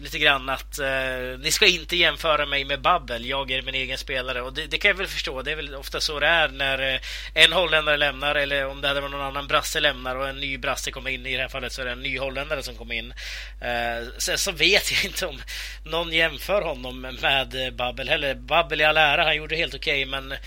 lite 0.00 0.18
grann 0.18 0.48
att 0.48 0.78
uh, 0.80 1.38
ni 1.38 1.50
ska 1.50 1.66
inte 1.66 1.96
jämföra 1.96 2.46
mig 2.46 2.64
med 2.64 2.80
Babbel. 2.80 3.26
Jag 3.26 3.50
är 3.50 3.62
min 3.62 3.74
egen 3.74 3.98
spelare 3.98 4.42
och 4.42 4.52
det, 4.52 4.66
det, 4.66 4.78
kan 4.78 4.88
jag 4.88 4.96
väl 4.96 5.06
förstå. 5.06 5.42
Det 5.42 5.52
är 5.52 5.56
väl 5.56 5.74
ofta 5.74 6.00
så 6.00 6.20
det 6.20 6.26
är 6.26 6.48
när 6.48 6.94
uh, 6.94 7.00
en 7.34 7.52
holländare 7.52 7.96
lämnar 7.96 8.34
eller 8.34 8.66
om 8.66 8.80
det 8.80 8.88
hade 8.88 9.00
varit 9.00 9.12
någon 9.12 9.26
annan 9.26 9.46
brasse 9.46 9.80
lämnar 9.80 10.16
och 10.16 10.28
en 10.28 10.40
ny 10.40 10.58
brasse 10.58 10.90
kommer 10.90 11.10
in. 11.10 11.26
I 11.26 11.36
det 11.36 11.42
här 11.42 11.48
fallet 11.48 11.72
så 11.72 11.80
är 11.80 11.86
det 11.86 11.92
en 11.92 12.02
ny 12.02 12.18
holländare 12.18 12.62
som 12.62 12.74
kommer 12.74 12.94
in. 12.94 13.14
Uh, 13.62 14.08
sen 14.18 14.38
så 14.38 14.52
vet 14.52 14.92
jag 14.92 15.04
inte 15.04 15.26
om 15.26 15.42
någon 15.84 16.12
jämför 16.12 16.62
honom 16.62 17.00
med 17.00 17.74
Babbel 17.74 18.08
heller. 18.08 18.34
Babbel 18.34 18.80
i 18.80 18.84
all 18.84 18.96
ära, 18.96 19.24
han 19.24 19.36
gjorde 19.36 19.56
helt 19.56 19.74
okej, 19.74 20.08
okay, 20.08 20.20
men 20.20 20.38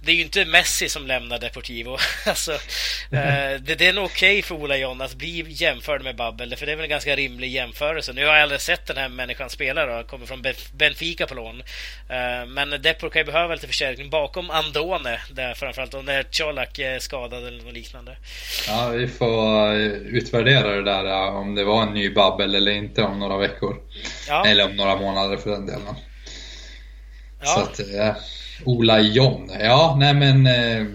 det 0.00 0.12
är 0.12 0.16
ju 0.16 0.22
inte 0.22 0.44
Messi 0.44 0.88
som 0.88 1.06
lämnar 1.06 1.38
Deportivo. 1.38 1.96
alltså, 2.26 2.52
eh, 2.52 3.60
det, 3.60 3.74
det, 3.78 3.86
är 3.86 3.92
nog 3.92 4.04
okej 4.04 4.38
okay 4.38 4.42
för 4.42 4.54
Ola 4.54 4.76
John 4.76 5.00
att 5.00 5.14
bli 5.14 5.44
jämförd 5.48 6.02
med 6.02 6.16
Babbel, 6.16 6.56
för 6.56 6.66
det 6.66 6.72
är 6.72 6.76
väl 6.76 6.84
en 6.84 6.90
ganska 6.90 7.16
rimlig 7.16 7.50
jämförelse. 7.50 8.12
Nu 8.12 8.26
har 8.26 8.34
jag 8.34 8.42
aldrig 8.42 8.60
sett 8.60 8.86
den 8.86 8.96
här 8.96 9.08
människan 9.08 9.50
spela, 9.50 9.86
då. 9.86 10.08
kommer 10.08 10.26
från 10.26 10.44
Benfica 10.72 11.26
på 11.26 11.34
lån. 11.34 11.62
Eh, 12.08 12.46
men 12.46 12.82
Depor 12.82 13.10
kan 13.10 13.20
ju 13.20 13.26
behöva 13.26 13.54
lite 13.54 13.66
förstärkning 13.66 14.10
bakom 14.10 14.50
Andone, 14.50 15.20
där 15.30 15.54
framförallt 15.54 15.94
om 15.94 16.04
när 16.04 16.22
Colak 16.22 16.78
är 16.78 16.98
skadad 16.98 17.46
eller 17.46 17.62
något 17.62 17.74
liknande. 17.74 18.16
Ja, 18.68 18.88
vi 18.88 19.08
får 19.08 19.72
eh, 19.72 19.92
utvärdera 19.92 20.68
det 20.68 20.82
där, 20.82 21.30
om 21.30 21.54
det 21.54 21.64
var 21.64 21.82
en 21.82 21.94
ny 21.94 22.10
Babbel 22.10 22.54
eller 22.54 22.72
inte 22.72 23.02
om 23.02 23.18
några 23.18 23.36
veckor. 23.36 23.76
Ja. 24.28 24.46
Eller 24.46 24.64
om 24.64 24.76
några 24.76 24.96
månader 24.96 25.36
för 25.36 25.50
den 25.50 25.66
delen. 25.66 25.94
Ja. 27.40 27.46
Så 27.46 27.60
att, 27.60 27.80
eh, 27.80 28.16
Ola 28.64 29.00
John. 29.00 29.50
Ja, 29.60 29.96
nej 29.98 30.14
men 30.14 30.46
eh, 30.46 30.86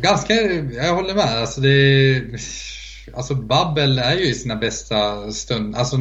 ganska, 0.00 0.34
jag 0.76 0.94
håller 0.94 1.14
med. 1.14 1.40
Alltså 1.40 1.60
det 1.60 2.20
Alltså 3.14 3.34
Babbel 3.34 3.98
är 3.98 4.14
ju 4.14 4.24
i 4.24 4.34
sina 4.34 4.56
bästa 4.56 5.30
stund. 5.32 5.76
Alltså 5.76 5.96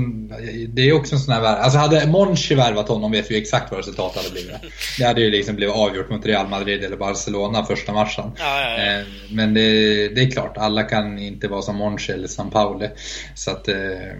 det 0.67 0.89
är 0.89 0.93
också 0.93 1.15
en 1.15 1.21
sån 1.21 1.33
här 1.33 1.41
värld. 1.41 1.57
Alltså 1.59 1.79
hade 1.79 2.07
Monchi 2.07 2.55
värvat 2.55 2.87
honom 2.87 3.11
vet 3.11 3.31
vi 3.31 3.37
exakt 3.37 3.71
vad 3.71 3.77
resultatet 3.77 4.17
hade 4.17 4.31
blivit. 4.31 4.55
Det 4.97 5.05
hade 5.05 5.21
ju 5.21 5.31
liksom 5.31 5.55
blivit 5.55 5.75
avgjort 5.75 6.09
mot 6.09 6.25
Real 6.25 6.47
Madrid 6.47 6.83
eller 6.83 6.97
Barcelona 6.97 7.65
första 7.65 7.93
matchen. 7.93 8.31
Ja, 8.39 8.61
ja, 8.61 8.77
ja. 8.77 8.99
Eh, 8.99 9.05
men 9.31 9.53
det, 9.53 9.61
det, 10.09 10.21
är 10.21 10.31
klart, 10.31 10.57
alla 10.57 10.83
kan 10.83 11.19
inte 11.19 11.47
vara 11.47 11.61
som 11.61 11.75
Monchi 11.75 12.13
eller 12.13 12.27
San 12.27 12.51
Pauli. 12.51 12.89
Så 13.35 13.51
att, 13.51 13.67
eh, 13.67 13.75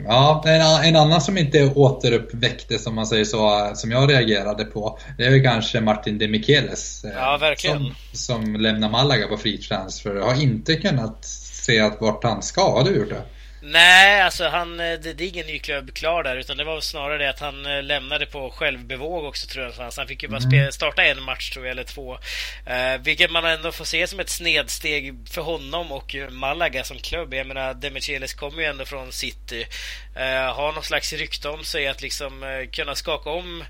ja, 0.05 0.43
en, 0.45 0.87
en 0.87 0.95
annan 0.95 1.21
som 1.21 1.37
inte 1.37 1.71
återuppväckte 1.75 2.79
som 2.79 2.95
man 2.95 3.07
säger 3.07 3.25
så, 3.25 3.71
som 3.75 3.91
jag 3.91 4.11
reagerade 4.11 4.65
på. 4.65 4.99
Det 5.17 5.25
är 5.25 5.31
väl 5.31 5.43
kanske 5.43 5.81
Martin 5.81 6.17
de 6.17 6.27
Micheles. 6.27 7.03
Eh, 7.03 7.11
ja, 7.15 7.37
verkligen. 7.41 7.77
Som, 8.11 8.43
som 8.43 8.55
lämnar 8.55 8.89
Malaga 8.89 9.27
på 9.27 9.37
free 9.37 9.57
transfer. 9.57 10.15
Har 10.15 10.41
inte 10.41 10.75
kunnat 10.75 11.44
se 11.65 11.79
att 11.79 12.01
vart 12.01 12.23
han 12.23 12.43
ska. 12.43 12.71
Har 12.71 12.83
du 12.83 12.95
gjort 12.95 13.09
det? 13.09 13.21
Nej, 13.67 14.21
alltså 14.21 14.47
han, 14.47 14.77
det, 14.77 14.97
det 14.97 15.23
är 15.23 15.27
ingen 15.27 15.47
ny 15.47 15.59
klubb 15.59 15.93
klar 15.93 16.23
där 16.23 16.35
utan 16.37 16.57
det 16.57 16.63
var 16.63 16.81
snarare 16.81 17.17
det 17.17 17.29
att 17.29 17.39
han 17.39 17.65
eh, 17.65 17.83
lämnade 17.83 18.25
på 18.25 18.49
självbevåg 18.49 19.25
också 19.25 19.47
tror 19.47 19.65
jag. 19.65 19.91
Han 19.97 20.07
fick 20.07 20.23
ju 20.23 20.29
bara 20.29 20.41
mm. 20.41 20.71
starta 20.71 21.03
en 21.03 21.23
match 21.23 21.49
tror 21.49 21.65
jag, 21.65 21.71
eller 21.71 21.83
två. 21.83 22.13
Uh, 22.13 23.01
vilket 23.03 23.31
man 23.31 23.45
ändå 23.45 23.71
får 23.71 23.85
se 23.85 24.07
som 24.07 24.19
ett 24.19 24.29
snedsteg 24.29 25.15
för 25.29 25.41
honom 25.41 25.91
och 25.91 26.15
Malaga 26.29 26.83
som 26.83 26.97
klubb. 26.97 27.33
Jag 27.33 27.47
menar, 27.47 27.73
Demichelis 27.73 28.33
kommer 28.33 28.61
ju 28.61 28.65
ändå 28.65 28.85
från 28.85 29.11
City. 29.11 29.67
Uh, 30.15 30.53
har 30.53 30.71
någon 30.73 30.83
slags 30.83 31.13
rykte 31.13 31.49
om 31.49 31.63
sig 31.63 31.87
att 31.87 32.01
liksom 32.01 32.43
uh, 32.43 32.69
kunna 32.71 32.95
skaka 32.95 33.29
om 33.29 33.63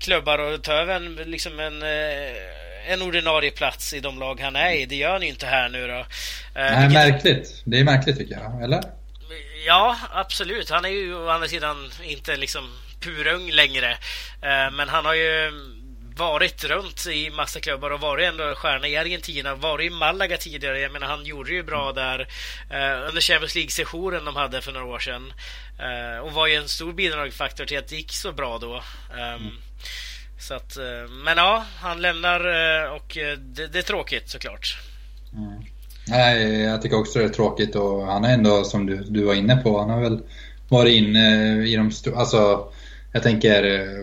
klubbar 0.00 0.38
och 0.38 0.62
ta 0.62 0.72
över 0.72 0.94
en, 0.94 1.14
liksom 1.14 1.60
en 1.60 1.82
en 2.86 3.02
ordinarie 3.02 3.50
plats 3.50 3.94
i 3.94 4.00
de 4.00 4.18
lag 4.18 4.40
han 4.40 4.56
är 4.56 4.72
i. 4.72 4.86
Det 4.86 4.96
gör 4.96 5.12
han 5.12 5.22
ju 5.22 5.28
inte 5.28 5.46
här 5.46 5.68
nu 5.68 5.86
då. 5.86 5.92
Eh, 5.92 6.06
Nej, 6.54 6.88
Vilket... 6.88 6.92
märkligt. 6.92 7.62
Det 7.64 7.78
är 7.78 7.84
märkligt 7.84 8.18
tycker 8.18 8.34
jag, 8.34 8.62
eller? 8.62 8.80
Ja, 9.66 9.96
absolut. 10.12 10.70
Han 10.70 10.84
är 10.84 10.88
ju 10.88 11.14
å 11.14 11.28
andra 11.28 11.48
sidan 11.48 11.90
inte 12.02 12.36
liksom 12.36 12.70
purung 13.00 13.50
längre. 13.50 13.90
Eh, 14.42 14.70
men 14.72 14.88
han 14.88 15.04
har 15.04 15.14
ju 15.14 15.52
varit 16.16 16.64
runt 16.64 17.06
i 17.06 17.30
massa 17.30 17.60
klubbar 17.60 17.90
och 17.90 18.00
varit 18.00 18.28
ändå 18.28 18.54
stjärna 18.54 18.88
i 18.88 18.96
Argentina, 18.96 19.54
varit 19.54 19.86
i 19.86 19.94
Malaga 19.94 20.36
tidigare. 20.36 20.80
Jag 20.80 20.92
menar, 20.92 21.06
han 21.06 21.26
gjorde 21.26 21.50
ju 21.50 21.62
bra 21.62 21.92
där 21.92 22.20
eh, 22.70 23.08
under 23.08 23.20
Champions 23.20 23.54
League-sessionen 23.54 24.24
de 24.24 24.36
hade 24.36 24.62
för 24.62 24.72
några 24.72 24.86
år 24.86 24.98
sedan. 24.98 25.32
och 26.22 26.32
var 26.32 26.46
ju 26.46 26.54
en 26.54 26.68
stor 26.68 26.92
bidragsfaktor 26.92 27.64
till 27.64 27.78
att 27.78 27.88
det 27.88 27.96
gick 27.96 28.12
så 28.12 28.32
bra 28.32 28.58
då. 28.58 28.82
Mm. 29.12 29.58
Så 30.38 30.54
att, 30.54 30.76
eh, 30.76 31.10
men 31.24 31.36
ja, 31.36 31.64
han 31.80 32.02
lämnar 32.02 32.40
eh, 32.40 32.90
och 32.90 33.16
eh, 33.18 33.38
det, 33.38 33.66
det 33.66 33.78
är 33.78 33.82
tråkigt 33.82 34.30
såklart. 34.30 34.78
Mm. 35.32 35.62
Nej, 36.06 36.60
jag 36.60 36.82
tycker 36.82 36.98
också 36.98 37.18
det 37.18 37.24
är 37.24 37.28
tråkigt 37.28 37.76
och 37.76 38.06
han 38.06 38.24
är 38.24 38.34
ändå 38.34 38.64
som 38.64 38.86
du, 38.86 38.96
du 38.96 39.24
var 39.24 39.34
inne 39.34 39.56
på, 39.56 39.80
han 39.80 39.90
har 39.90 40.00
väl 40.00 40.22
varit 40.68 40.92
inne 40.92 41.54
i 41.66 41.76
de 41.76 41.90
stora, 41.90 42.16
alltså 42.16 42.72
jag 43.12 43.22
tänker, 43.22 43.62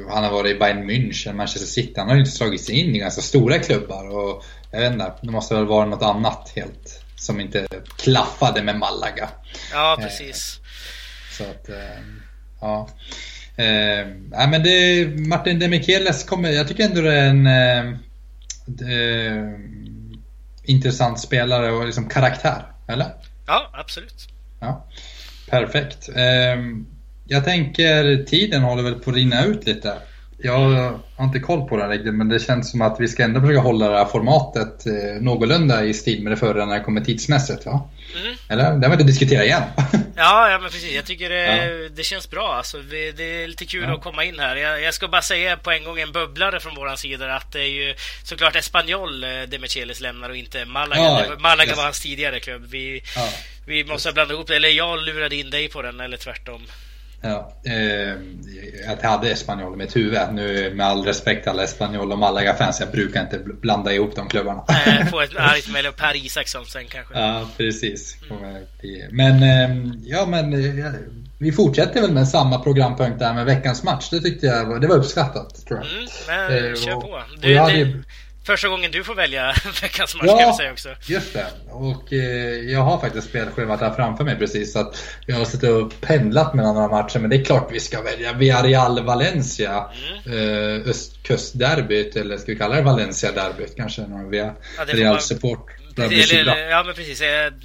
han 0.09 0.23
har 0.23 0.31
varit 0.31 0.55
i 0.55 0.59
Bayern 0.59 0.89
München, 0.89 1.33
Manchester 1.33 1.67
City, 1.67 1.93
han 1.95 2.07
har 2.07 2.15
ju 2.15 2.19
inte 2.19 2.31
slagit 2.31 2.61
sig 2.61 2.75
in 2.75 2.95
i 2.95 2.99
ganska 2.99 3.21
stora 3.21 3.59
klubbar 3.59 4.09
och 4.09 4.43
jag 4.71 4.79
vet 4.79 4.93
inte, 4.93 5.13
det 5.21 5.31
måste 5.31 5.55
väl 5.55 5.65
vara 5.65 5.85
något 5.85 6.03
annat 6.03 6.51
helt 6.55 7.03
som 7.15 7.39
inte 7.39 7.67
klaffade 7.97 8.63
med 8.63 8.79
Malaga. 8.79 9.29
Ja, 9.71 9.97
precis. 10.01 10.59
Så 11.37 11.43
att, 11.43 11.69
ja. 12.61 12.89
Eh, 13.55 14.07
men 14.49 14.63
det, 14.63 15.07
Martin 15.27 15.59
Demichelis 15.59 16.23
kommer, 16.23 16.49
jag 16.49 16.67
tycker 16.67 16.83
ändå 16.83 17.01
det 17.01 17.13
är 17.13 17.29
en 17.29 17.47
eh, 17.47 17.85
eh, 18.91 19.59
intressant 20.63 21.19
spelare 21.19 21.71
och 21.71 21.85
liksom 21.85 22.09
karaktär, 22.09 22.63
eller? 22.87 23.07
Ja, 23.47 23.69
absolut. 23.73 24.27
Ja, 24.59 24.87
perfekt. 25.49 26.09
Eh, 26.15 26.57
jag 27.25 27.45
tänker 27.45 28.23
tiden 28.23 28.61
håller 28.61 28.83
väl 28.83 28.93
på 28.95 29.09
att 29.09 29.15
rinna 29.15 29.45
ut 29.45 29.65
lite. 29.65 29.93
Jag 30.43 30.59
har 31.15 31.25
inte 31.25 31.39
koll 31.39 31.69
på 31.69 31.77
det 31.77 31.87
riktigt 31.87 32.13
men 32.13 32.29
det 32.29 32.39
känns 32.39 32.71
som 32.71 32.81
att 32.81 32.99
vi 32.99 33.07
ska 33.07 33.23
ändå 33.23 33.41
försöka 33.41 33.59
hålla 33.59 33.89
det 33.89 33.97
här 33.97 34.05
formatet 34.05 34.85
eh, 34.85 35.21
någorlunda 35.21 35.83
i 35.83 35.93
stil 35.93 36.23
med 36.23 36.31
det 36.31 36.37
förra 36.37 36.65
när 36.65 36.77
det 36.77 36.83
kommer 36.83 37.01
tidsmässigt 37.01 37.65
va? 37.65 37.89
Mm. 38.21 38.35
Eller? 38.49 38.63
Det 38.63 38.87
har 38.87 38.89
vi 38.89 38.93
inte 38.93 39.03
diskuterat 39.03 39.45
igen. 39.45 39.63
ja, 40.15 40.49
ja 40.49 40.59
men 40.59 40.71
precis. 40.71 40.95
Jag 40.95 41.05
tycker 41.05 41.29
det, 41.29 41.65
ja. 41.65 41.89
det 41.89 42.03
känns 42.03 42.29
bra. 42.29 42.53
Alltså, 42.53 42.77
det, 42.77 43.11
det 43.11 43.43
är 43.43 43.47
lite 43.47 43.65
kul 43.65 43.83
ja. 43.83 43.95
att 43.95 44.03
komma 44.03 44.23
in 44.23 44.39
här. 44.39 44.55
Jag, 44.55 44.81
jag, 44.81 44.93
ska 44.93 45.07
bara 45.07 45.21
säga 45.21 45.57
på 45.57 45.71
en 45.71 45.83
gång 45.83 45.99
en 45.99 46.11
bubblare 46.11 46.59
från 46.59 46.75
våran 46.75 46.97
sida 46.97 47.35
att 47.35 47.51
det 47.51 47.59
är 47.59 47.87
ju 47.87 47.95
såklart 48.23 48.55
Espanyol 48.55 49.23
eh, 49.23 49.29
Demichelis 49.47 49.99
lämnar 49.99 50.29
och 50.29 50.35
inte 50.35 50.65
Malaga. 50.65 51.01
Ja, 51.01 51.39
Malaga 51.39 51.69
yes. 51.69 51.77
var 51.77 51.83
hans 51.83 51.99
tidigare 51.99 52.39
klubb. 52.39 52.65
Vi, 52.69 53.03
vi 53.65 53.83
måste 53.83 54.11
blanda 54.11 54.33
ihop 54.33 54.47
det. 54.47 54.55
Eller 54.55 54.69
jag 54.69 55.03
lurade 55.03 55.35
in 55.35 55.49
dig 55.49 55.69
på 55.69 55.81
den 55.81 55.99
eller 55.99 56.17
tvärtom. 56.17 56.61
Ja, 57.23 57.53
eh, 57.65 57.73
jag 59.01 59.09
hade 59.09 59.31
Espanyol 59.31 59.73
i 59.73 59.77
mitt 59.77 59.95
huvud. 59.95 60.19
Nu 60.31 60.73
med 60.75 60.85
all 60.85 61.05
respekt 61.05 61.47
alla 61.47 61.63
Espanyol 61.63 62.11
och 62.11 62.19
Malaga-fans, 62.19 62.79
jag 62.79 62.91
brukar 62.91 63.21
inte 63.21 63.39
blanda 63.39 63.93
ihop 63.93 64.15
de 64.15 64.27
klubbarna. 64.27 64.63
Nej, 64.67 65.05
få 65.05 65.21
ett 65.21 65.37
argt 65.37 65.71
mejl 65.71 65.85
av 65.85 65.91
Per 65.91 66.25
Isaksson 66.25 66.65
sen 66.65 66.85
kanske. 66.87 67.19
Ja, 67.19 67.47
precis. 67.57 68.17
Mm. 68.29 68.65
Men, 69.11 69.43
eh, 69.43 69.93
ja 70.03 70.25
men 70.25 70.53
eh, 70.53 70.91
vi 71.39 71.51
fortsätter 71.51 72.01
väl 72.01 72.11
med 72.11 72.27
samma 72.27 72.59
programpunkt 72.59 73.19
där 73.19 73.33
med 73.33 73.45
veckans 73.45 73.83
match. 73.83 74.09
Det 74.09 74.19
tyckte 74.19 74.45
jag 74.45 74.65
var, 74.65 74.79
det 74.79 74.87
var 74.87 74.95
uppskattat 74.95 75.65
tror 75.67 75.79
jag. 75.79 75.87
Mm, 75.91 76.07
men, 76.27 76.71
eh, 76.71 76.75
kör 76.75 77.01
på. 77.01 77.21
Du, 77.41 77.53
det, 77.53 78.03
Första 78.43 78.67
gången 78.67 78.91
du 78.91 79.03
får 79.03 79.15
välja 79.15 79.55
veckans 79.81 80.15
match 80.15 80.25
ja, 80.27 80.37
kan 80.37 80.47
jag 80.47 80.55
säga 80.55 80.71
också. 80.71 80.89
just 81.05 81.33
det. 81.33 81.45
Och 81.69 82.13
eh, 82.13 82.71
jag 82.71 82.81
har 82.81 82.99
faktiskt 82.99 83.29
spelschemat 83.29 83.79
här 83.79 83.93
framför 83.93 84.23
mig 84.23 84.37
precis. 84.37 84.73
Så 84.73 84.79
att 84.79 85.03
jag 85.25 85.35
har 85.35 85.45
suttit 85.45 85.69
och 85.69 86.01
pendlat 86.01 86.53
mellan 86.53 86.75
några 86.75 86.87
matcher. 86.87 87.19
Men 87.19 87.29
det 87.29 87.35
är 87.35 87.43
klart 87.43 87.69
vi 87.71 87.79
ska 87.79 88.01
välja 88.01 88.33
Villarreal 88.33 89.03
Valencia. 89.03 89.85
Mm. 90.25 90.79
Eh, 90.79 90.89
östkustderbyt, 90.89 92.15
eller 92.15 92.37
ska 92.37 92.51
vi 92.51 92.57
kalla 92.57 92.75
det 92.75 92.81
Valencia-derbyt 92.81 93.75
kanske? 93.75 94.01
Någon 94.01 94.29
via 94.29 94.53
ja, 94.77 94.83
Real-support. 94.85 95.80
Eller, 95.97 96.69
ja 96.69 96.83
men 96.83 96.95
precis, 96.95 97.21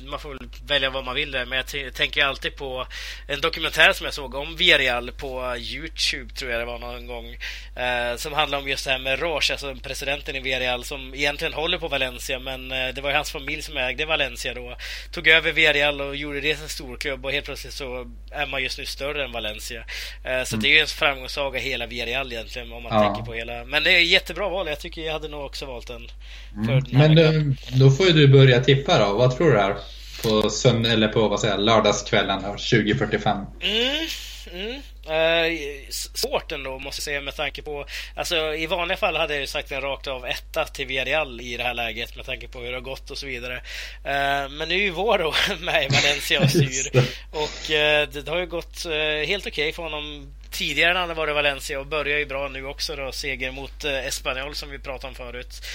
man 0.06 0.20
får 0.20 0.28
väl 0.28 0.48
välja 0.66 0.90
vad 0.90 1.04
man 1.04 1.14
vill 1.14 1.30
där. 1.30 1.44
Men 1.44 1.64
jag 1.72 1.94
tänker 1.94 2.24
alltid 2.24 2.56
på 2.56 2.86
en 3.28 3.40
dokumentär 3.40 3.92
som 3.92 4.04
jag 4.04 4.14
såg 4.14 4.34
om 4.34 4.56
Villarreal 4.56 5.12
på 5.12 5.56
Youtube, 5.58 6.34
tror 6.34 6.50
jag 6.50 6.60
det 6.60 6.64
var 6.64 6.78
någon 6.78 7.06
gång. 7.06 7.36
Eh, 7.76 8.16
som 8.16 8.32
handlar 8.32 8.58
om 8.58 8.68
just 8.68 8.84
det 8.84 8.90
här 8.90 8.98
med 8.98 9.20
Roche, 9.20 9.52
alltså 9.52 9.74
presidenten 9.82 10.36
i 10.36 10.40
Villarreal 10.40 10.84
som 10.84 11.14
egentligen 11.14 11.52
håller 11.52 11.78
på 11.78 11.88
Valencia. 11.88 12.38
Men 12.38 12.72
eh, 12.72 12.94
det 12.94 13.00
var 13.00 13.10
ju 13.10 13.16
hans 13.16 13.30
familj 13.30 13.62
som 13.62 13.76
ägde 13.76 14.06
Valencia 14.06 14.54
då. 14.54 14.76
Tog 15.10 15.28
över 15.28 15.52
Villarreal 15.52 16.00
och 16.00 16.16
gjorde 16.16 16.40
det 16.40 16.54
till 16.54 16.62
en 16.62 16.68
storklubb 16.68 17.24
och 17.24 17.32
helt 17.32 17.46
plötsligt 17.46 17.72
så 17.72 18.10
är 18.30 18.46
man 18.46 18.62
just 18.62 18.78
nu 18.78 18.86
större 18.86 19.24
än 19.24 19.32
Valencia. 19.32 19.84
Eh, 20.24 20.44
så 20.44 20.54
mm. 20.54 20.62
det 20.62 20.68
är 20.68 20.72
ju 20.72 20.78
en 20.78 20.86
framgångssaga 20.86 21.60
hela 21.60 21.86
Villarreal 21.86 22.32
egentligen 22.32 22.72
om 22.72 22.82
man 22.82 22.92
ja. 22.94 23.04
tänker 23.04 23.22
på 23.22 23.34
hela. 23.34 23.64
Men 23.64 23.82
det 23.82 23.90
är 23.90 24.00
jättebra 24.00 24.48
val. 24.48 24.66
Jag 24.66 24.80
tycker 24.80 25.02
jag 25.02 25.12
hade 25.12 25.28
nog 25.28 25.44
också 25.44 25.66
valt 25.66 25.86
den. 25.86 26.08
Mm. 26.56 26.84
Men 26.90 27.14
då, 27.14 27.54
då 27.84 27.90
får 27.90 28.06
ju 28.06 28.12
du 28.16 28.28
börja 28.28 28.60
tippa 28.60 28.98
då. 28.98 29.14
Vad 29.14 29.36
tror 29.36 29.52
du 29.52 29.58
här? 29.58 29.76
På 30.22 30.50
sönd 30.50 30.86
eller 30.86 31.08
på 31.08 31.28
vad 31.28 31.40
säger 31.40 31.58
lördagskvällen 31.58 32.40
20.45? 32.40 33.46
Mm, 33.60 34.06
mm. 34.52 34.82
Uh, 35.08 35.90
svårt 35.90 36.52
ändå 36.52 36.78
måste 36.78 36.98
jag 36.98 37.04
säga 37.04 37.20
med 37.20 37.36
tanke 37.36 37.62
på... 37.62 37.86
Alltså 38.14 38.54
i 38.54 38.66
vanliga 38.66 38.96
fall 38.96 39.16
hade 39.16 39.34
jag 39.34 39.40
ju 39.40 39.46
sagt 39.46 39.72
en 39.72 39.80
rakt 39.80 40.06
av 40.06 40.26
etta 40.26 40.64
till 40.64 40.86
Villarreal 40.86 41.40
i 41.40 41.56
det 41.56 41.62
här 41.62 41.74
läget 41.74 42.16
med 42.16 42.26
tanke 42.26 42.48
på 42.48 42.60
hur 42.60 42.68
det 42.68 42.76
har 42.76 42.80
gått 42.80 43.10
och 43.10 43.18
så 43.18 43.26
vidare. 43.26 43.54
Uh, 43.54 44.48
men 44.50 44.68
nu 44.68 44.74
är 44.74 44.78
ju 44.78 44.90
vår 44.90 45.18
då 45.18 45.34
med 45.60 45.84
i 45.84 45.88
Valencia 45.88 46.40
och 46.40 46.50
styr. 46.50 46.96
och 47.30 47.70
uh, 47.70 48.22
det 48.22 48.28
har 48.28 48.38
ju 48.38 48.46
gått 48.46 48.86
helt 49.26 49.46
okej 49.46 49.64
okay 49.64 49.72
för 49.72 49.82
honom 49.82 50.34
tidigare 50.50 50.92
när 50.92 51.00
han 51.00 51.16
var 51.16 51.30
i 51.30 51.32
Valencia 51.32 51.80
och 51.80 51.86
börjar 51.86 52.18
ju 52.18 52.26
bra 52.26 52.48
nu 52.48 52.66
också 52.66 52.96
då. 52.96 53.12
Seger 53.12 53.50
mot 53.50 53.84
Espanyol 53.84 54.54
som 54.54 54.70
vi 54.70 54.78
pratade 54.78 55.08
om 55.08 55.14
förut. 55.14 55.66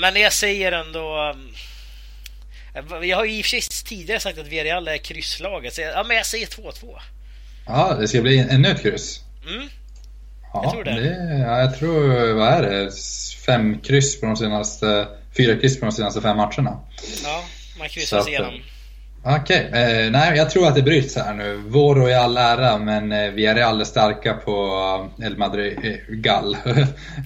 men 0.00 0.16
jag 0.16 0.32
säger 0.32 0.72
ändå... 0.72 1.36
Jag 3.02 3.16
har 3.16 3.24
ju 3.24 3.32
i 3.32 3.40
och 3.40 3.44
för 3.44 3.60
sig 3.60 3.60
tidigare 3.84 4.20
sagt 4.20 4.38
att 4.38 4.46
Villarreal 4.46 4.88
är 4.88 4.96
krysslaget. 4.96 5.74
Så 5.74 5.80
jag, 5.80 5.92
ja, 5.92 6.04
men 6.04 6.16
jag 6.16 6.26
säger 6.26 6.46
2-2. 6.46 6.98
Ja, 7.68 7.96
det 8.00 8.08
ska 8.08 8.20
bli 8.20 8.38
ännu 8.38 8.68
ett 8.68 8.82
kryss. 8.82 9.20
Mm. 9.48 9.68
Ja, 10.52 10.60
jag 10.64 10.72
tror 10.72 10.84
det. 10.84 11.00
det 11.00 11.38
ja, 11.38 11.60
jag 11.60 11.78
tror, 11.78 12.32
vad 12.34 12.48
är 12.48 12.62
det? 12.62 12.90
Fem 13.46 13.78
kryss 13.78 14.20
på 14.20 14.26
de 14.26 14.36
senaste... 14.36 15.08
Fyra 15.36 15.56
kryss 15.56 15.80
på 15.80 15.86
de 15.86 15.92
senaste 15.92 16.20
fem 16.20 16.36
matcherna. 16.36 16.80
Ja, 17.24 17.44
man 17.78 17.88
kryssar 17.88 18.20
sig 18.20 18.32
igenom. 18.32 18.60
Okej, 19.24 19.66
okay. 19.68 20.04
eh, 20.04 20.10
nej 20.10 20.36
jag 20.36 20.50
tror 20.50 20.68
att 20.68 20.74
det 20.74 20.82
bryts 20.82 21.16
här 21.16 21.34
nu. 21.34 21.56
Våro 21.56 22.08
i 22.08 22.14
all 22.14 22.36
ära, 22.36 22.78
men 22.78 23.12
eh, 23.12 23.30
vi 23.30 23.46
är 23.46 23.62
alldeles 23.62 23.88
starka 23.88 24.34
på 24.34 25.10
El 25.22 25.36
Madrid 25.36 25.78
eh, 25.84 26.14
Gall. 26.14 26.54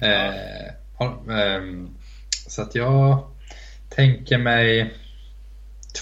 eh, 0.01 1.61
så 2.47 2.61
att 2.61 2.75
jag 2.75 3.27
tänker 3.89 4.37
mig 4.37 4.93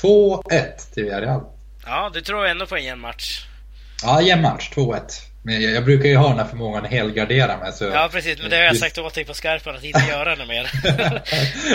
2-1 0.02 0.94
till 0.94 1.04
Villarreal. 1.04 1.42
Ja, 1.86 2.12
du 2.14 2.22
tror 2.22 2.46
ändå 2.46 2.66
på 2.66 2.76
en 2.76 2.84
jämn 2.84 3.02
match? 3.02 3.46
Ja, 4.04 4.22
jämn 4.22 4.42
match. 4.42 4.70
2-1. 4.76 5.02
Men 5.44 5.62
jag, 5.62 5.72
jag, 5.72 5.86
brukar 5.86 6.10
ju 6.10 6.16
ha 6.16 6.30
den 6.30 6.40
här 6.40 6.46
förmågan 6.46 6.86
att 6.86 6.92
helgardera 6.92 7.58
mig. 7.58 7.72
Så 7.74 7.84
ja, 7.84 8.10
precis. 8.12 8.42
Men 8.42 8.50
det 8.50 8.56
har 8.56 8.64
jag 8.64 8.78
sagt 8.78 8.98
åt 8.98 9.14
dig 9.14 9.26
på 9.26 9.34
skarpen 9.34 9.76
att 9.76 9.84
inte 9.84 10.06
göra 10.10 10.36
det 10.36 10.46
mer. 10.46 10.72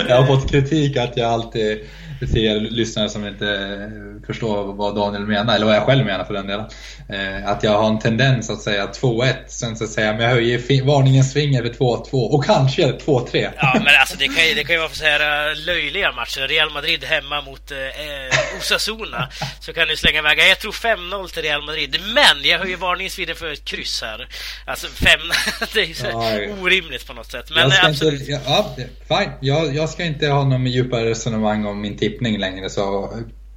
jag 0.09 0.21
har 0.21 0.27
fått 0.27 0.51
kritik 0.51 0.97
att 0.97 1.17
jag 1.17 1.31
alltid 1.31 1.79
till 2.19 2.45
er 2.45 2.59
lyssnare 2.59 3.09
som 3.09 3.27
inte 3.27 3.91
förstår 4.27 4.73
vad 4.73 4.95
Daniel 4.95 5.25
menar, 5.25 5.55
eller 5.55 5.65
vad 5.65 5.75
jag 5.75 5.85
själv 5.85 6.05
menar 6.05 6.25
för 6.25 6.33
den 6.33 6.47
delen. 6.47 6.65
Eh, 7.09 7.49
att 7.49 7.63
jag 7.63 7.71
har 7.71 7.87
en 7.87 7.99
tendens 7.99 8.49
att 8.49 8.61
säga 8.61 8.85
2-1, 8.85 9.33
sen 9.47 9.75
så 9.75 9.87
säger 9.87 10.07
jag 10.07 10.17
men 10.17 10.25
jag 10.25 10.31
höjer 10.31 10.85
varningens 10.85 11.33
finger 11.33 11.61
vid 11.61 11.73
2-2 11.73 12.11
och 12.11 12.45
kanske 12.45 12.91
2-3. 12.91 13.49
Ja 13.57 13.73
men 13.73 13.93
alltså 13.99 14.17
det 14.17 14.25
kan 14.25 14.47
ju, 14.47 14.53
det 14.53 14.63
kan 14.63 14.75
ju 14.75 14.79
vara 14.79 14.89
för 14.89 14.97
så 14.97 15.05
här 15.05 15.49
eh, 15.49 15.65
löjliga 15.65 16.11
matcher. 16.11 16.47
Real 16.47 16.73
Madrid 16.73 17.03
hemma 17.03 17.41
mot 17.41 17.71
eh, 17.71 18.57
Osasuna. 18.59 19.29
Så 19.59 19.73
kan 19.73 19.87
du 19.87 19.97
slänga 19.97 20.19
iväg, 20.19 20.39
jag 20.39 20.59
tror 20.59 20.71
5-0 20.71 21.27
till 21.27 21.43
Real 21.43 21.65
Madrid. 21.65 21.97
Men 22.13 22.49
jag 22.49 22.59
höjer 22.59 22.77
varningens 22.77 23.15
finger 23.15 23.33
för 23.33 23.53
ett 23.53 23.65
kryss 23.65 24.01
här. 24.01 24.27
Alltså 24.65 24.87
5, 24.87 25.19
det 25.73 25.81
är 25.81 25.85
ju 25.85 25.93
så 25.93 26.05
ja, 26.05 26.39
orimligt 26.61 27.07
på 27.07 27.13
något 27.13 27.31
sätt. 27.31 27.49
Men 27.49 27.71
absolut. 27.83 28.21
Inte, 28.21 28.41
ja, 28.45 28.75
fine. 29.07 29.31
Jag, 29.41 29.75
jag 29.75 29.89
ska 29.89 30.03
inte 30.03 30.27
ha 30.27 30.43
någon 30.43 30.65
djupare 30.65 31.09
resonemang 31.09 31.65
om 31.65 31.81
min 31.81 31.97
tippning 32.09 32.37
längre 32.37 32.69
så 32.69 33.09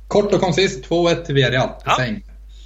kort 0.09 0.33
och 0.33 0.41
koncist 0.41 0.85
2-1 0.89 1.25
till 1.25 1.35
Villarreal. 1.35 1.69
Ja. 1.85 2.01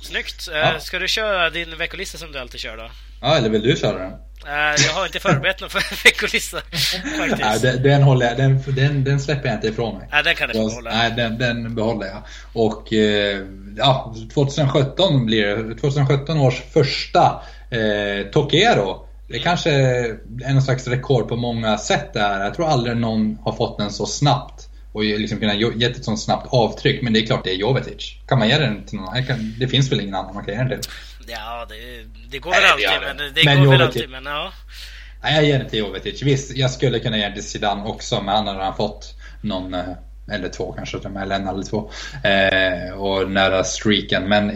Snyggt! 0.03 0.49
Eh, 0.53 0.59
ja. 0.59 0.81
Ska 0.81 0.99
du 0.99 1.09
köra 1.09 1.51
din 1.51 1.79
veckolista 1.79 2.19
som 2.19 2.33
du 2.33 2.39
alltid 2.39 2.61
kör 2.61 2.77
då? 2.77 2.91
Ja, 3.21 3.37
eller 3.37 3.49
vill 3.49 3.63
du 3.63 3.77
köra 3.77 3.99
den? 3.99 4.13
Eh, 4.47 4.85
jag 4.87 4.93
har 4.93 5.07
inte 5.07 5.21
förberett 5.21 5.61
någon 5.61 5.71
för 5.71 6.05
veckolista 6.05 6.57
faktiskt. 7.19 7.41
Nej, 7.41 7.59
den, 7.63 7.83
den, 7.83 8.03
håller 8.03 8.27
jag, 8.27 8.37
den, 8.37 8.63
den, 8.67 9.05
den 9.05 9.21
släpper 9.21 9.49
jag 9.49 9.57
inte 9.57 9.69
ifrån 9.69 9.99
mig. 9.99 10.09
Nej, 10.13 10.23
den 10.23 10.35
kan 10.35 10.49
du 10.49 10.55
behålla. 10.55 10.91
Nej, 10.91 11.13
den, 11.17 11.39
den 11.39 11.75
behåller 11.75 12.07
jag. 12.07 12.23
Och 12.53 12.93
eh, 12.93 13.41
ja, 13.77 14.15
2017 14.35 15.27
blir 15.27 15.57
det 15.57 15.75
2017 15.75 16.39
års 16.39 16.63
första 16.73 17.43
eh, 17.71 18.27
Tokero. 18.33 19.07
Det 19.29 19.39
kanske 19.39 19.71
är 19.71 20.53
någon 20.53 20.63
slags 20.63 20.89
rekord 20.89 21.29
på 21.29 21.37
många 21.37 21.79
sätt 21.79 22.13
där. 22.13 22.45
Jag 22.45 22.55
tror 22.55 22.69
aldrig 22.69 22.97
någon 22.97 23.39
har 23.43 23.53
fått 23.53 23.79
den 23.79 23.91
så 23.91 24.07
snabbt 24.07 24.64
och 24.95 25.05
liksom 25.05 25.39
kunna 25.39 25.55
ge 25.55 25.85
ett 25.85 26.05
sånt 26.05 26.21
snabbt 26.21 26.47
avtryck. 26.51 27.03
Men 27.03 27.13
det 27.13 27.19
är 27.19 27.27
klart 27.27 27.45
det 27.45 27.51
är 27.51 27.57
Jovetic. 27.57 28.17
Kan 28.29 28.39
man 28.39 28.49
ge 28.49 28.59
den 28.59 28.87
till 28.87 28.99
någon? 28.99 29.27
Kan, 29.27 29.55
det 29.59 29.69
finns 29.69 29.93
väl 29.93 30.01
ingen 30.01 30.15
annan 30.15 30.35
man 30.35 30.45
kan 30.45 30.55
ge 30.55 30.61
den 30.61 30.81
till? 30.81 30.91
Ja, 31.29 31.67
det, 31.69 31.75
det 32.31 32.39
går 32.39 32.51
väl 32.51 32.65
alltid. 32.65 33.17
Men, 33.17 33.35
det 33.35 33.45
men 33.45 33.65
går 33.65 33.73
väl 33.73 33.83
alltid, 33.83 34.11
men 34.11 34.25
ja. 34.27 34.53
Nej, 35.23 35.35
jag 35.35 35.45
ger 35.45 35.59
den 35.59 35.69
till 35.69 35.79
Jovetic. 35.79 36.23
Visst, 36.23 36.57
jag 36.57 36.71
skulle 36.71 36.99
kunna 36.99 37.17
ge 37.17 37.25
den 37.25 37.35
till 37.35 37.43
Zidane 37.43 37.85
också, 37.85 38.23
men 38.23 38.35
han 38.35 38.47
har 38.47 38.55
redan 38.55 38.77
fått 38.77 39.15
någon 39.43 39.75
eh, 39.75 39.85
eller 40.31 40.49
två 40.49 40.73
kanske, 40.73 40.99
eller 40.99 41.37
en 41.37 41.49
eller 41.49 41.63
två. 41.63 41.91
Eh, 42.25 42.99
och 42.99 43.31
nära 43.31 43.65
streaken. 43.65 44.29
Men 44.29 44.53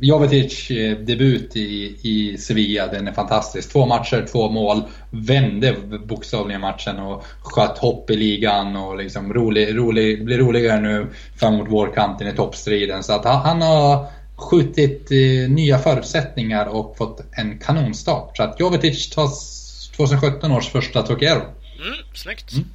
Jovetic 0.00 0.70
eh, 0.70 0.98
debut 0.98 1.56
i, 1.56 1.96
i 2.02 2.38
Sevilla, 2.38 2.86
den 2.86 3.08
är 3.08 3.12
fantastisk. 3.12 3.72
Två 3.72 3.86
matcher, 3.86 4.26
två 4.32 4.50
mål. 4.50 4.82
Vände 5.10 5.74
bokstavligen 6.06 6.60
matchen 6.60 6.98
och 6.98 7.24
sköt 7.42 7.78
hopp 7.78 8.10
i 8.10 8.16
ligan 8.16 8.76
och 8.76 8.96
liksom 8.96 9.32
rolig, 9.32 9.76
rolig, 9.76 10.24
blir 10.24 10.38
roligare 10.38 10.80
nu 10.80 11.06
framåt 11.36 11.68
vårkanten 11.68 12.28
i 12.28 12.32
toppstriden. 12.32 13.02
Så 13.02 13.12
att 13.12 13.24
han, 13.24 13.40
han 13.40 13.62
har 13.62 14.06
skjutit 14.36 15.10
eh, 15.10 15.50
nya 15.50 15.78
förutsättningar 15.78 16.66
och 16.66 16.96
fått 16.96 17.20
en 17.32 17.58
kanonstart. 17.58 18.36
Så 18.36 18.42
att 18.42 18.60
Jovetic 18.60 19.10
tar 19.10 19.28
2017 19.96 20.52
års 20.52 20.68
första 20.68 21.02
Tokero. 21.02 21.40
Mm, 21.40 21.94
snyggt. 22.14 22.52
Mm. 22.52 22.68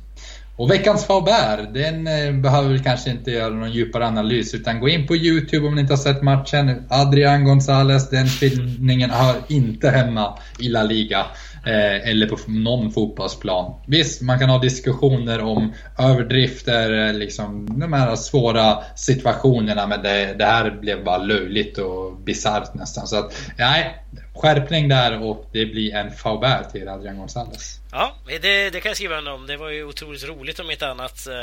Och 0.56 0.72
veckans 0.72 1.06
Faubert, 1.06 1.74
den 1.74 2.08
eh, 2.08 2.34
behöver 2.34 2.70
vi 2.70 2.80
kanske 2.80 3.10
inte 3.10 3.32
göra 3.32 3.54
någon 3.54 3.72
djupare 3.72 4.08
analys 4.08 4.54
utan 4.54 4.80
gå 4.80 4.90
in 4.90 5.08
på 5.08 5.16
Youtube 5.16 5.68
om 5.68 5.76
ni 5.76 5.82
inte 5.82 5.94
har 5.94 5.98
sett 5.98 6.22
matchen. 6.22 6.84
Adrian 6.90 7.46
Gonzales, 7.46 8.10
den 8.10 8.28
filmningen 8.28 9.10
hör 9.10 9.36
inte 9.48 9.90
hemma 9.90 10.38
i 10.60 10.70
La 10.70 10.84
Liga. 10.84 11.26
Eh, 11.66 12.10
eller 12.10 12.28
på 12.28 12.38
någon 12.48 12.92
fotbollsplan. 12.92 13.74
Visst, 13.88 14.22
man 14.22 14.40
kan 14.40 14.50
ha 14.50 14.60
diskussioner 14.60 15.42
om 15.42 15.74
överdrifter, 15.98 17.08
eh, 17.08 17.14
liksom 17.14 17.80
de 17.80 17.94
här 17.94 18.16
svåra 18.16 18.78
situationerna 18.96 19.88
men 19.88 20.04
det, 20.04 20.36
det 20.38 20.46
här 20.46 20.80
blev 20.82 21.04
bara 21.04 21.18
löjligt 21.18 21.78
och 21.78 22.18
bisarrt 22.18 22.74
nästan. 22.74 23.08
Så 23.08 23.16
att, 23.16 23.34
nej, 23.58 24.04
skärpning 24.36 24.90
där 24.90 25.24
och 25.24 25.50
det 25.52 25.66
blir 25.66 25.96
en 25.96 26.12
Faubert 26.12 26.72
till 26.72 26.88
Adrian 26.88 27.18
Gonzales. 27.18 27.80
Ja, 27.92 28.16
det, 28.42 28.70
det 28.70 28.80
kan 28.80 28.90
jag 28.90 28.96
skriva 28.96 29.34
om. 29.34 29.48
Det 29.48 29.58
var 29.58 29.70
ju 29.70 29.84
otroligt 29.84 30.28
roligt 30.28 30.60
om 30.60 30.72
inte 30.72 30.88
annat 30.88 31.28
eh, 31.28 31.34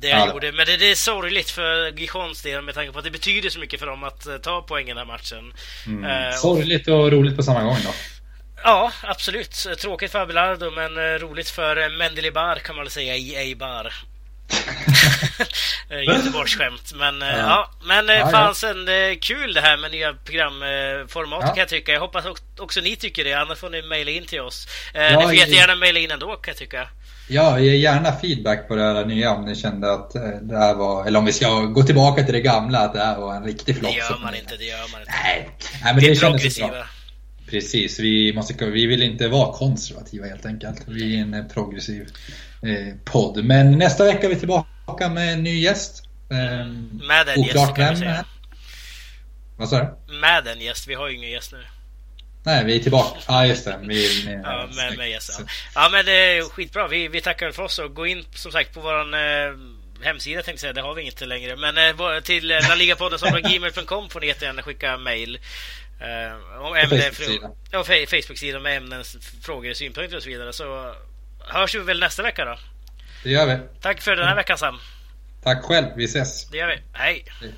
det 0.00 0.08
jag 0.08 0.20
ja. 0.20 0.32
gjorde. 0.32 0.52
Men 0.52 0.66
det, 0.66 0.76
det, 0.76 0.90
är 0.90 0.94
sorgligt 0.94 1.50
för 1.50 1.98
Gijons 1.98 2.42
del 2.42 2.62
med 2.62 2.74
tanke 2.74 2.92
på 2.92 2.98
att 2.98 3.04
det 3.04 3.10
betyder 3.10 3.50
så 3.50 3.58
mycket 3.58 3.80
för 3.80 3.86
dem 3.86 4.04
att 4.04 4.26
eh, 4.26 4.36
ta 4.36 4.64
poängen 4.68 4.96
den 4.96 5.06
här 5.06 5.14
matchen. 5.14 5.52
Mm. 5.86 6.04
Uh, 6.04 6.32
sorgligt 6.34 6.88
och 6.88 7.12
roligt 7.12 7.36
på 7.36 7.42
samma 7.42 7.62
gång 7.62 7.76
då. 7.84 7.90
Ja, 8.64 8.92
absolut. 9.02 9.66
Tråkigt 9.80 10.12
för 10.12 10.18
Abelardo, 10.18 10.70
men 10.70 11.18
roligt 11.18 11.48
för 11.48 11.98
Mendelibar 11.98 12.56
kan 12.56 12.76
man 12.76 12.84
väl 12.84 12.90
säga 12.90 13.16
i 13.16 13.36
Eibar. 13.36 13.92
Göteborgsskämt. 16.06 16.92
Men 16.94 17.20
ja, 17.20 17.36
ja 17.36 17.70
men 17.84 18.08
ja, 18.08 18.30
fansen, 18.30 18.88
är 18.88 19.22
kul 19.22 19.54
det 19.54 19.60
här 19.60 19.76
med 19.76 19.90
nya 19.90 20.14
programformat 20.14 21.40
ja. 21.42 21.48
kan 21.48 21.58
jag 21.58 21.68
tycka. 21.68 21.92
Jag 21.92 22.00
hoppas 22.00 22.24
också 22.58 22.80
ni 22.80 22.96
tycker 22.96 23.24
det, 23.24 23.32
annars 23.32 23.58
får 23.58 23.70
ni 23.70 23.82
mejla 23.82 24.10
in 24.10 24.26
till 24.26 24.40
oss. 24.40 24.66
Ja, 24.94 25.18
ni 25.18 25.24
får 25.24 25.34
jättegärna 25.34 25.74
mejla 25.74 26.00
in 26.00 26.10
ändå 26.10 26.36
kan 26.36 26.52
jag 26.52 26.56
tycka. 26.56 26.88
Ja, 27.28 27.58
ge 27.58 27.76
gärna 27.76 28.12
feedback 28.12 28.68
på 28.68 28.76
det 28.76 28.82
här 28.82 29.04
nya 29.04 29.34
om 29.34 29.44
ni 29.44 29.54
kände 29.54 29.92
att 29.92 30.10
det 30.42 30.58
här 30.58 30.74
var, 30.74 31.06
eller 31.06 31.18
om 31.18 31.24
vi 31.24 31.32
ska 31.32 31.60
gå 31.60 31.82
tillbaka 31.82 32.22
till 32.22 32.34
det 32.34 32.40
gamla, 32.40 32.78
att 32.78 32.92
det 32.92 33.00
här 33.00 33.18
var 33.18 33.34
en 33.34 33.44
riktig 33.44 33.76
flopp. 33.76 33.92
Det 33.92 33.98
gör 33.98 34.18
man 34.22 34.34
inte, 34.34 34.56
det 34.56 34.64
gör 34.64 34.92
man 34.92 35.00
inte. 35.00 35.12
Nej, 35.24 35.48
Nej 35.84 35.94
men 35.94 36.02
det, 36.02 36.10
det 36.10 36.16
är 36.16 36.20
progressiva. 36.20 36.86
Precis, 37.50 38.00
vi, 38.00 38.32
måste, 38.32 38.66
vi 38.66 38.86
vill 38.86 39.02
inte 39.02 39.28
vara 39.28 39.52
konservativa 39.52 40.26
helt 40.26 40.46
enkelt. 40.46 40.82
Vi 40.86 41.18
är 41.18 41.22
en 41.22 41.48
progressiv 41.48 42.06
eh, 42.62 42.94
podd. 43.04 43.44
Men 43.44 43.78
nästa 43.78 44.04
vecka 44.04 44.26
är 44.26 44.30
vi 44.30 44.36
tillbaka 44.36 45.08
med 45.08 45.32
en 45.32 45.42
ny 45.42 45.60
gäst. 45.60 46.02
Eh, 46.30 46.66
med 47.06 47.28
en 47.28 47.42
gäst 47.42 47.76
kan 47.76 47.94
vi 47.94 47.96
säga. 47.96 48.24
Vad 49.56 49.68
sa 49.68 49.78
du? 49.78 50.14
Med 50.14 50.46
en 50.46 50.60
gäst, 50.60 50.88
vi 50.88 50.94
har 50.94 51.08
ju 51.08 51.16
ingen 51.16 51.30
gäst 51.30 51.52
nu. 51.52 51.64
Nej, 52.44 52.64
vi 52.64 52.76
är 52.76 52.80
tillbaka. 52.80 53.18
Ja, 53.28 53.34
ah, 53.34 53.46
just 53.46 53.64
det. 53.64 53.78
Vi, 53.82 54.24
med, 54.26 54.40
ja, 54.44 54.68
med, 54.76 54.98
med 54.98 55.10
gäst, 55.10 55.42
ja. 55.74 55.88
men 55.92 56.04
det 56.04 56.12
är 56.12 56.42
skitbra. 56.42 56.88
Vi, 56.88 57.08
vi 57.08 57.20
tackar 57.20 57.50
för 57.50 57.62
oss 57.62 57.78
och 57.78 57.94
gå 57.94 58.06
in 58.06 58.24
som 58.34 58.52
sagt 58.52 58.74
på 58.74 58.80
våran 58.80 59.14
eh, 59.14 59.58
hemsida 60.02 60.42
tänkte 60.42 60.60
säga, 60.60 60.72
det 60.72 60.80
har 60.80 60.94
vi 60.94 61.02
inte 61.02 61.26
längre. 61.26 61.56
Men 61.56 61.78
eh, 61.78 62.20
till 62.20 62.50
eh, 62.50 62.68
laligapodden.gmail.com 62.68 64.08
får 64.08 64.20
ni 64.20 64.26
jättegärna 64.26 64.62
skicka 64.62 64.96
mail. 64.96 65.38
Eh, 66.00 66.62
om 66.62 66.74
ämnen, 66.76 67.12
ja, 67.70 67.84
Facebook-sida 67.84 68.58
med 68.58 68.76
ämnen, 68.76 69.04
frågor, 69.42 69.72
synpunkter 69.72 70.16
och 70.16 70.22
så 70.22 70.28
vidare. 70.28 70.52
Så 70.52 70.94
hörs 71.48 71.74
vi 71.74 71.78
väl 71.78 72.00
nästa 72.00 72.22
vecka 72.22 72.44
då. 72.44 72.58
Det 73.24 73.30
gör 73.30 73.46
vi. 73.46 73.58
Tack 73.80 74.00
för 74.00 74.16
den 74.16 74.28
här 74.28 74.36
veckan 74.36 74.58
Sam. 74.58 74.78
Tack 75.42 75.64
själv, 75.64 75.86
vi 75.96 76.04
ses. 76.04 76.50
Det 76.50 76.56
gör 76.56 76.66
vi. 76.66 76.82
Hej. 76.92 77.24
Hej. 77.40 77.54